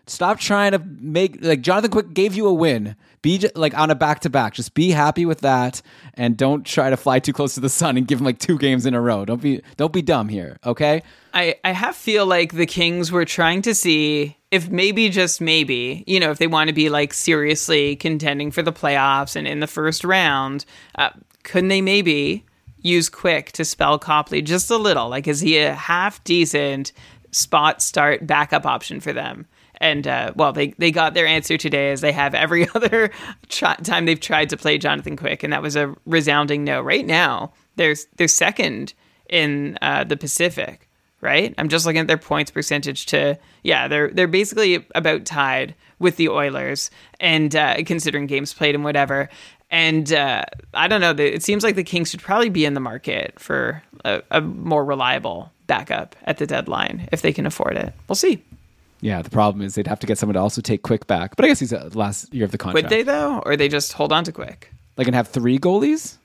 Stop 0.08 0.40
trying 0.40 0.72
to 0.72 0.80
make 0.80 1.38
like 1.42 1.62
Jonathan 1.62 1.92
Quick 1.92 2.14
gave 2.14 2.34
you 2.34 2.48
a 2.48 2.54
win. 2.54 2.96
Be 3.22 3.48
like 3.54 3.78
on 3.78 3.92
a 3.92 3.96
back 3.96 4.22
to 4.22 4.32
back. 4.32 4.56
Just 4.56 4.74
be 4.74 4.90
happy 4.90 5.28
with 5.28 5.42
that, 5.42 5.82
and 6.16 6.36
don't 6.36 6.66
try 6.66 6.90
to 6.90 6.98
fly 6.98 7.20
too 7.20 7.34
close 7.34 7.54
to 7.54 7.60
the 7.60 7.70
sun 7.70 7.98
and 7.98 8.08
give 8.08 8.20
him 8.20 8.26
like 8.26 8.40
two 8.40 8.58
games 8.58 8.88
in 8.88 8.96
a 8.96 9.00
row. 9.00 9.26
Don't 9.26 9.42
be 9.42 9.62
don't 9.78 9.94
be 9.94 10.02
dumb 10.02 10.28
here. 10.28 10.58
Okay. 10.66 11.04
I, 11.34 11.56
I 11.64 11.72
have 11.72 11.96
feel 11.96 12.26
like 12.26 12.54
the 12.54 12.66
Kings 12.66 13.12
were 13.12 13.26
trying 13.26 13.62
to 13.62 13.76
see 13.76 14.38
if 14.50 14.70
maybe 14.70 15.08
just 15.08 15.40
maybe, 15.40 16.04
you 16.08 16.20
know, 16.20 16.32
if 16.32 16.40
they 16.40 16.48
want 16.48 16.68
to 16.68 16.74
be 16.74 16.90
like 16.90 17.14
seriously 17.14 17.96
contending 17.96 18.52
for 18.52 18.62
the 18.62 18.74
playoffs 18.74 19.36
and 19.36 19.48
in 19.48 19.62
the 19.62 19.68
first 19.68 20.04
round, 20.04 20.66
uh, 20.96 21.12
couldn't 21.44 21.70
they 21.70 21.82
maybe 21.82 22.44
use 22.82 23.08
Quick 23.08 23.52
to 23.54 23.64
spell 23.64 23.98
Copley 23.98 24.42
just 24.42 24.70
a 24.70 24.78
little? 24.78 25.08
Like, 25.08 25.28
is 25.28 25.40
he 25.40 25.60
a 25.60 25.74
half 25.74 26.22
decent 26.24 26.92
spot 27.32 27.82
start 27.82 28.26
backup 28.26 28.66
option 28.66 29.00
for 29.00 29.14
them? 29.14 29.46
And 29.78 30.08
uh, 30.08 30.34
well, 30.36 30.54
they, 30.54 30.70
they 30.78 30.92
got 30.92 31.16
their 31.16 31.26
answer 31.26 31.58
today 31.58 31.92
as 31.92 32.02
they 32.02 32.12
have 32.12 32.36
every 32.36 32.70
other 32.76 33.12
try- 33.50 33.76
time 33.78 34.06
they've 34.06 34.20
tried 34.20 34.50
to 34.50 34.58
play 34.58 34.78
Jonathan 34.78 35.18
Quick, 35.18 35.44
and 35.44 35.52
that 35.52 35.62
was 35.64 35.76
a 35.76 35.96
resounding 36.06 36.64
no. 36.64 36.82
Right 36.82 37.06
now, 37.06 37.54
they're, 37.76 37.96
they're 38.18 38.28
second 38.28 38.94
in 39.30 39.78
uh, 39.82 40.04
the 40.04 40.18
Pacific 40.18 40.88
right? 41.22 41.54
I'm 41.58 41.70
just 41.70 41.86
looking 41.86 42.02
at 42.02 42.08
their 42.08 42.18
points 42.18 42.52
percentage 42.52 43.06
to 43.08 43.38
yeah, 43.64 43.88
they're 43.88 44.10
they're 44.10 44.28
basically 44.28 44.86
about 44.96 45.26
tied 45.26 45.76
with 46.00 46.18
the 46.18 46.30
Oilers 46.30 46.90
and 47.20 47.56
uh, 47.56 47.84
considering 47.86 48.26
games 48.26 48.54
played 48.54 48.76
and 48.76 48.84
whatever. 48.84 49.30
And 49.70 50.12
uh, 50.12 50.44
I 50.74 50.88
don't 50.88 51.00
know. 51.00 51.12
It 51.12 51.44
seems 51.44 51.64
like 51.64 51.76
the 51.76 51.84
Kings 51.84 52.10
should 52.10 52.22
probably 52.22 52.50
be 52.50 52.66
in 52.66 52.74
the 52.74 52.82
market 52.82 53.40
for 53.40 53.82
a, 54.04 54.22
a 54.32 54.42
more 54.42 54.84
reliable 54.84 55.52
backup 55.72 56.16
at 56.24 56.38
the 56.38 56.46
deadline 56.46 57.08
if 57.12 57.22
they 57.22 57.32
can 57.34 57.46
afford 57.46 57.76
it. 57.78 57.94
We'll 58.08 58.16
see. 58.16 58.44
Yeah, 59.00 59.22
the 59.24 59.30
problem 59.32 59.66
is 59.66 59.74
they'd 59.76 59.88
have 59.88 60.00
to 60.02 60.08
get 60.08 60.18
someone 60.20 60.36
to 60.36 60.40
also 60.42 60.62
take 60.62 60.82
Quick 60.84 61.08
back. 61.08 61.36
But 61.36 61.46
I 61.46 61.48
guess 61.48 61.60
he's 61.60 61.74
uh, 61.74 61.90
last 61.94 62.32
year 62.34 62.46
of 62.46 62.52
the 62.52 62.58
contract. 62.58 62.84
Would 62.86 62.90
they 62.92 63.04
though, 63.04 63.42
or 63.46 63.56
they 63.58 63.68
just 63.70 63.94
hold 63.94 64.12
on 64.14 64.24
to 64.26 64.32
Quick? 64.32 64.72
Like 64.98 65.08
and 65.08 65.16
have 65.16 65.28
three 65.30 65.58
goalies? 65.58 66.18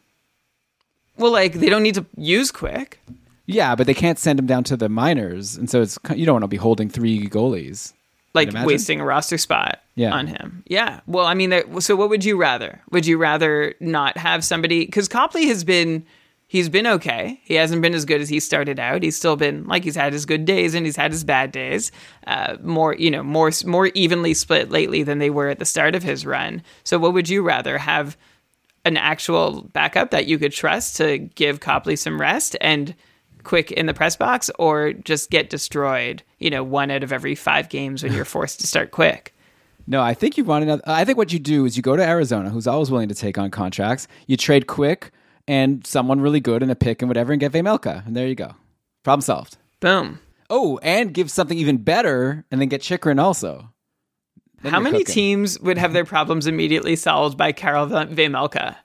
Well, 1.17 1.33
like 1.33 1.55
they 1.55 1.69
don't 1.69 1.83
need 1.83 1.95
to 1.95 2.05
use 2.17 2.51
Quick. 2.51 3.01
Yeah, 3.47 3.75
but 3.77 3.87
they 3.87 3.95
can't 3.95 4.19
send 4.19 4.39
him 4.39 4.47
down 4.47 4.65
to 4.65 4.77
the 4.77 4.89
minors, 4.89 5.57
and 5.57 5.71
so 5.71 5.81
it's 5.81 5.99
you 6.15 6.27
don't 6.27 6.35
want 6.35 6.43
to 6.45 6.49
be 6.49 6.57
holding 6.57 6.91
three 6.91 7.29
goalies. 7.29 7.93
like 8.35 8.53
wasting 8.67 9.01
a 9.01 9.05
roster 9.05 9.39
spot 9.39 9.81
Yeah. 9.95 10.13
on 10.13 10.27
him. 10.27 10.63
Yeah. 10.67 11.01
Well, 11.07 11.25
I 11.25 11.33
mean, 11.33 11.81
so 11.81 11.97
what 11.97 12.11
would 12.11 12.23
you 12.25 12.37
rather? 12.37 12.83
Would 12.91 13.07
you 13.07 13.17
rather 13.17 13.75
not 13.81 14.19
have 14.19 14.45
somebody? 14.45 14.85
Because 14.85 15.09
Copley 15.09 15.47
has 15.47 15.65
been, 15.65 16.05
he's 16.47 16.69
been 16.69 16.87
okay. 16.87 17.41
He 17.45 17.55
hasn't 17.55 17.83
been 17.83 17.95
as 17.95 18.05
good 18.05 18.21
as 18.21 18.29
he 18.29 18.41
started 18.41 18.79
out. 18.79 19.03
He's 19.03 19.17
still 19.17 19.37
been 19.37 19.67
like 19.67 19.85
he's 19.85 19.97
had 19.97 20.13
his 20.13 20.27
good 20.27 20.45
days 20.45 20.75
and 20.75 20.87
he's 20.87 20.97
had 20.97 21.13
his 21.13 21.25
bad 21.25 21.53
days. 21.53 21.93
Uh, 22.27 22.57
more, 22.63 22.95
you 22.95 23.11
know, 23.11 23.23
more 23.23 23.51
more 23.65 23.89
evenly 23.89 24.35
split 24.35 24.71
lately 24.71 25.03
than 25.03 25.19
they 25.19 25.31
were 25.31 25.49
at 25.49 25.59
the 25.59 25.65
start 25.65 25.95
of 25.95 26.03
his 26.03 26.25
run. 26.25 26.63
So, 26.85 26.99
what 26.99 27.13
would 27.13 27.29
you 27.29 27.43
rather 27.43 27.79
have? 27.79 28.17
An 28.85 28.97
actual 28.97 29.63
backup 29.73 30.13
that 30.13 30.27
you 30.27 30.39
could 30.39 30.53
trust 30.53 30.97
to 30.99 31.19
give 31.19 31.59
Copley 31.59 31.97
some 31.97 32.21
rest 32.21 32.57
and 32.61 32.95
quick 33.43 33.73
in 33.73 33.87
the 33.87 33.95
press 33.95 34.15
box 34.15 34.49
or 34.61 34.93
just 34.93 35.29
get 35.29 35.51
destroyed, 35.51 36.23
you 36.39 36.51
know, 36.51 36.63
one 36.63 36.93
out 36.93 37.03
of 37.03 37.13
every 37.13 37.35
five 37.35 37.69
games 37.69 38.05
when 38.05 38.13
you're 38.13 38.25
forced 38.25 38.61
to 38.61 38.67
start 38.69 38.93
quick. 38.93 39.35
No, 39.89 40.03
I 40.03 40.15
think 40.15 40.37
you 40.37 40.45
want 40.45 40.65
another. 40.65 40.83
I 40.87 41.05
think 41.05 41.17
what 41.17 41.33
you 41.33 41.39
do 41.39 41.65
is 41.65 41.77
you 41.77 41.83
go 41.83 41.97
to 41.97 42.03
Arizona, 42.03 42.51
who's 42.51 42.67
always 42.67 42.91
willing 42.91 43.09
to 43.09 43.15
take 43.15 43.39
on 43.39 43.51
contracts. 43.51 44.09
You 44.27 44.37
trade 44.37 44.67
Quick 44.67 45.13
and 45.49 45.87
someone 45.87 46.21
really 46.21 46.41
good 46.41 46.63
and 46.63 46.71
a 46.71 46.77
pick 46.77 47.03
and 47.03 47.09
whatever, 47.09 47.33
and 47.33 47.41
get 47.41 47.53
Vejmelka, 47.53 48.07
and 48.07 48.17
there 48.17 48.27
you 48.27 48.35
go. 48.35 48.55
Problem 49.05 49.21
solved. 49.23 49.57
Boom. 49.81 50.21
Oh, 50.49 50.79
and 50.83 51.13
give 51.13 51.31
something 51.31 51.59
even 51.59 51.79
better, 51.79 52.45
and 52.51 52.61
then 52.61 52.69
get 52.69 52.83
Chychrun 52.83 53.19
also. 53.19 53.71
Then 54.63 54.73
How 54.73 54.81
many 54.81 55.01
cooking. 55.01 55.15
teams 55.15 55.61
would 55.61 55.79
have 55.79 55.93
their 55.93 56.05
problems 56.05 56.47
immediately 56.47 56.97
solved 56.97 57.37
by 57.37 57.53
Karel 57.53 57.87
Vejmelka? 57.87 58.77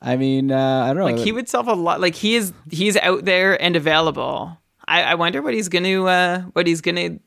I 0.00 0.16
mean, 0.16 0.50
uh, 0.52 0.84
I 0.84 0.88
don't 0.88 0.96
know. 0.98 1.04
Like 1.04 1.18
he 1.18 1.32
would 1.32 1.48
solve 1.48 1.68
a 1.68 1.74
lot. 1.74 2.00
Like 2.00 2.14
he 2.14 2.34
is, 2.36 2.52
he's 2.70 2.96
out 2.96 3.24
there 3.24 3.60
and 3.60 3.76
available. 3.76 4.56
I, 4.86 5.02
I 5.02 5.14
wonder 5.14 5.42
what 5.42 5.54
he's 5.54 5.68
gonna, 5.68 6.04
uh, 6.04 6.40
what 6.52 6.66
he's 6.66 6.80
gonna 6.80 7.18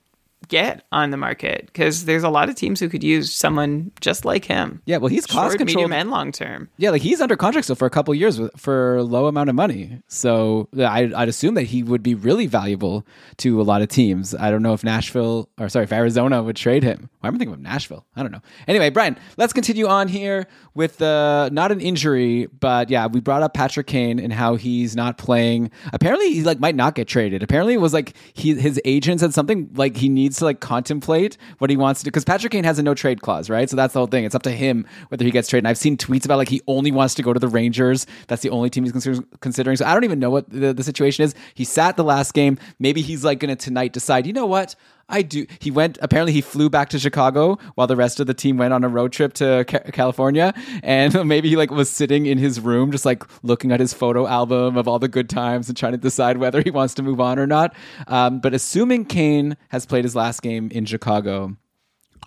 get 0.49 0.85
on 0.91 1.11
the 1.11 1.17
market 1.17 1.67
because 1.67 2.05
there's 2.05 2.23
a 2.23 2.29
lot 2.29 2.49
of 2.49 2.55
teams 2.55 2.79
who 2.79 2.89
could 2.89 3.03
use 3.03 3.33
someone 3.33 3.91
just 4.01 4.25
like 4.25 4.43
him. 4.45 4.81
yeah, 4.85 4.97
well, 4.97 5.07
he's 5.07 5.25
cost 5.25 5.51
Short, 5.51 5.57
controlled. 5.59 5.89
medium, 5.89 5.93
and 5.93 6.11
long 6.11 6.31
term. 6.31 6.69
Yeah, 6.77 6.89
like 6.89 7.01
he's 7.01 7.21
under 7.21 7.37
contract 7.37 7.65
still 7.65 7.75
for 7.75 7.85
a 7.85 7.89
couple 7.89 8.13
years 8.13 8.39
with, 8.39 8.51
for 8.59 8.97
a 8.97 9.03
low 9.03 9.27
amount 9.27 9.49
of 9.49 9.55
money. 9.55 10.01
So 10.07 10.67
I, 10.77 11.11
I'd 11.15 11.29
assume 11.29 11.53
that 11.53 11.63
he 11.63 11.83
would 11.83 12.03
be 12.03 12.15
really 12.15 12.47
valuable 12.47 13.05
to 13.37 13.61
a 13.61 13.63
lot 13.63 13.81
of 13.81 13.87
teams. 13.87 14.35
I 14.35 14.51
don't 14.51 14.61
know 14.63 14.73
if 14.73 14.83
Nashville 14.83 15.49
or 15.59 15.69
sorry, 15.69 15.83
if 15.83 15.93
Arizona 15.93 16.43
would 16.43 16.55
trade 16.55 16.83
him. 16.83 17.09
Why 17.19 17.27
am 17.29 17.35
I 17.35 17.37
thinking 17.37 17.53
of 17.53 17.59
Nashville? 17.61 18.05
I 18.15 18.21
don't 18.23 18.31
know. 18.31 18.41
Anyway, 18.67 18.89
Brian, 18.89 19.17
let's 19.37 19.53
continue 19.53 19.87
on 19.87 20.07
here 20.07 20.47
with 20.73 21.01
uh, 21.01 21.49
not 21.51 21.71
an 21.71 21.81
injury, 21.81 22.47
but 22.47 22.89
yeah, 22.89 23.07
we 23.07 23.19
brought 23.19 23.43
up 23.43 23.53
Patrick 23.53 23.87
Kane 23.87 24.19
and 24.19 24.33
how 24.33 24.55
he's 24.55 24.95
not 24.95 25.17
playing. 25.17 25.69
Apparently, 25.93 26.33
he 26.33 26.43
like 26.43 26.59
might 26.59 26.75
not 26.75 26.95
get 26.95 27.07
traded. 27.07 27.43
Apparently, 27.43 27.73
it 27.75 27.81
was 27.81 27.93
like 27.93 28.15
he 28.33 28.55
his 28.55 28.81
agent 28.85 29.19
said 29.19 29.33
something 29.33 29.69
like 29.75 29.97
he 29.97 30.09
needs 30.09 30.38
to 30.39 30.45
like 30.45 30.59
contemplate 30.59 31.37
what 31.59 31.69
he 31.69 31.77
wants 31.77 32.01
to 32.01 32.05
do 32.05 32.09
because 32.09 32.25
Patrick 32.25 32.51
Kane 32.51 32.63
has 32.63 32.79
a 32.79 32.83
no 32.83 32.93
trade 32.93 33.21
clause, 33.21 33.49
right? 33.49 33.69
So 33.69 33.75
that's 33.75 33.93
the 33.93 33.99
whole 33.99 34.07
thing. 34.07 34.25
It's 34.25 34.35
up 34.35 34.43
to 34.43 34.51
him 34.51 34.85
whether 35.09 35.23
he 35.23 35.31
gets 35.31 35.47
traded. 35.47 35.65
And 35.65 35.67
I've 35.69 35.77
seen 35.77 35.97
tweets 35.97 36.25
about 36.25 36.37
like 36.37 36.49
he 36.49 36.61
only 36.67 36.91
wants 36.91 37.13
to 37.15 37.23
go 37.23 37.33
to 37.33 37.39
the 37.39 37.47
Rangers. 37.47 38.05
That's 38.27 38.41
the 38.41 38.49
only 38.49 38.69
team 38.69 38.83
he's 38.83 39.21
considering. 39.39 39.77
So 39.77 39.85
I 39.85 39.93
don't 39.93 40.03
even 40.03 40.19
know 40.19 40.29
what 40.29 40.49
the, 40.49 40.73
the 40.73 40.83
situation 40.83 41.23
is. 41.23 41.35
He 41.53 41.63
sat 41.63 41.97
the 41.97 42.03
last 42.03 42.33
game. 42.33 42.57
Maybe 42.79 43.01
he's 43.01 43.23
like 43.23 43.39
going 43.39 43.55
to 43.55 43.55
tonight 43.55 43.93
decide. 43.93 44.25
You 44.25 44.33
know 44.33 44.45
what? 44.45 44.75
I 45.09 45.23
do. 45.23 45.45
He 45.59 45.71
went. 45.71 45.97
Apparently, 46.01 46.31
he 46.31 46.41
flew 46.41 46.69
back 46.69 46.89
to 46.89 46.99
Chicago 46.99 47.57
while 47.75 47.87
the 47.87 47.95
rest 47.95 48.19
of 48.19 48.27
the 48.27 48.33
team 48.33 48.57
went 48.57 48.73
on 48.73 48.83
a 48.83 48.87
road 48.87 49.11
trip 49.11 49.33
to 49.33 49.65
Ca- 49.67 49.91
California, 49.91 50.53
and 50.83 51.25
maybe 51.27 51.49
he 51.49 51.55
like 51.55 51.71
was 51.71 51.89
sitting 51.89 52.27
in 52.27 52.37
his 52.37 52.59
room, 52.59 52.91
just 52.91 53.05
like 53.05 53.23
looking 53.43 53.71
at 53.71 53.79
his 53.79 53.93
photo 53.93 54.27
album 54.27 54.77
of 54.77 54.87
all 54.87 54.99
the 54.99 55.07
good 55.07 55.29
times 55.29 55.67
and 55.67 55.75
trying 55.75 55.93
to 55.93 55.97
decide 55.97 56.37
whether 56.37 56.61
he 56.61 56.69
wants 56.69 56.93
to 56.93 57.03
move 57.03 57.19
on 57.19 57.39
or 57.39 57.47
not. 57.47 57.73
Um, 58.07 58.39
but 58.39 58.53
assuming 58.53 59.05
Kane 59.05 59.57
has 59.69 59.85
played 59.85 60.05
his 60.05 60.15
last 60.15 60.41
game 60.41 60.69
in 60.71 60.85
Chicago, 60.85 61.57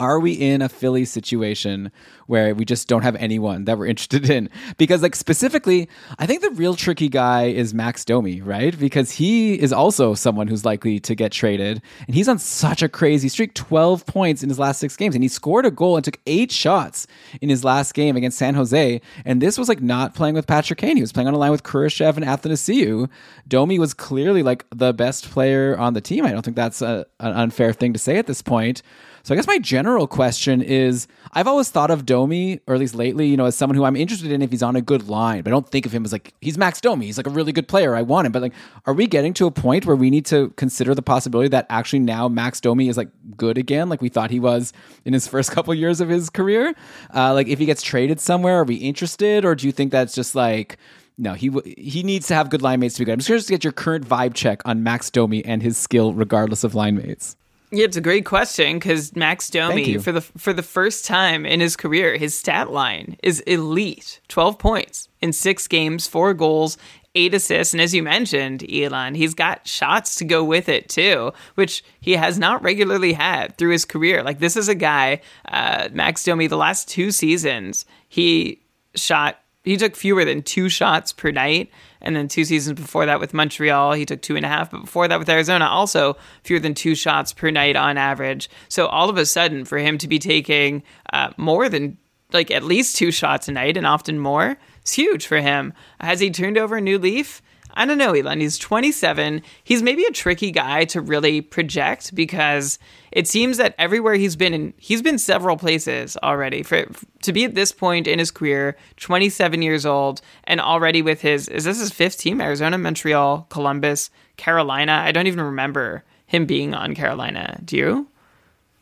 are 0.00 0.18
we 0.18 0.32
in 0.32 0.62
a 0.62 0.68
Philly 0.68 1.04
situation 1.04 1.92
where 2.32 2.54
we 2.54 2.64
just 2.64 2.88
don't 2.88 3.02
have 3.02 3.14
anyone 3.16 3.66
that 3.66 3.76
we're 3.78 3.86
interested 3.92 4.30
in? 4.30 4.48
Because, 4.78 5.02
like, 5.02 5.14
specifically, 5.14 5.86
I 6.18 6.24
think 6.24 6.40
the 6.40 6.50
real 6.52 6.74
tricky 6.74 7.10
guy 7.10 7.44
is 7.44 7.74
Max 7.74 8.06
Domi, 8.06 8.40
right? 8.40 8.76
Because 8.78 9.10
he 9.10 9.60
is 9.60 9.70
also 9.70 10.14
someone 10.14 10.48
who's 10.48 10.64
likely 10.64 10.98
to 11.00 11.14
get 11.14 11.30
traded. 11.30 11.82
And 12.06 12.16
he's 12.16 12.30
on 12.30 12.38
such 12.38 12.82
a 12.82 12.88
crazy 12.88 13.28
streak 13.28 13.52
12 13.52 14.06
points 14.06 14.42
in 14.42 14.48
his 14.48 14.58
last 14.58 14.80
six 14.80 14.96
games. 14.96 15.14
And 15.14 15.22
he 15.22 15.28
scored 15.28 15.66
a 15.66 15.70
goal 15.70 15.96
and 15.96 16.04
took 16.04 16.18
eight 16.26 16.50
shots 16.50 17.06
in 17.42 17.50
his 17.50 17.64
last 17.64 17.92
game 17.92 18.16
against 18.16 18.38
San 18.38 18.54
Jose. 18.54 19.02
And 19.26 19.42
this 19.42 19.58
was 19.58 19.68
like 19.68 19.82
not 19.82 20.14
playing 20.14 20.34
with 20.34 20.46
Patrick 20.46 20.78
Kane. 20.78 20.96
He 20.96 21.02
was 21.02 21.12
playing 21.12 21.28
on 21.28 21.34
a 21.34 21.38
line 21.38 21.50
with 21.50 21.64
Kurashev 21.64 22.16
and 22.16 22.24
Athanasiou. 22.24 23.10
Domi 23.46 23.78
was 23.78 23.92
clearly 23.92 24.42
like 24.42 24.64
the 24.74 24.94
best 24.94 25.30
player 25.30 25.76
on 25.78 25.92
the 25.92 26.00
team. 26.00 26.24
I 26.24 26.32
don't 26.32 26.42
think 26.42 26.56
that's 26.56 26.80
a, 26.80 27.04
an 27.20 27.32
unfair 27.34 27.74
thing 27.74 27.92
to 27.92 27.98
say 27.98 28.16
at 28.16 28.26
this 28.26 28.40
point. 28.40 28.80
So 29.24 29.34
I 29.34 29.36
guess 29.36 29.46
my 29.46 29.58
general 29.58 30.08
question 30.08 30.62
is 30.62 31.06
I've 31.32 31.46
always 31.46 31.70
thought 31.70 31.90
of 31.90 32.04
Domi, 32.04 32.21
or 32.26 32.74
at 32.74 32.80
least 32.80 32.94
lately, 32.94 33.26
you 33.26 33.36
know, 33.36 33.46
as 33.46 33.56
someone 33.56 33.76
who 33.76 33.84
I'm 33.84 33.96
interested 33.96 34.30
in 34.30 34.42
if 34.42 34.50
he's 34.50 34.62
on 34.62 34.76
a 34.76 34.80
good 34.80 35.08
line, 35.08 35.42
but 35.42 35.50
I 35.50 35.52
don't 35.52 35.68
think 35.68 35.86
of 35.86 35.92
him 35.92 36.04
as 36.04 36.12
like 36.12 36.34
he's 36.40 36.58
Max 36.58 36.80
Domi. 36.80 37.06
He's 37.06 37.16
like 37.16 37.26
a 37.26 37.30
really 37.30 37.52
good 37.52 37.68
player. 37.68 37.94
I 37.94 38.02
want 38.02 38.26
him. 38.26 38.32
But 38.32 38.42
like, 38.42 38.54
are 38.86 38.94
we 38.94 39.06
getting 39.06 39.34
to 39.34 39.46
a 39.46 39.50
point 39.50 39.86
where 39.86 39.96
we 39.96 40.10
need 40.10 40.26
to 40.26 40.50
consider 40.50 40.94
the 40.94 41.02
possibility 41.02 41.48
that 41.48 41.66
actually 41.68 42.00
now 42.00 42.28
Max 42.28 42.60
Domi 42.60 42.88
is 42.88 42.96
like 42.96 43.08
good 43.36 43.58
again, 43.58 43.88
like 43.88 44.00
we 44.00 44.08
thought 44.08 44.30
he 44.30 44.40
was 44.40 44.72
in 45.04 45.12
his 45.12 45.26
first 45.32 45.50
couple 45.50 45.74
years 45.74 46.00
of 46.00 46.08
his 46.08 46.30
career? 46.30 46.74
Uh, 47.14 47.34
like 47.34 47.48
if 47.48 47.58
he 47.58 47.66
gets 47.66 47.82
traded 47.82 48.20
somewhere, 48.20 48.60
are 48.60 48.64
we 48.64 48.76
interested, 48.76 49.44
or 49.44 49.54
do 49.54 49.66
you 49.66 49.72
think 49.72 49.90
that's 49.92 50.14
just 50.14 50.34
like 50.34 50.78
no, 51.18 51.34
he 51.34 51.48
w- 51.50 51.74
he 51.78 52.02
needs 52.02 52.26
to 52.28 52.34
have 52.34 52.50
good 52.50 52.62
line 52.62 52.80
mates 52.80 52.94
to 52.94 53.00
be 53.00 53.04
good. 53.04 53.12
I'm 53.12 53.18
just 53.18 53.28
curious 53.28 53.46
to 53.46 53.52
get 53.52 53.64
your 53.64 53.72
current 53.72 54.08
vibe 54.08 54.34
check 54.34 54.62
on 54.64 54.82
Max 54.82 55.10
Domi 55.10 55.44
and 55.44 55.62
his 55.62 55.76
skill, 55.76 56.14
regardless 56.14 56.64
of 56.64 56.74
line 56.74 56.96
mates. 56.96 57.36
Yeah, 57.74 57.86
it's 57.86 57.96
a 57.96 58.02
great 58.02 58.26
question 58.26 58.76
because 58.78 59.16
Max 59.16 59.48
Domi, 59.48 59.96
for 59.96 60.12
the 60.12 60.20
for 60.20 60.52
the 60.52 60.62
first 60.62 61.06
time 61.06 61.46
in 61.46 61.60
his 61.60 61.74
career, 61.74 62.18
his 62.18 62.36
stat 62.36 62.70
line 62.70 63.16
is 63.22 63.40
elite. 63.40 64.20
Twelve 64.28 64.58
points 64.58 65.08
in 65.22 65.32
six 65.32 65.66
games, 65.66 66.06
four 66.06 66.34
goals, 66.34 66.76
eight 67.14 67.32
assists, 67.32 67.72
and 67.72 67.80
as 67.80 67.94
you 67.94 68.02
mentioned, 68.02 68.62
Elon, 68.70 69.14
he's 69.14 69.32
got 69.32 69.66
shots 69.66 70.16
to 70.16 70.26
go 70.26 70.44
with 70.44 70.68
it 70.68 70.90
too, 70.90 71.32
which 71.54 71.82
he 71.98 72.12
has 72.12 72.38
not 72.38 72.62
regularly 72.62 73.14
had 73.14 73.56
through 73.56 73.72
his 73.72 73.86
career. 73.86 74.22
Like 74.22 74.38
this 74.38 74.58
is 74.58 74.68
a 74.68 74.74
guy, 74.74 75.22
uh, 75.48 75.88
Max 75.92 76.24
Domi. 76.24 76.48
The 76.48 76.58
last 76.58 76.88
two 76.88 77.10
seasons, 77.10 77.86
he 78.06 78.60
shot. 78.94 79.38
He 79.64 79.78
took 79.78 79.96
fewer 79.96 80.26
than 80.26 80.42
two 80.42 80.68
shots 80.68 81.10
per 81.10 81.30
night. 81.30 81.70
And 82.02 82.14
then 82.14 82.28
two 82.28 82.44
seasons 82.44 82.78
before 82.78 83.06
that 83.06 83.20
with 83.20 83.32
Montreal, 83.32 83.92
he 83.92 84.04
took 84.04 84.20
two 84.20 84.36
and 84.36 84.44
a 84.44 84.48
half. 84.48 84.70
But 84.70 84.82
before 84.82 85.08
that 85.08 85.18
with 85.18 85.28
Arizona, 85.28 85.66
also 85.66 86.16
fewer 86.42 86.60
than 86.60 86.74
two 86.74 86.94
shots 86.94 87.32
per 87.32 87.50
night 87.50 87.76
on 87.76 87.96
average. 87.96 88.50
So 88.68 88.86
all 88.86 89.08
of 89.08 89.16
a 89.16 89.24
sudden, 89.24 89.64
for 89.64 89.78
him 89.78 89.98
to 89.98 90.08
be 90.08 90.18
taking 90.18 90.82
uh, 91.12 91.30
more 91.36 91.68
than 91.68 91.98
like 92.32 92.50
at 92.50 92.64
least 92.64 92.96
two 92.96 93.10
shots 93.10 93.48
a 93.48 93.52
night 93.52 93.76
and 93.76 93.86
often 93.86 94.18
more, 94.18 94.58
it's 94.80 94.94
huge 94.94 95.26
for 95.26 95.38
him. 95.38 95.72
Has 96.00 96.20
he 96.20 96.30
turned 96.30 96.58
over 96.58 96.76
a 96.76 96.80
new 96.80 96.98
leaf? 96.98 97.40
I 97.74 97.86
don't 97.86 97.98
know, 97.98 98.12
Elon. 98.12 98.40
He's 98.40 98.58
27. 98.58 99.42
He's 99.64 99.82
maybe 99.82 100.04
a 100.04 100.10
tricky 100.10 100.50
guy 100.50 100.84
to 100.86 101.00
really 101.00 101.40
project 101.40 102.14
because 102.14 102.78
it 103.10 103.26
seems 103.26 103.56
that 103.56 103.74
everywhere 103.78 104.14
he's 104.14 104.36
been, 104.36 104.54
in, 104.54 104.74
he's 104.76 105.02
been 105.02 105.18
several 105.18 105.56
places 105.56 106.16
already. 106.22 106.62
For 106.62 106.86
to 107.22 107.32
be 107.32 107.44
at 107.44 107.54
this 107.54 107.72
point 107.72 108.06
in 108.06 108.18
his 108.18 108.30
career, 108.30 108.76
27 108.96 109.62
years 109.62 109.86
old, 109.86 110.20
and 110.44 110.60
already 110.60 111.02
with 111.02 111.20
his 111.20 111.48
is 111.48 111.64
this 111.64 111.80
his 111.80 111.90
fifth 111.90 112.18
team? 112.18 112.40
Arizona, 112.40 112.78
Montreal, 112.78 113.46
Columbus, 113.48 114.10
Carolina. 114.36 115.02
I 115.04 115.12
don't 115.12 115.26
even 115.26 115.40
remember 115.40 116.04
him 116.26 116.46
being 116.46 116.74
on 116.74 116.94
Carolina. 116.94 117.60
Do 117.64 117.76
you? 117.76 118.08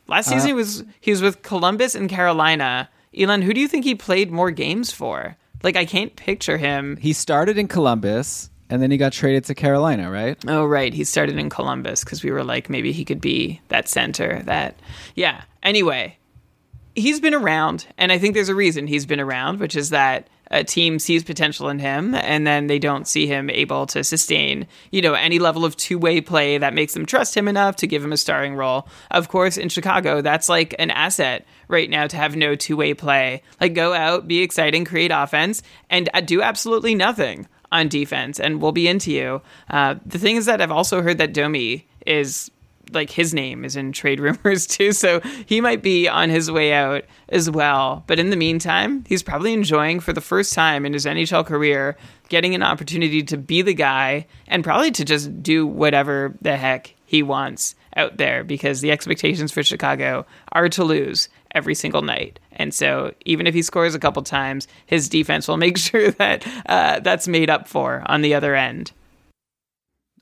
Last 0.07 0.27
uh, 0.27 0.31
season 0.31 0.47
he 0.49 0.53
was 0.53 0.83
he 0.99 1.11
was 1.11 1.21
with 1.21 1.41
Columbus 1.41 1.95
and 1.95 2.09
Carolina. 2.09 2.89
Elon, 3.17 3.41
who 3.41 3.53
do 3.53 3.59
you 3.59 3.67
think 3.67 3.83
he 3.83 3.95
played 3.95 4.31
more 4.31 4.51
games 4.51 4.91
for? 4.91 5.37
Like 5.63 5.75
I 5.75 5.85
can't 5.85 6.15
picture 6.15 6.57
him. 6.57 6.97
He 6.97 7.13
started 7.13 7.57
in 7.57 7.67
Columbus 7.67 8.50
and 8.71 8.81
then 8.81 8.89
he 8.89 8.97
got 8.97 9.11
traded 9.11 9.43
to 9.45 9.53
Carolina, 9.53 10.09
right? 10.09 10.37
Oh 10.47 10.65
right, 10.65 10.93
he 10.93 11.03
started 11.03 11.37
in 11.37 11.49
Columbus 11.49 12.03
because 12.03 12.23
we 12.23 12.31
were 12.31 12.43
like 12.43 12.69
maybe 12.69 12.93
he 12.93 13.05
could 13.05 13.21
be 13.21 13.61
that 13.67 13.87
center. 13.87 14.41
That 14.45 14.79
yeah. 15.13 15.41
Anyway, 15.61 16.17
he's 16.95 17.19
been 17.19 17.33
around, 17.33 17.85
and 17.97 18.11
I 18.11 18.17
think 18.17 18.33
there's 18.33 18.49
a 18.49 18.55
reason 18.55 18.87
he's 18.87 19.05
been 19.05 19.19
around, 19.19 19.59
which 19.59 19.75
is 19.75 19.89
that 19.89 20.29
a 20.49 20.63
team 20.63 20.99
sees 20.99 21.23
potential 21.23 21.69
in 21.69 21.79
him, 21.79 22.13
and 22.15 22.45
then 22.47 22.67
they 22.67 22.79
don't 22.79 23.07
see 23.07 23.25
him 23.25 23.49
able 23.49 23.85
to 23.87 24.03
sustain, 24.03 24.67
you 24.91 25.01
know, 25.01 25.13
any 25.13 25.39
level 25.39 25.63
of 25.63 25.77
two-way 25.77 26.19
play 26.19 26.57
that 26.57 26.73
makes 26.73 26.93
them 26.93 27.05
trust 27.05 27.35
him 27.35 27.47
enough 27.47 27.77
to 27.77 27.87
give 27.87 28.03
him 28.03 28.11
a 28.11 28.17
starring 28.17 28.55
role. 28.55 28.87
Of 29.11 29.29
course, 29.29 29.57
in 29.57 29.69
Chicago, 29.69 30.21
that's 30.21 30.49
like 30.49 30.75
an 30.77 30.91
asset 30.91 31.45
right 31.69 31.89
now 31.89 32.05
to 32.07 32.17
have 32.17 32.35
no 32.35 32.55
two-way 32.55 32.93
play. 32.93 33.43
Like 33.61 33.73
go 33.73 33.93
out, 33.93 34.27
be 34.27 34.41
exciting, 34.41 34.83
create 34.83 35.11
offense, 35.13 35.63
and 35.89 36.09
uh, 36.13 36.19
do 36.19 36.41
absolutely 36.41 36.95
nothing 36.95 37.47
on 37.71 37.87
defense, 37.87 38.39
and 38.39 38.61
we'll 38.61 38.71
be 38.71 38.87
into 38.87 39.11
you. 39.11 39.41
Uh, 39.69 39.95
the 40.05 40.19
thing 40.19 40.35
is 40.35 40.45
that 40.45 40.61
I've 40.61 40.71
also 40.71 41.01
heard 41.01 41.17
that 41.19 41.33
Domi 41.33 41.87
is 42.05 42.51
like 42.93 43.09
his 43.09 43.33
name 43.33 43.63
is 43.63 43.75
in 43.75 43.91
trade 43.91 44.19
rumors 44.21 44.67
too, 44.67 44.91
so 44.91 45.21
he 45.45 45.61
might 45.61 45.81
be 45.81 46.07
on 46.07 46.29
his 46.29 46.51
way 46.51 46.73
out 46.73 47.05
as 47.29 47.49
well. 47.49 48.03
But 48.07 48.19
in 48.19 48.29
the 48.29 48.35
meantime, 48.35 49.03
he's 49.07 49.23
probably 49.23 49.53
enjoying 49.53 49.99
for 49.99 50.13
the 50.13 50.21
first 50.21 50.53
time 50.53 50.85
in 50.85 50.93
his 50.93 51.05
NHL 51.05 51.45
career 51.45 51.97
getting 52.29 52.55
an 52.55 52.63
opportunity 52.63 53.23
to 53.23 53.37
be 53.37 53.61
the 53.61 53.73
guy 53.73 54.25
and 54.47 54.63
probably 54.63 54.91
to 54.91 55.03
just 55.03 55.43
do 55.43 55.67
whatever 55.67 56.33
the 56.41 56.55
heck 56.55 56.95
he 57.05 57.21
wants 57.21 57.75
out 57.97 58.15
there 58.17 58.43
because 58.43 58.79
the 58.79 58.91
expectations 58.91 59.51
for 59.51 59.63
Chicago 59.63 60.25
are 60.53 60.69
to 60.69 60.83
lose 60.83 61.27
every 61.53 61.75
single 61.75 62.01
night. 62.01 62.39
And 62.51 62.73
so 62.73 63.13
even 63.25 63.47
if 63.47 63.53
he 63.53 63.61
scores 63.61 63.95
a 63.95 63.99
couple 63.99 64.23
times, 64.23 64.67
his 64.85 65.09
defense 65.09 65.47
will 65.47 65.57
make 65.57 65.77
sure 65.89 66.11
that 66.11 66.45
uh, 66.65 66.99
that's 66.99 67.27
made 67.27 67.49
up 67.49 67.67
for 67.67 68.03
on 68.05 68.21
the 68.21 68.33
other 68.33 68.55
end. 68.55 68.91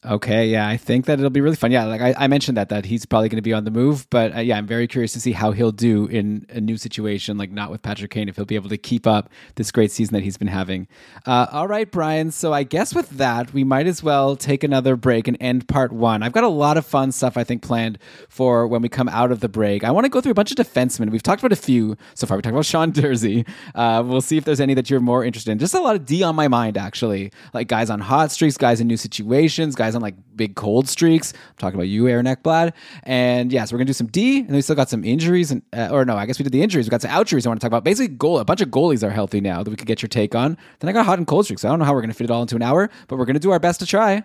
Okay, 0.06 0.48
yeah, 0.48 0.66
I 0.66 0.78
think 0.78 1.08
that 1.08 1.20
it'll 1.20 1.30
be 1.30 1.42
really 1.42 1.58
fun. 1.58 1.74
Yeah, 1.74 1.84
like 1.84 2.00
I, 2.00 2.16
I 2.18 2.28
mentioned 2.28 2.56
that 2.56 2.70
that 2.70 2.86
he's 2.86 3.06
probably 3.06 3.28
going 3.28 3.38
to 3.38 3.42
be 3.42 3.52
on 3.52 3.66
the 3.66 3.72
move, 3.72 4.10
but 4.10 4.34
uh, 4.34 4.40
yeah, 4.40 4.58
I'm 4.58 4.66
very 4.66 4.88
curious 4.88 5.12
to 5.12 5.20
see 5.20 5.34
how 5.34 5.52
he'll 5.52 5.74
do 5.74 6.06
in 6.06 6.46
a 6.48 6.62
new 6.62 6.78
situation, 6.78 7.38
like 7.38 7.52
not 7.52 7.70
with 7.70 7.82
Patrick 7.82 8.10
Kane, 8.10 8.30
if 8.30 8.38
he'll 8.38 8.46
be 8.46 8.56
able 8.56 8.70
to 8.70 8.78
keep 8.78 9.06
up 9.06 9.30
this 9.56 9.74
great 9.74 9.92
season 9.92 10.14
that 10.14 10.24
he's 10.24 10.38
been 10.38 10.48
having. 10.48 10.88
Uh, 11.26 11.48
all 11.52 11.68
right, 11.68 11.92
Brian. 11.92 12.32
So 12.32 12.54
I 12.54 12.64
guess 12.64 12.96
with 12.96 13.10
that, 13.10 13.52
we 13.54 13.66
might 13.66 13.88
as 13.88 14.02
well 14.02 14.38
take 14.38 14.64
another 14.64 14.96
break 14.96 15.28
and 15.28 15.36
end 15.42 15.68
part 15.68 15.92
one. 15.92 16.24
I've 16.24 16.32
got 16.32 16.46
a 16.46 16.48
lot 16.48 16.78
of 16.78 16.86
fun 16.86 17.12
stuff 17.12 17.36
I 17.36 17.44
think 17.44 17.62
planned 17.62 18.00
for 18.30 18.68
when 18.68 18.82
we 18.82 18.88
come 18.88 19.10
out 19.10 19.34
of 19.34 19.42
the 19.42 19.50
break. 19.50 19.84
I 19.84 19.92
want 19.92 20.06
to 20.06 20.10
go 20.10 20.22
through 20.22 20.32
a 20.32 20.36
bunch 20.36 20.52
of 20.52 20.56
defensemen. 20.56 21.10
We've 21.12 21.22
talked 21.22 21.42
about 21.42 21.52
a 21.52 21.62
few 21.62 21.98
so 22.14 22.26
far. 22.26 22.38
We 22.38 22.42
talked 22.42 22.54
about 22.54 22.66
Sean 22.66 22.94
Durzi. 22.94 23.46
Uh, 23.76 24.02
we'll 24.06 24.22
see 24.22 24.38
if 24.38 24.46
there's 24.46 24.62
any 24.62 24.76
that 24.76 24.90
you're 24.90 25.02
more 25.02 25.26
interested 25.26 25.52
in. 25.52 25.60
Just 25.60 25.74
a 25.74 25.82
lot 25.82 25.98
of 25.98 26.06
D 26.06 26.24
on 26.24 26.38
my 26.38 26.48
mind, 26.48 26.78
actually, 26.78 27.34
like 27.54 27.68
guys 27.68 27.90
on 27.90 28.00
hot 28.00 28.32
streaks, 28.32 28.56
guys 28.56 28.80
in 28.80 28.88
new 28.88 28.96
situations, 28.96 29.76
guys 29.76 29.89
on 29.96 30.02
like 30.02 30.16
big 30.36 30.56
cold 30.56 30.88
streaks. 30.88 31.34
I'm 31.34 31.56
talking 31.58 31.76
about 31.76 31.88
you, 31.88 32.08
Aaron 32.08 32.26
Ekblad. 32.26 32.74
And 33.04 33.52
yeah, 33.52 33.66
so 33.66 33.74
we're 33.74 33.80
gonna 33.80 33.86
do 33.88 33.94
some 33.94 34.08
D, 34.08 34.40
and 34.40 34.52
we 34.52 34.62
still 34.62 34.76
got 34.76 34.90
some 34.90 35.04
injuries, 35.04 35.52
and 35.52 35.62
uh, 35.74 35.90
or 35.92 36.06
no, 36.06 36.16
I 36.16 36.26
guess 36.26 36.40
we 36.40 36.44
did 36.44 36.54
the 36.54 36.62
injuries. 36.62 36.88
We 36.88 36.92
got 36.92 37.02
some 37.02 37.12
outjuries. 37.12 37.46
I 37.46 37.50
want 37.50 37.60
to 37.60 37.66
talk 37.66 37.70
about. 37.70 37.84
Basically, 37.84 38.16
goal. 38.16 38.40
A 38.40 38.46
bunch 38.46 38.62
of 38.62 38.70
goalies 38.70 39.04
are 39.04 39.10
healthy 39.12 39.42
now 39.42 39.64
that 39.64 39.70
we 39.70 39.76
could 39.76 39.88
get 39.88 40.02
your 40.02 40.10
take 40.10 40.36
on. 40.36 40.58
Then 40.80 40.90
I 40.90 40.92
got 40.92 41.06
hot 41.06 41.18
and 41.18 41.28
cold 41.28 41.46
streaks. 41.46 41.66
I 41.66 41.70
don't 41.70 41.80
know 41.80 41.86
how 41.86 41.94
we're 41.94 42.02
gonna 42.02 42.14
fit 42.14 42.26
it 42.26 42.32
all 42.32 42.42
into 42.42 42.56
an 42.56 42.62
hour, 42.62 42.90
but 43.08 43.18
we're 43.18 43.26
gonna 43.26 43.40
do 43.40 43.52
our 43.52 43.60
best 43.60 43.80
to 43.82 43.86
try. 43.86 44.24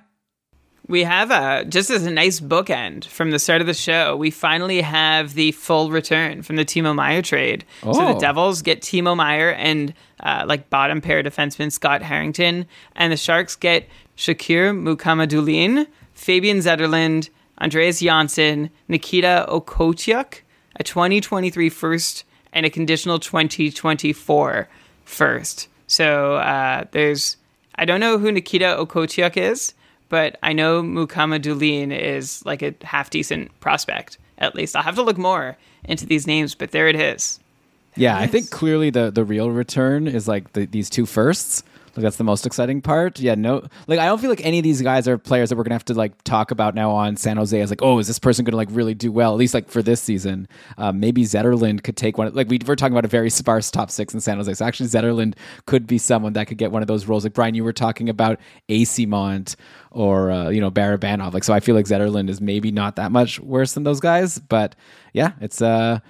We 0.87 1.05
have 1.05 1.31
a 1.31 1.65
just 1.65 1.89
as 1.89 2.05
a 2.05 2.11
nice 2.11 2.41
bookend 2.41 3.07
from 3.07 3.31
the 3.31 3.39
start 3.39 3.61
of 3.63 3.67
the 3.67 3.73
show. 3.75 4.17
We 4.17 4.31
finally 4.31 4.83
have 4.83 5.33
the 5.35 5.53
full 5.53 5.91
return 5.91 6.43
from 6.43 6.57
the 6.57 6.65
Timo 6.65 6.95
Meier 6.95 7.23
trade. 7.23 7.65
So 7.83 7.93
the 7.95 8.15
Oh. 8.17 8.21
Devils 8.21 8.61
get 8.63 8.83
Timo 8.83 9.17
Meier 9.17 9.51
and 9.53 9.95
uh, 10.21 10.45
like 10.47 10.69
bottom 10.69 11.01
pair 11.01 11.23
defenseman 11.23 11.73
Scott 11.73 12.03
Harrington, 12.03 12.67
and 12.97 13.13
the 13.13 13.17
Sharks 13.17 13.57
get 13.57 13.89
Shakir 14.17 14.73
Mukhamadullin, 14.79 15.87
Fabian 16.13 16.59
Zetterlund, 16.59 17.31
Andreas 17.61 18.01
Johnsson, 18.01 18.69
Nikita 18.89 19.47
Okotiuk, 19.49 20.41
a 20.77 20.85
2023 20.85 21.69
first, 21.71 22.25
and 22.53 22.67
a 22.67 22.71
conditional 22.71 23.19
2024 23.19 24.69
first. 25.05 25.69
So 25.87 26.37
uh, 26.37 26.85
there's 26.93 27.37
I 27.77 27.85
don't 27.85 28.01
know 28.01 28.19
who 28.19 28.31
Nikita 28.31 28.77
Okotiuk 28.79 29.37
is, 29.37 29.75
but 30.09 30.39
I 30.43 30.53
know 30.53 30.83
Mukhamadullin 30.83 31.97
is 31.97 32.45
like 32.45 32.63
a 32.63 32.75
half 32.83 33.11
decent 33.11 33.59
prospect. 33.61 34.19
At 34.39 34.55
least 34.55 34.77
I'll 34.77 34.83
have 34.83 34.97
to 34.97 35.03
look 35.03 35.19
more 35.19 35.57
into 35.85 36.07
these 36.07 36.27
names, 36.27 36.55
but 36.55 36.71
there 36.73 36.89
it 36.89 36.97
is. 36.97 37.41
Yeah, 37.97 38.19
I 38.19 38.27
think 38.27 38.51
clearly 38.51 38.91
the 38.91 39.11
the 39.11 39.25
real 39.25 39.51
return 39.51 40.09
is 40.09 40.27
like 40.27 40.53
the, 40.53 40.67
these 40.67 40.91
two 40.91 41.07
firsts. 41.07 41.63
Like 41.97 42.03
that's 42.03 42.17
the 42.17 42.25
most 42.25 42.45
exciting 42.45 42.83
part. 42.83 43.21
Yeah, 43.21 43.37
no, 43.37 43.67
like 43.87 44.01
I 44.01 44.07
don't 44.07 44.21
feel 44.21 44.31
like 44.31 44.45
any 44.45 44.59
of 44.59 44.65
these 44.65 44.83
guys 44.83 45.07
are 45.07 45.17
players 45.17 45.49
that 45.49 45.57
we're 45.57 45.63
gonna 45.63 45.77
have 45.77 45.85
to 45.87 45.95
like 45.95 46.23
talk 46.25 46.51
about 46.51 46.75
now 46.75 46.91
on 46.91 47.17
San 47.17 47.37
Jose 47.37 47.59
as 47.59 47.71
like, 47.71 47.83
oh, 47.83 47.99
is 47.99 48.09
this 48.09 48.19
person 48.19 48.45
gonna 48.45 48.57
like 48.57 48.69
really 48.73 48.95
do 48.95 49.13
well? 49.13 49.33
At 49.33 49.39
least 49.39 49.55
like 49.55 49.69
for 49.69 49.83
this 49.83 50.01
season, 50.01 50.49
um, 50.77 50.99
maybe 50.99 51.23
Zetterlund 51.23 51.85
could 51.85 51.97
take 51.97 52.19
one. 52.19 52.33
Like 52.35 52.49
we 52.49 52.59
were 52.67 52.75
talking 52.75 52.95
about 52.95 53.05
a 53.05 53.09
very 53.09 53.31
sparse 53.45 53.71
top 53.71 53.91
six 53.91 54.13
in 54.13 54.21
San 54.21 54.39
Jose, 54.39 54.53
so 54.55 54.65
actually 54.65 54.89
Zetterlund 54.89 55.35
could 55.67 55.87
be 55.87 55.99
someone 55.99 56.33
that 56.33 56.49
could 56.49 56.59
get 56.59 56.73
one 56.73 56.83
of 56.83 56.89
those 56.89 57.07
roles. 57.07 57.25
Like 57.25 57.35
Brian, 57.35 57.55
you 57.55 57.65
were 57.65 57.73
talking 57.73 58.09
about 58.09 58.41
AC 58.69 59.07
Mont 59.07 59.55
or 59.91 60.31
uh, 60.31 60.49
you 60.49 60.61
know 60.61 60.71
Barabanov. 60.71 61.33
Like 61.33 61.45
so, 61.45 61.53
I 61.53 61.61
feel 61.61 61.77
like 61.77 61.87
Zetterlund 61.87 62.29
is 62.29 62.41
maybe 62.41 62.73
not 62.73 62.97
that 62.97 63.13
much 63.13 63.39
worse 63.39 63.75
than 63.75 63.85
those 63.85 64.01
guys, 64.01 64.39
but 64.39 64.75
yeah, 65.13 65.33
it's 65.41 65.63
uh. 65.63 66.01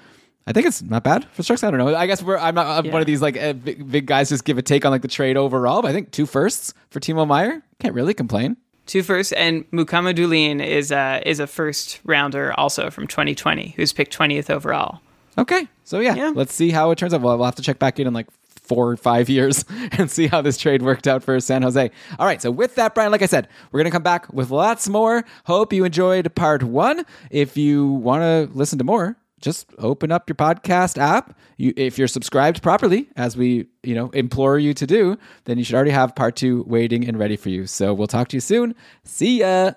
I 0.46 0.52
think 0.52 0.66
it's 0.66 0.82
not 0.82 1.02
bad 1.04 1.24
for 1.32 1.42
Sharks. 1.42 1.64
I 1.64 1.70
don't 1.70 1.78
know. 1.78 1.94
I 1.96 2.06
guess 2.06 2.22
we're 2.22 2.36
I'm 2.36 2.54
not 2.54 2.66
I'm 2.84 2.92
one 2.92 3.00
of 3.00 3.06
these 3.06 3.22
like 3.22 3.36
uh, 3.40 3.54
big, 3.54 3.90
big 3.90 4.06
guys 4.06 4.28
just 4.28 4.44
give 4.44 4.58
a 4.58 4.62
take 4.62 4.84
on 4.84 4.90
like 4.90 5.02
the 5.02 5.08
trade 5.08 5.36
overall. 5.36 5.80
But 5.82 5.88
I 5.88 5.94
think 5.94 6.10
two 6.10 6.26
firsts 6.26 6.74
for 6.90 7.00
Timo 7.00 7.26
Meier 7.26 7.62
can't 7.78 7.94
really 7.94 8.12
complain. 8.14 8.56
Two 8.86 9.02
firsts 9.02 9.32
and 9.32 9.64
Mukhamadullin 9.70 10.62
is 10.64 10.90
a 10.92 11.22
is 11.24 11.40
a 11.40 11.46
first 11.46 12.00
rounder 12.04 12.52
also 12.60 12.90
from 12.90 13.06
2020, 13.06 13.72
who's 13.76 13.94
picked 13.94 14.16
20th 14.16 14.50
overall. 14.50 15.00
Okay, 15.38 15.66
so 15.84 16.00
yeah, 16.00 16.14
Yeah. 16.14 16.32
let's 16.34 16.52
see 16.54 16.70
how 16.70 16.90
it 16.90 16.98
turns 16.98 17.14
out. 17.14 17.22
Well, 17.22 17.36
we'll 17.38 17.46
have 17.46 17.54
to 17.56 17.62
check 17.62 17.78
back 17.78 17.98
in 17.98 18.06
in 18.06 18.12
like 18.12 18.26
four 18.46 18.90
or 18.90 18.96
five 18.98 19.28
years 19.30 19.64
and 19.92 20.10
see 20.10 20.26
how 20.26 20.42
this 20.42 20.58
trade 20.58 20.82
worked 20.82 21.06
out 21.08 21.22
for 21.24 21.40
San 21.40 21.62
Jose. 21.62 21.90
All 22.18 22.26
right, 22.26 22.40
so 22.42 22.50
with 22.50 22.74
that, 22.74 22.94
Brian, 22.94 23.10
like 23.10 23.22
I 23.22 23.26
said, 23.26 23.48
we're 23.72 23.80
gonna 23.80 23.90
come 23.90 24.02
back 24.02 24.30
with 24.32 24.50
lots 24.50 24.88
more. 24.90 25.24
Hope 25.44 25.72
you 25.72 25.84
enjoyed 25.84 26.34
part 26.34 26.62
one. 26.62 27.06
If 27.30 27.56
you 27.56 27.86
want 27.86 28.20
to 28.22 28.56
listen 28.56 28.76
to 28.78 28.84
more. 28.84 29.16
Just 29.44 29.66
open 29.76 30.10
up 30.10 30.26
your 30.26 30.36
podcast 30.36 30.96
app. 30.96 31.38
You, 31.58 31.74
if 31.76 31.98
you're 31.98 32.08
subscribed 32.08 32.62
properly, 32.62 33.08
as 33.14 33.36
we 33.36 33.66
you 33.82 33.94
know 33.94 34.08
implore 34.10 34.58
you 34.58 34.72
to 34.72 34.86
do, 34.86 35.18
then 35.44 35.58
you 35.58 35.64
should 35.64 35.74
already 35.74 35.90
have 35.90 36.16
part 36.16 36.34
two 36.34 36.64
waiting 36.66 37.06
and 37.06 37.18
ready 37.18 37.36
for 37.36 37.50
you. 37.50 37.66
So 37.66 37.92
we'll 37.92 38.06
talk 38.06 38.28
to 38.28 38.36
you 38.36 38.40
soon. 38.40 38.74
See 39.04 39.40
ya. 39.40 39.72